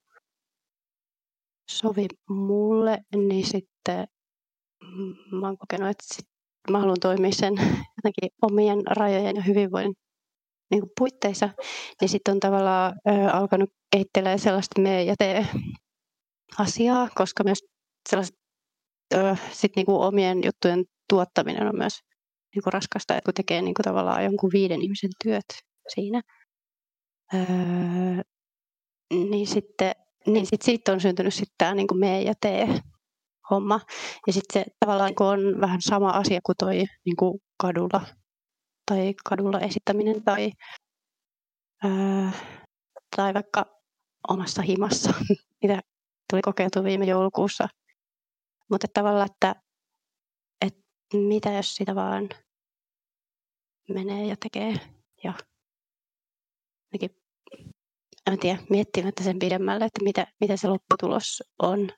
sovi 1.70 2.06
mulle, 2.28 2.98
niin 3.16 3.46
sitten 3.46 4.06
mä 5.32 5.46
oon 5.46 5.58
kokenut, 5.58 5.90
että 5.90 6.04
sit 6.14 6.26
mä 6.70 6.78
haluan 6.78 7.00
toimia 7.00 7.32
sen 7.32 7.54
jotenkin 7.96 8.30
omien 8.42 8.82
rajojen 8.86 9.36
ja 9.36 9.42
hyvinvoinnin 9.42 9.94
niin 10.70 10.80
kuin 10.80 10.90
puitteissa, 10.98 11.48
niin 12.00 12.08
sitten 12.08 12.34
on 12.34 12.40
tavallaan 12.40 12.94
ö, 13.08 13.30
alkanut 13.32 13.70
kehittelee 13.92 14.38
sellaista 14.38 14.80
me 14.80 15.04
ja 15.04 15.14
tee 15.18 15.46
asiaa, 16.58 17.08
koska 17.14 17.44
myös 17.44 17.58
sellaiset 18.08 18.36
ö, 19.14 19.36
sit 19.52 19.76
niin 19.76 19.86
kuin 19.86 20.00
omien 20.00 20.38
juttujen 20.44 20.84
tuottaminen 21.08 21.68
on 21.68 21.78
myös 21.78 21.98
niin 22.54 22.62
kuin 22.62 22.72
raskasta, 22.72 23.14
että 23.14 23.24
kun 23.24 23.34
tekee 23.34 23.62
niin 23.62 23.74
kuin 23.74 23.84
tavallaan 23.84 24.24
jonkun 24.24 24.50
viiden 24.52 24.82
ihmisen 24.82 25.10
työt 25.24 25.44
siinä. 25.88 26.22
Öö, 27.34 27.40
niin 29.10 29.46
sitten 29.46 29.92
niin 30.26 30.46
sit 30.46 30.62
siitä 30.62 30.92
on 30.92 31.00
syntynyt 31.00 31.34
sitten 31.34 31.54
tämä 31.58 31.74
niin 31.74 31.86
me 31.94 32.22
ja 32.22 32.34
tee 32.40 32.80
homma. 33.50 33.80
Ja 34.26 34.32
sitten 34.32 34.64
se 34.64 34.70
tavallaan 34.80 35.14
kun 35.14 35.26
on 35.26 35.60
vähän 35.60 35.80
sama 35.82 36.10
asia 36.10 36.40
kuin 36.46 36.56
toi 36.58 36.74
niin 37.04 37.16
kuin 37.18 37.40
kadulla 37.62 38.06
tai 38.90 39.14
kadulla 39.24 39.60
esittäminen 39.60 40.24
tai, 40.24 40.52
ää, 41.84 42.32
tai 43.16 43.34
vaikka 43.34 43.66
omassa 44.28 44.62
himassa, 44.62 45.14
mitä 45.62 45.80
tuli 46.30 46.42
kokeiltu 46.42 46.84
viime 46.84 47.04
joulukuussa. 47.04 47.68
Mutta 48.70 48.86
tavallaan, 48.94 49.28
että, 49.30 49.54
että 50.66 50.82
mitä 51.12 51.52
jos 51.52 51.74
sitä 51.74 51.94
vaan 51.94 52.28
menee 53.88 54.26
ja 54.26 54.36
tekee 54.42 54.74
ja 55.24 55.34
en 58.26 58.38
tiedä, 58.38 58.58
miettimättä 58.70 59.24
sen 59.24 59.38
pidemmälle, 59.38 59.84
että 59.84 60.04
mitä, 60.04 60.26
mitä 60.40 60.56
se 60.56 60.68
lopputulos 60.68 61.42
on. 61.62 61.88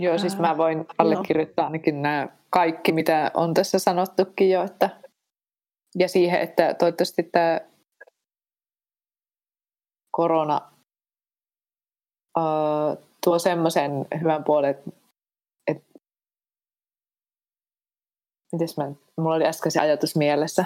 Joo, 0.00 0.18
siis 0.18 0.38
mä 0.38 0.56
voin 0.56 0.86
allekirjoittaa 0.98 1.66
ainakin 1.66 2.02
nämä 2.02 2.28
kaikki, 2.50 2.92
mitä 2.92 3.30
on 3.34 3.54
tässä 3.54 3.78
sanottukin 3.78 4.50
jo. 4.50 4.62
Että, 4.62 5.02
ja 5.98 6.08
siihen, 6.08 6.40
että 6.40 6.74
toivottavasti 6.74 7.22
tämä 7.22 7.60
korona 10.10 10.72
uh, 12.38 13.06
tuo 13.24 13.38
semmoisen 13.38 13.92
hyvän 14.20 14.44
puolen, 14.44 14.70
että, 14.70 14.90
että 15.66 15.98
mites 18.52 18.76
mä, 18.76 18.92
mulla 19.16 19.34
oli 19.34 19.46
äsken 19.46 19.72
se 19.72 19.80
ajatus 19.80 20.16
mielessä, 20.16 20.64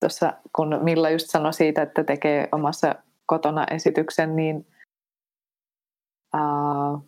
tuossa 0.00 0.32
kun 0.56 0.78
Milla 0.82 1.10
just 1.10 1.30
sanoi 1.30 1.52
siitä, 1.52 1.82
että 1.82 2.04
tekee 2.04 2.48
omassa 2.52 2.94
kotona 3.26 3.66
esityksen, 3.70 4.36
niin 4.36 4.66
uh, 6.34 7.04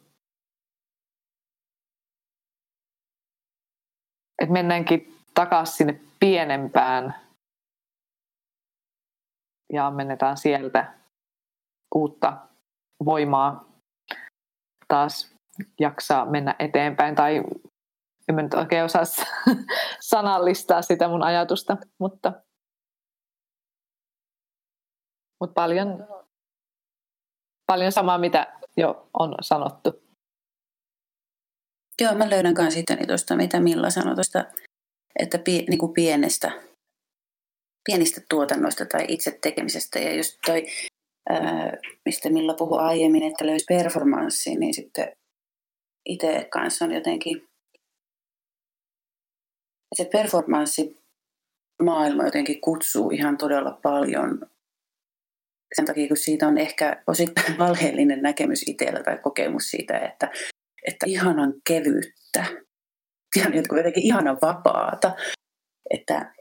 että 4.43 4.53
mennäänkin 4.53 5.15
takaisin 5.35 5.77
sinne 5.77 6.01
pienempään 6.21 7.15
ja 9.73 9.87
ammennetaan 9.87 10.37
sieltä 10.37 10.95
uutta 11.95 12.37
voimaa 13.05 13.65
taas 14.89 15.35
jaksaa 15.81 16.27
mennä 16.27 16.55
eteenpäin. 16.59 17.15
Tai 17.15 17.43
en 18.29 18.35
mä 18.35 18.43
nyt 18.43 18.55
oikein 18.55 18.85
osaa 18.85 19.03
sanallistaa 20.11 20.83
sitä 20.83 21.09
mun 21.09 21.23
ajatusta, 21.23 21.77
mutta, 21.99 22.33
mutta 25.43 25.55
paljon, 25.55 26.09
paljon 27.67 27.93
samaa, 27.93 28.19
mitä 28.19 28.59
jo 28.77 29.09
on 29.19 29.35
sanottu. 29.41 30.03
Joo, 32.01 32.15
mä 32.15 32.31
löydän 32.31 32.55
myös 32.59 32.77
itseäni 32.77 33.07
tuosta, 33.07 33.37
mitä 33.37 33.61
Milla 33.61 33.91
sanoi 33.91 34.15
tuosta, 34.15 34.45
että 35.19 35.39
pie, 35.39 35.63
niin 35.69 35.79
kuin 35.79 35.93
pienestä, 35.93 36.53
pienistä 37.85 38.21
tuotannoista 38.31 38.87
tai 38.87 39.05
itse 39.09 39.39
tekemisestä. 39.43 39.99
Ja 39.99 40.15
just 40.15 40.39
toi, 40.47 40.67
ää, 41.29 41.73
mistä 42.05 42.31
Milla 42.31 42.55
puhui 42.55 42.79
aiemmin, 42.79 43.23
että 43.23 43.47
löysi 43.47 43.65
performanssiin, 43.69 44.61
niin 44.61 44.75
sitten 44.75 45.17
itse 46.07 46.49
kanssa 46.53 46.85
on 46.85 46.93
jotenkin, 46.93 47.49
se 49.97 50.05
performanssi 50.13 51.03
maailma 51.83 52.25
jotenkin 52.25 52.61
kutsuu 52.61 53.11
ihan 53.11 53.39
todella 53.39 53.79
paljon 53.83 54.52
sen 55.77 55.85
takia, 55.85 56.09
kun 56.09 56.17
siitä 56.17 56.49
on 56.49 56.59
ehkä 56.59 57.03
osittain 57.07 57.59
valheellinen 57.65 58.23
näkemys 58.23 58.63
itsellä 58.67 59.03
tai 59.03 59.19
kokemus 59.19 59.71
siitä, 59.71 59.99
että 59.99 60.31
että 60.89 61.07
ihanan 61.07 61.55
kevyyttä. 61.69 62.47
Ja 63.37 63.45
jotenkin 63.77 64.03
ihanan 64.03 64.39
vapaata, 64.43 65.15
että, 65.91 66.35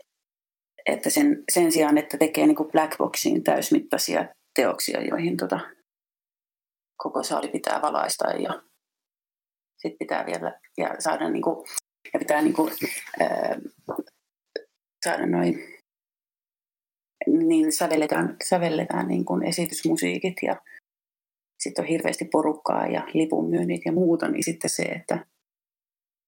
että 0.86 1.09
sen, 1.09 1.43
sen 1.51 1.71
sijaan, 1.71 1.97
että 1.97 2.17
tekee 2.17 2.47
niin 2.47 2.55
kuin 2.55 2.71
blackboxiin 2.71 3.43
täysmittaisia 3.43 4.25
teoksia, 4.55 5.01
joihin 5.01 5.38
tota, 5.38 5.59
koko 6.97 7.23
saali 7.23 7.47
pitää 7.47 7.82
valaista 7.82 8.32
ja 8.32 8.63
sitten 9.77 9.97
pitää 9.99 10.25
vielä 10.25 10.59
ja 10.77 10.95
saada 10.99 11.29
niin 11.29 11.41
kuin, 11.41 11.65
ja 12.13 12.19
pitää 12.19 12.41
niin 12.41 12.53
kuin, 12.53 12.73
ää, 13.19 13.59
saada 15.05 15.25
noin 15.25 15.80
niin 17.28 17.72
sävelletään, 17.72 18.38
sävelletään 18.49 19.07
niin 19.07 19.26
kuin 19.26 19.43
esitysmusiikit 19.43 20.36
ja 20.41 20.61
sitten 21.59 21.84
on 21.84 21.89
hirveästi 21.89 22.26
porukkaa 22.26 22.88
ja 22.88 23.07
lipunmyynnit 23.13 23.82
ja 23.86 23.91
muuta, 23.91 24.28
niin 24.28 24.43
sitten 24.43 24.69
se, 24.69 24.84
että 24.84 25.26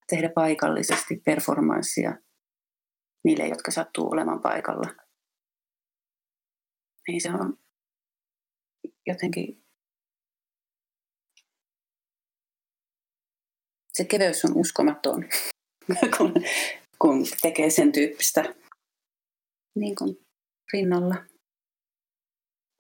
tehdä 0.08 0.30
paikallisesti 0.30 1.16
performanssia 1.26 2.18
niille, 3.24 3.48
jotka 3.48 3.72
sattuu 3.72 4.10
olemaan 4.12 4.42
paikalla. 4.42 4.90
Niin 7.08 7.22
se 7.22 7.30
on 7.30 7.58
jotenkin... 9.08 9.64
Se 13.94 14.06
keveys 14.06 14.46
on 14.46 14.58
uskomaton, 14.58 15.26
kun, 16.18 16.34
kun 17.00 17.24
tekee 17.42 17.70
sen 17.70 17.92
tyyppistä 17.92 18.56
niin 19.76 19.96
kuin 19.96 20.23
rinnalla. 20.74 21.16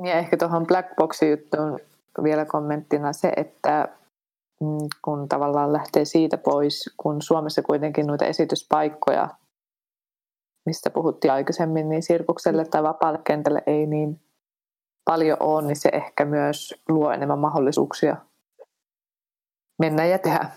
Ja 0.03 0.13
ehkä 0.13 0.37
tuohon 0.37 0.67
Blackboxin 0.67 1.29
juttuun 1.31 1.79
vielä 2.23 2.45
kommenttina 2.45 3.13
se, 3.13 3.33
että 3.37 3.97
mm, 4.61 4.87
kun 5.03 5.29
tavallaan 5.29 5.73
lähtee 5.73 6.05
siitä 6.05 6.37
pois, 6.37 6.93
kun 6.97 7.21
Suomessa 7.21 7.61
kuitenkin 7.61 8.07
noita 8.07 8.25
esityspaikkoja, 8.25 9.29
mistä 10.65 10.89
puhuttiin 10.89 11.31
aikaisemmin, 11.31 11.89
niin 11.89 12.03
sirkukselle 12.03 12.65
tai 12.65 12.83
vapaalle 12.83 13.19
kentälle 13.23 13.63
ei 13.67 13.85
niin 13.85 14.21
paljon 15.05 15.37
ole, 15.39 15.67
niin 15.67 15.75
se 15.75 15.89
ehkä 15.93 16.25
myös 16.25 16.83
luo 16.89 17.11
enemmän 17.11 17.39
mahdollisuuksia 17.39 18.17
mennä 19.79 20.05
ja 20.05 20.19
tehdä. 20.19 20.49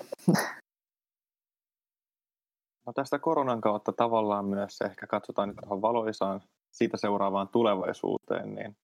No 2.87 2.93
tästä 2.93 3.19
koronan 3.19 3.61
kautta 3.61 3.93
tavallaan 3.93 4.45
myös 4.45 4.81
ehkä 4.81 5.07
katsotaan 5.07 5.49
nyt 5.49 5.57
tuohon 5.57 5.83
valoisaan 5.83 6.41
siitä 6.79 6.97
seuraavaan 6.97 7.49
tulevaisuuteen, 7.49 8.55
niin 8.55 8.77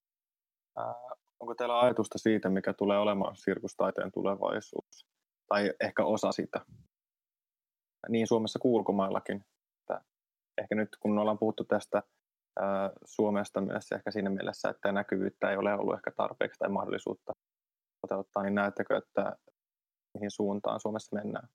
Onko 1.41 1.55
teillä 1.55 1.81
ajatusta 1.81 2.19
siitä, 2.19 2.49
mikä 2.49 2.73
tulee 2.73 2.99
olemaan 2.99 3.37
sirkustaiteen 3.37 4.13
tulevaisuus? 4.13 5.07
Tai 5.49 5.73
ehkä 5.81 6.05
osa 6.05 6.33
sitä? 6.33 6.61
Niin 8.09 8.27
Suomessa 8.27 8.59
kuin 8.59 8.73
ulkomaillakin. 8.73 9.45
Että 9.81 10.05
ehkä 10.59 10.75
nyt 10.75 10.89
kun 11.01 11.19
ollaan 11.19 11.39
puhuttu 11.39 11.65
tästä 11.65 12.03
ää, 12.61 12.91
Suomesta 13.05 13.61
myös 13.61 13.93
ehkä 13.93 14.11
siinä 14.11 14.31
mielessä, 14.31 14.69
että 14.69 14.93
näkyvyyttä 14.93 15.51
ei 15.51 15.57
ole 15.57 15.75
ollut 15.75 15.95
ehkä 15.95 16.11
tarpeeksi 16.11 16.59
tai 16.59 16.69
mahdollisuutta 16.69 17.33
toteuttaa, 18.01 18.43
niin 18.43 18.55
näettekö, 18.55 18.97
että 18.97 19.37
mihin 20.15 20.31
suuntaan 20.31 20.81
Suomessa 20.81 21.17
mennään? 21.17 21.49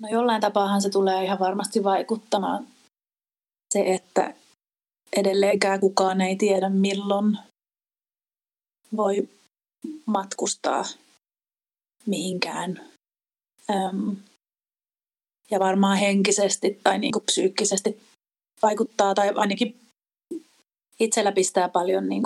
No 0.00 0.08
jollain 0.08 0.40
tapaahan 0.40 0.82
se 0.82 0.90
tulee 0.90 1.24
ihan 1.24 1.38
varmasti 1.38 1.84
vaikuttamaan 1.84 2.66
se, 3.72 3.94
että 3.94 4.34
edelleenkään 5.16 5.80
kukaan 5.80 6.20
ei 6.20 6.36
tiedä 6.36 6.68
milloin 6.68 7.38
voi 8.96 9.28
matkustaa 10.06 10.84
mihinkään. 12.06 12.90
Öm, 13.70 14.16
ja 15.50 15.60
varmaan 15.60 15.98
henkisesti 15.98 16.80
tai 16.84 16.98
niin 16.98 17.12
psyykkisesti 17.24 18.00
vaikuttaa, 18.62 19.14
tai 19.14 19.32
ainakin 19.34 19.80
itsellä 21.00 21.32
pistää 21.32 21.68
paljon 21.68 22.08
niin 22.08 22.22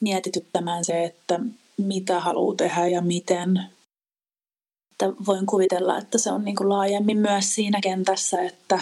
mietityttämään 0.00 0.84
se, 0.84 1.04
että 1.04 1.40
mitä 1.76 2.20
haluaa 2.20 2.56
tehdä 2.56 2.86
ja 2.86 3.00
miten. 3.00 3.62
Että 4.92 5.16
voin 5.26 5.46
kuvitella, 5.46 5.98
että 5.98 6.18
se 6.18 6.32
on 6.32 6.44
niin 6.44 6.56
laajemmin 6.60 7.18
myös 7.18 7.54
siinä 7.54 7.80
kentässä, 7.82 8.42
että 8.42 8.80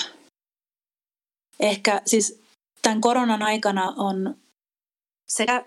ehkä 1.61 2.03
siis 2.07 2.43
tämän 2.83 3.01
koronan 3.01 3.43
aikana 3.43 3.95
on 3.97 4.37
sekä 5.29 5.65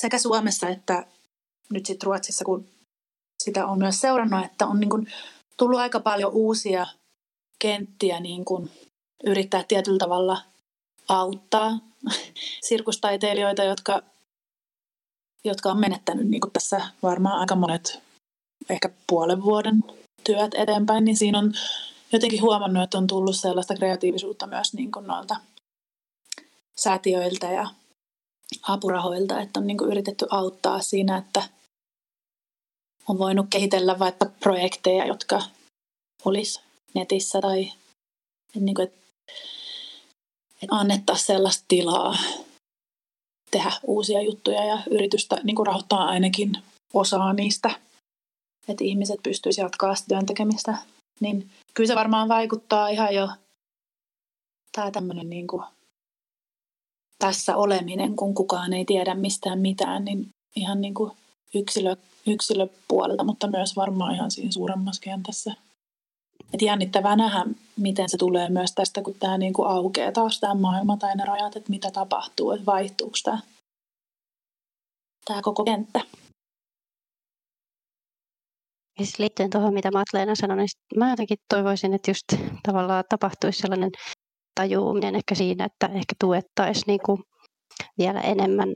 sekä 0.00 0.18
Suomessa 0.18 0.68
että 0.68 1.06
nyt 1.70 1.86
sitten 1.86 2.06
Ruotsissa, 2.06 2.44
kun 2.44 2.68
sitä 3.42 3.66
on 3.66 3.78
myös 3.78 4.00
seurannut, 4.00 4.44
että 4.44 4.66
on 4.66 4.80
niin 4.80 4.90
kuin 4.90 5.06
tullut 5.56 5.80
aika 5.80 6.00
paljon 6.00 6.32
uusia 6.32 6.86
kenttiä 7.58 8.20
niin 8.20 8.44
kuin 8.44 8.70
yrittää 9.24 9.64
tietyllä 9.68 9.98
tavalla 9.98 10.42
auttaa 11.08 11.78
sirkustaiteilijoita, 12.68 13.64
jotka, 13.64 14.02
jotka 15.44 15.70
on 15.70 15.80
menettänyt 15.80 16.28
niin 16.28 16.40
kuin 16.40 16.52
tässä 16.52 16.80
varmaan 17.02 17.40
aika 17.40 17.56
monet 17.56 18.02
ehkä 18.70 18.90
puolen 19.06 19.42
vuoden 19.42 19.84
työt 20.24 20.54
eteenpäin, 20.54 21.04
niin 21.04 21.16
siinä 21.16 21.38
on 21.38 21.52
jotenkin 22.12 22.42
huomannut, 22.42 22.82
että 22.82 22.98
on 22.98 23.06
tullut 23.06 23.36
sellaista 23.36 23.74
kreatiivisuutta 23.74 24.46
myös 24.46 24.74
niin 24.74 24.92
kuin 24.92 25.06
noilta 25.06 25.36
säätiöiltä 26.76 27.46
ja 27.46 27.68
apurahoilta, 28.62 29.40
että 29.40 29.60
on 29.60 29.66
niin 29.66 29.78
kuin 29.78 29.90
yritetty 29.90 30.26
auttaa 30.30 30.80
siinä, 30.80 31.16
että 31.16 31.42
on 33.08 33.18
voinut 33.18 33.46
kehitellä 33.50 33.98
vaikka 33.98 34.26
projekteja, 34.40 35.06
jotka 35.06 35.42
olisi 36.24 36.60
netissä 36.94 37.40
tai 37.40 37.72
niin 38.54 38.74
kuin, 38.74 38.88
että, 38.88 39.02
annettaisiin 40.70 41.26
sellaista 41.26 41.64
tilaa 41.68 42.16
tehdä 43.50 43.72
uusia 43.82 44.22
juttuja 44.22 44.64
ja 44.64 44.78
yritystä 44.90 45.40
niin 45.42 45.56
kuin 45.56 45.66
rahoittaa 45.66 46.04
ainakin 46.04 46.52
osaa 46.94 47.32
niistä, 47.32 47.70
että 48.68 48.84
ihmiset 48.84 49.20
pystyisivät 49.22 49.64
jatkaa 49.64 49.94
työn 50.08 50.26
tekemistä. 50.26 50.78
Niin 51.20 51.50
kyllä 51.74 51.88
se 51.88 51.94
varmaan 51.94 52.28
vaikuttaa 52.28 52.88
ihan 52.88 53.14
jo 53.14 53.28
tämä 54.72 54.90
tämmöinen 54.90 55.30
niin 55.30 55.46
kuin 55.46 55.62
tässä 57.18 57.56
oleminen, 57.56 58.16
kun 58.16 58.34
kukaan 58.34 58.72
ei 58.72 58.84
tiedä 58.84 59.14
mistään 59.14 59.58
mitään, 59.58 60.04
niin 60.04 60.28
ihan 60.56 60.80
niin 60.80 60.94
kuin 60.94 61.12
yksilö, 61.54 61.96
yksilöpuolelta, 62.26 63.24
mutta 63.24 63.46
myös 63.46 63.76
varmaan 63.76 64.14
ihan 64.14 64.30
siinä 64.30 64.52
suuremmassa 64.52 65.02
kentässä. 65.02 65.54
Et 66.54 66.62
jännittävää 66.62 67.16
nähdä, 67.16 67.44
miten 67.76 68.08
se 68.08 68.16
tulee 68.16 68.48
myös 68.48 68.72
tästä, 68.72 69.02
kun 69.02 69.14
tämä 69.14 69.38
niinku 69.38 69.62
aukeaa 69.62 70.12
taas 70.12 70.40
tämä 70.40 70.54
maailma 70.54 70.96
tai 70.96 71.16
ne 71.16 71.24
rajat, 71.24 71.56
että 71.56 71.70
mitä 71.70 71.90
tapahtuu, 71.90 72.50
että 72.50 72.66
vaihtuuko 72.66 73.16
tämä, 73.24 73.38
tämä 75.24 75.42
koko 75.42 75.64
kenttä. 75.64 76.00
Ja 79.02 79.06
siis 79.06 79.18
liittyen 79.18 79.50
tuohon, 79.50 79.74
mitä 79.74 79.90
Matleena 79.90 80.34
sanoi, 80.34 80.56
niin 80.56 80.68
mä 80.96 81.10
jotenkin 81.10 81.38
toivoisin, 81.48 81.94
että 81.94 82.10
just 82.10 82.24
tavallaan 82.62 83.04
tapahtuisi 83.08 83.58
sellainen 83.58 83.90
tajuuminen 84.54 85.14
ehkä 85.14 85.34
siinä, 85.34 85.64
että 85.64 85.86
ehkä 85.86 86.14
tuettaisiin 86.20 86.84
niin 86.86 87.00
kuin 87.06 87.22
vielä 87.98 88.20
enemmän 88.20 88.68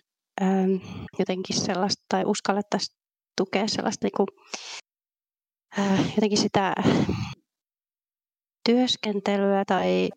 ähm, 0.42 0.70
jotenkin 1.18 1.56
sellaista, 1.56 2.02
tai 2.08 2.24
uskallettaisiin 2.24 2.96
tukea 3.36 3.68
sellaista 3.68 4.06
niin 4.06 4.12
kuin, 4.16 4.26
äh, 5.78 6.14
jotenkin 6.14 6.38
sitä 6.38 6.74
työskentelyä 8.68 9.64
tai, 9.66 10.08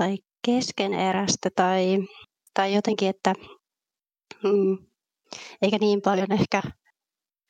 tai 0.00 0.16
keskeneräistä 0.46 1.48
tai, 1.56 1.98
tai 2.54 2.74
jotenkin, 2.74 3.08
että 3.08 3.32
mm, 4.44 4.78
eikä 5.62 5.78
niin 5.80 6.00
paljon 6.04 6.32
ehkä 6.32 6.62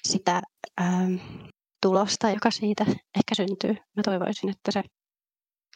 sitä 0.08 0.42
ähm, 0.80 1.14
tulosta, 1.82 2.30
joka 2.30 2.50
siitä 2.50 2.84
ehkä 2.90 3.34
syntyy. 3.36 3.70
Mä 3.70 4.02
toivoisin, 4.04 4.50
että 4.50 4.72
se 4.72 4.82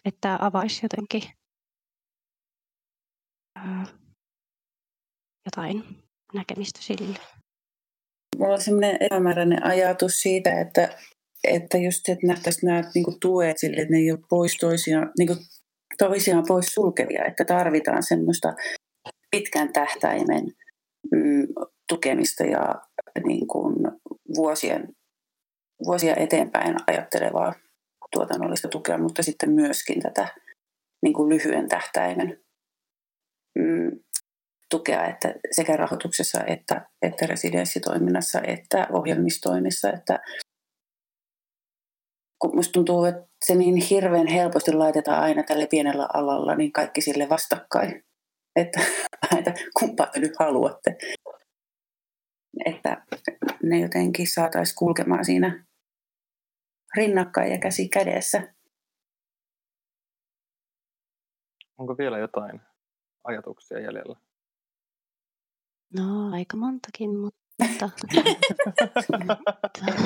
että 0.04 0.38
avaisi 0.40 0.80
jotenkin 0.82 1.22
jotain 5.46 5.84
näkemistä 6.34 6.80
sille. 6.82 7.18
Mulla 8.38 8.54
on 8.54 8.60
sellainen 8.60 8.96
epämääräinen 9.00 9.66
ajatus 9.66 10.12
siitä, 10.20 10.60
että, 10.60 10.98
että 11.44 11.78
just 11.78 12.08
että 12.08 12.26
nähtäisiin 12.26 12.68
nämä 12.68 12.90
niin 12.94 13.04
kuin 13.04 13.20
tuet 13.20 13.58
sille, 13.58 13.76
että 13.76 13.92
ne 13.92 13.98
ei 13.98 14.10
ole 14.10 14.20
pois 14.30 14.56
toisiaan, 14.60 15.10
niin 15.18 15.26
kuin 15.26 15.38
toisiaan 15.98 16.44
pois 16.48 16.66
sulkevia, 16.66 17.24
että 17.24 17.44
tarvitaan 17.44 18.02
semmoista 18.02 18.54
pitkän 19.30 19.72
tähtäimen 19.72 20.44
mm, 21.12 21.46
tukemista 21.88 22.44
ja 22.44 22.74
niin 23.26 23.46
kuin 23.46 23.74
vuosien 24.36 24.88
vuosia 25.86 26.16
eteenpäin 26.16 26.76
ajattelevaa 26.86 27.54
tuotannollista 28.12 28.68
tukea, 28.68 28.98
mutta 28.98 29.22
sitten 29.22 29.50
myöskin 29.50 30.02
tätä 30.02 30.28
niin 31.02 31.14
kuin 31.14 31.28
lyhyen 31.28 31.68
tähtäimen 31.68 32.40
mm, 33.58 33.90
tukea 34.70 35.04
että 35.04 35.34
sekä 35.50 35.76
rahoituksessa 35.76 36.40
että, 36.46 36.86
että 37.02 37.26
residenssitoiminnassa 37.26 38.40
että 38.40 38.86
ohjelmistoinnissa. 38.92 39.90
Että 39.92 40.20
kun 42.38 42.56
musta 42.56 42.72
tuntuu, 42.72 43.04
että 43.04 43.26
se 43.46 43.54
niin 43.54 43.76
hirveän 43.76 44.26
helposti 44.26 44.72
laitetaan 44.72 45.22
aina 45.22 45.42
tälle 45.42 45.66
pienellä 45.66 46.08
alalla, 46.14 46.54
niin 46.54 46.72
kaikki 46.72 47.00
sille 47.00 47.28
vastakkain. 47.28 48.04
Että, 48.56 48.80
että 49.38 49.54
kumpaa 49.78 50.06
te 50.06 50.20
nyt 50.20 50.32
haluatte. 50.38 50.96
Että 52.64 53.04
ne 53.62 53.80
jotenkin 53.80 54.26
saataisiin 54.26 54.76
kulkemaan 54.76 55.24
siinä 55.24 55.64
rinnakkain 56.96 57.52
ja 57.52 57.58
käsi 57.58 57.88
kädessä. 57.88 58.54
Onko 61.78 61.98
vielä 61.98 62.18
jotain 62.18 62.60
ajatuksia 63.24 63.80
jäljellä? 63.80 64.16
No, 65.96 66.32
aika 66.32 66.56
montakin, 66.56 67.18
mutta... 67.18 67.42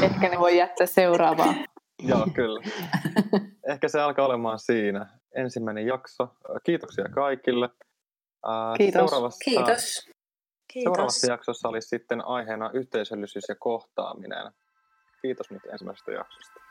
Ehkä 0.03 0.29
ne 0.29 0.39
voi 0.39 0.59
jättää 0.59 0.87
seuraavaan. 0.87 1.55
Joo, 2.09 2.27
kyllä. 2.35 2.61
Ehkä 3.69 3.89
se 3.89 4.01
alkaa 4.01 4.27
olemaan 4.27 4.59
siinä. 4.59 5.19
Ensimmäinen 5.35 5.87
jakso. 5.87 6.29
Kiitoksia 6.65 7.05
kaikille. 7.15 7.69
Kiitos. 8.77 9.11
Seuraavassa, 9.11 9.45
Kiitos. 9.45 10.11
Seuraavassa 10.73 11.33
jaksossa 11.33 11.69
olisi 11.69 11.89
sitten 11.89 12.27
aiheena 12.27 12.71
yhteisöllisyys 12.75 13.45
ja 13.49 13.55
kohtaaminen. 13.59 14.53
Kiitos 15.23 15.51
nyt 15.51 15.63
ensimmäisestä 15.73 16.13
jaksosta. 16.13 16.66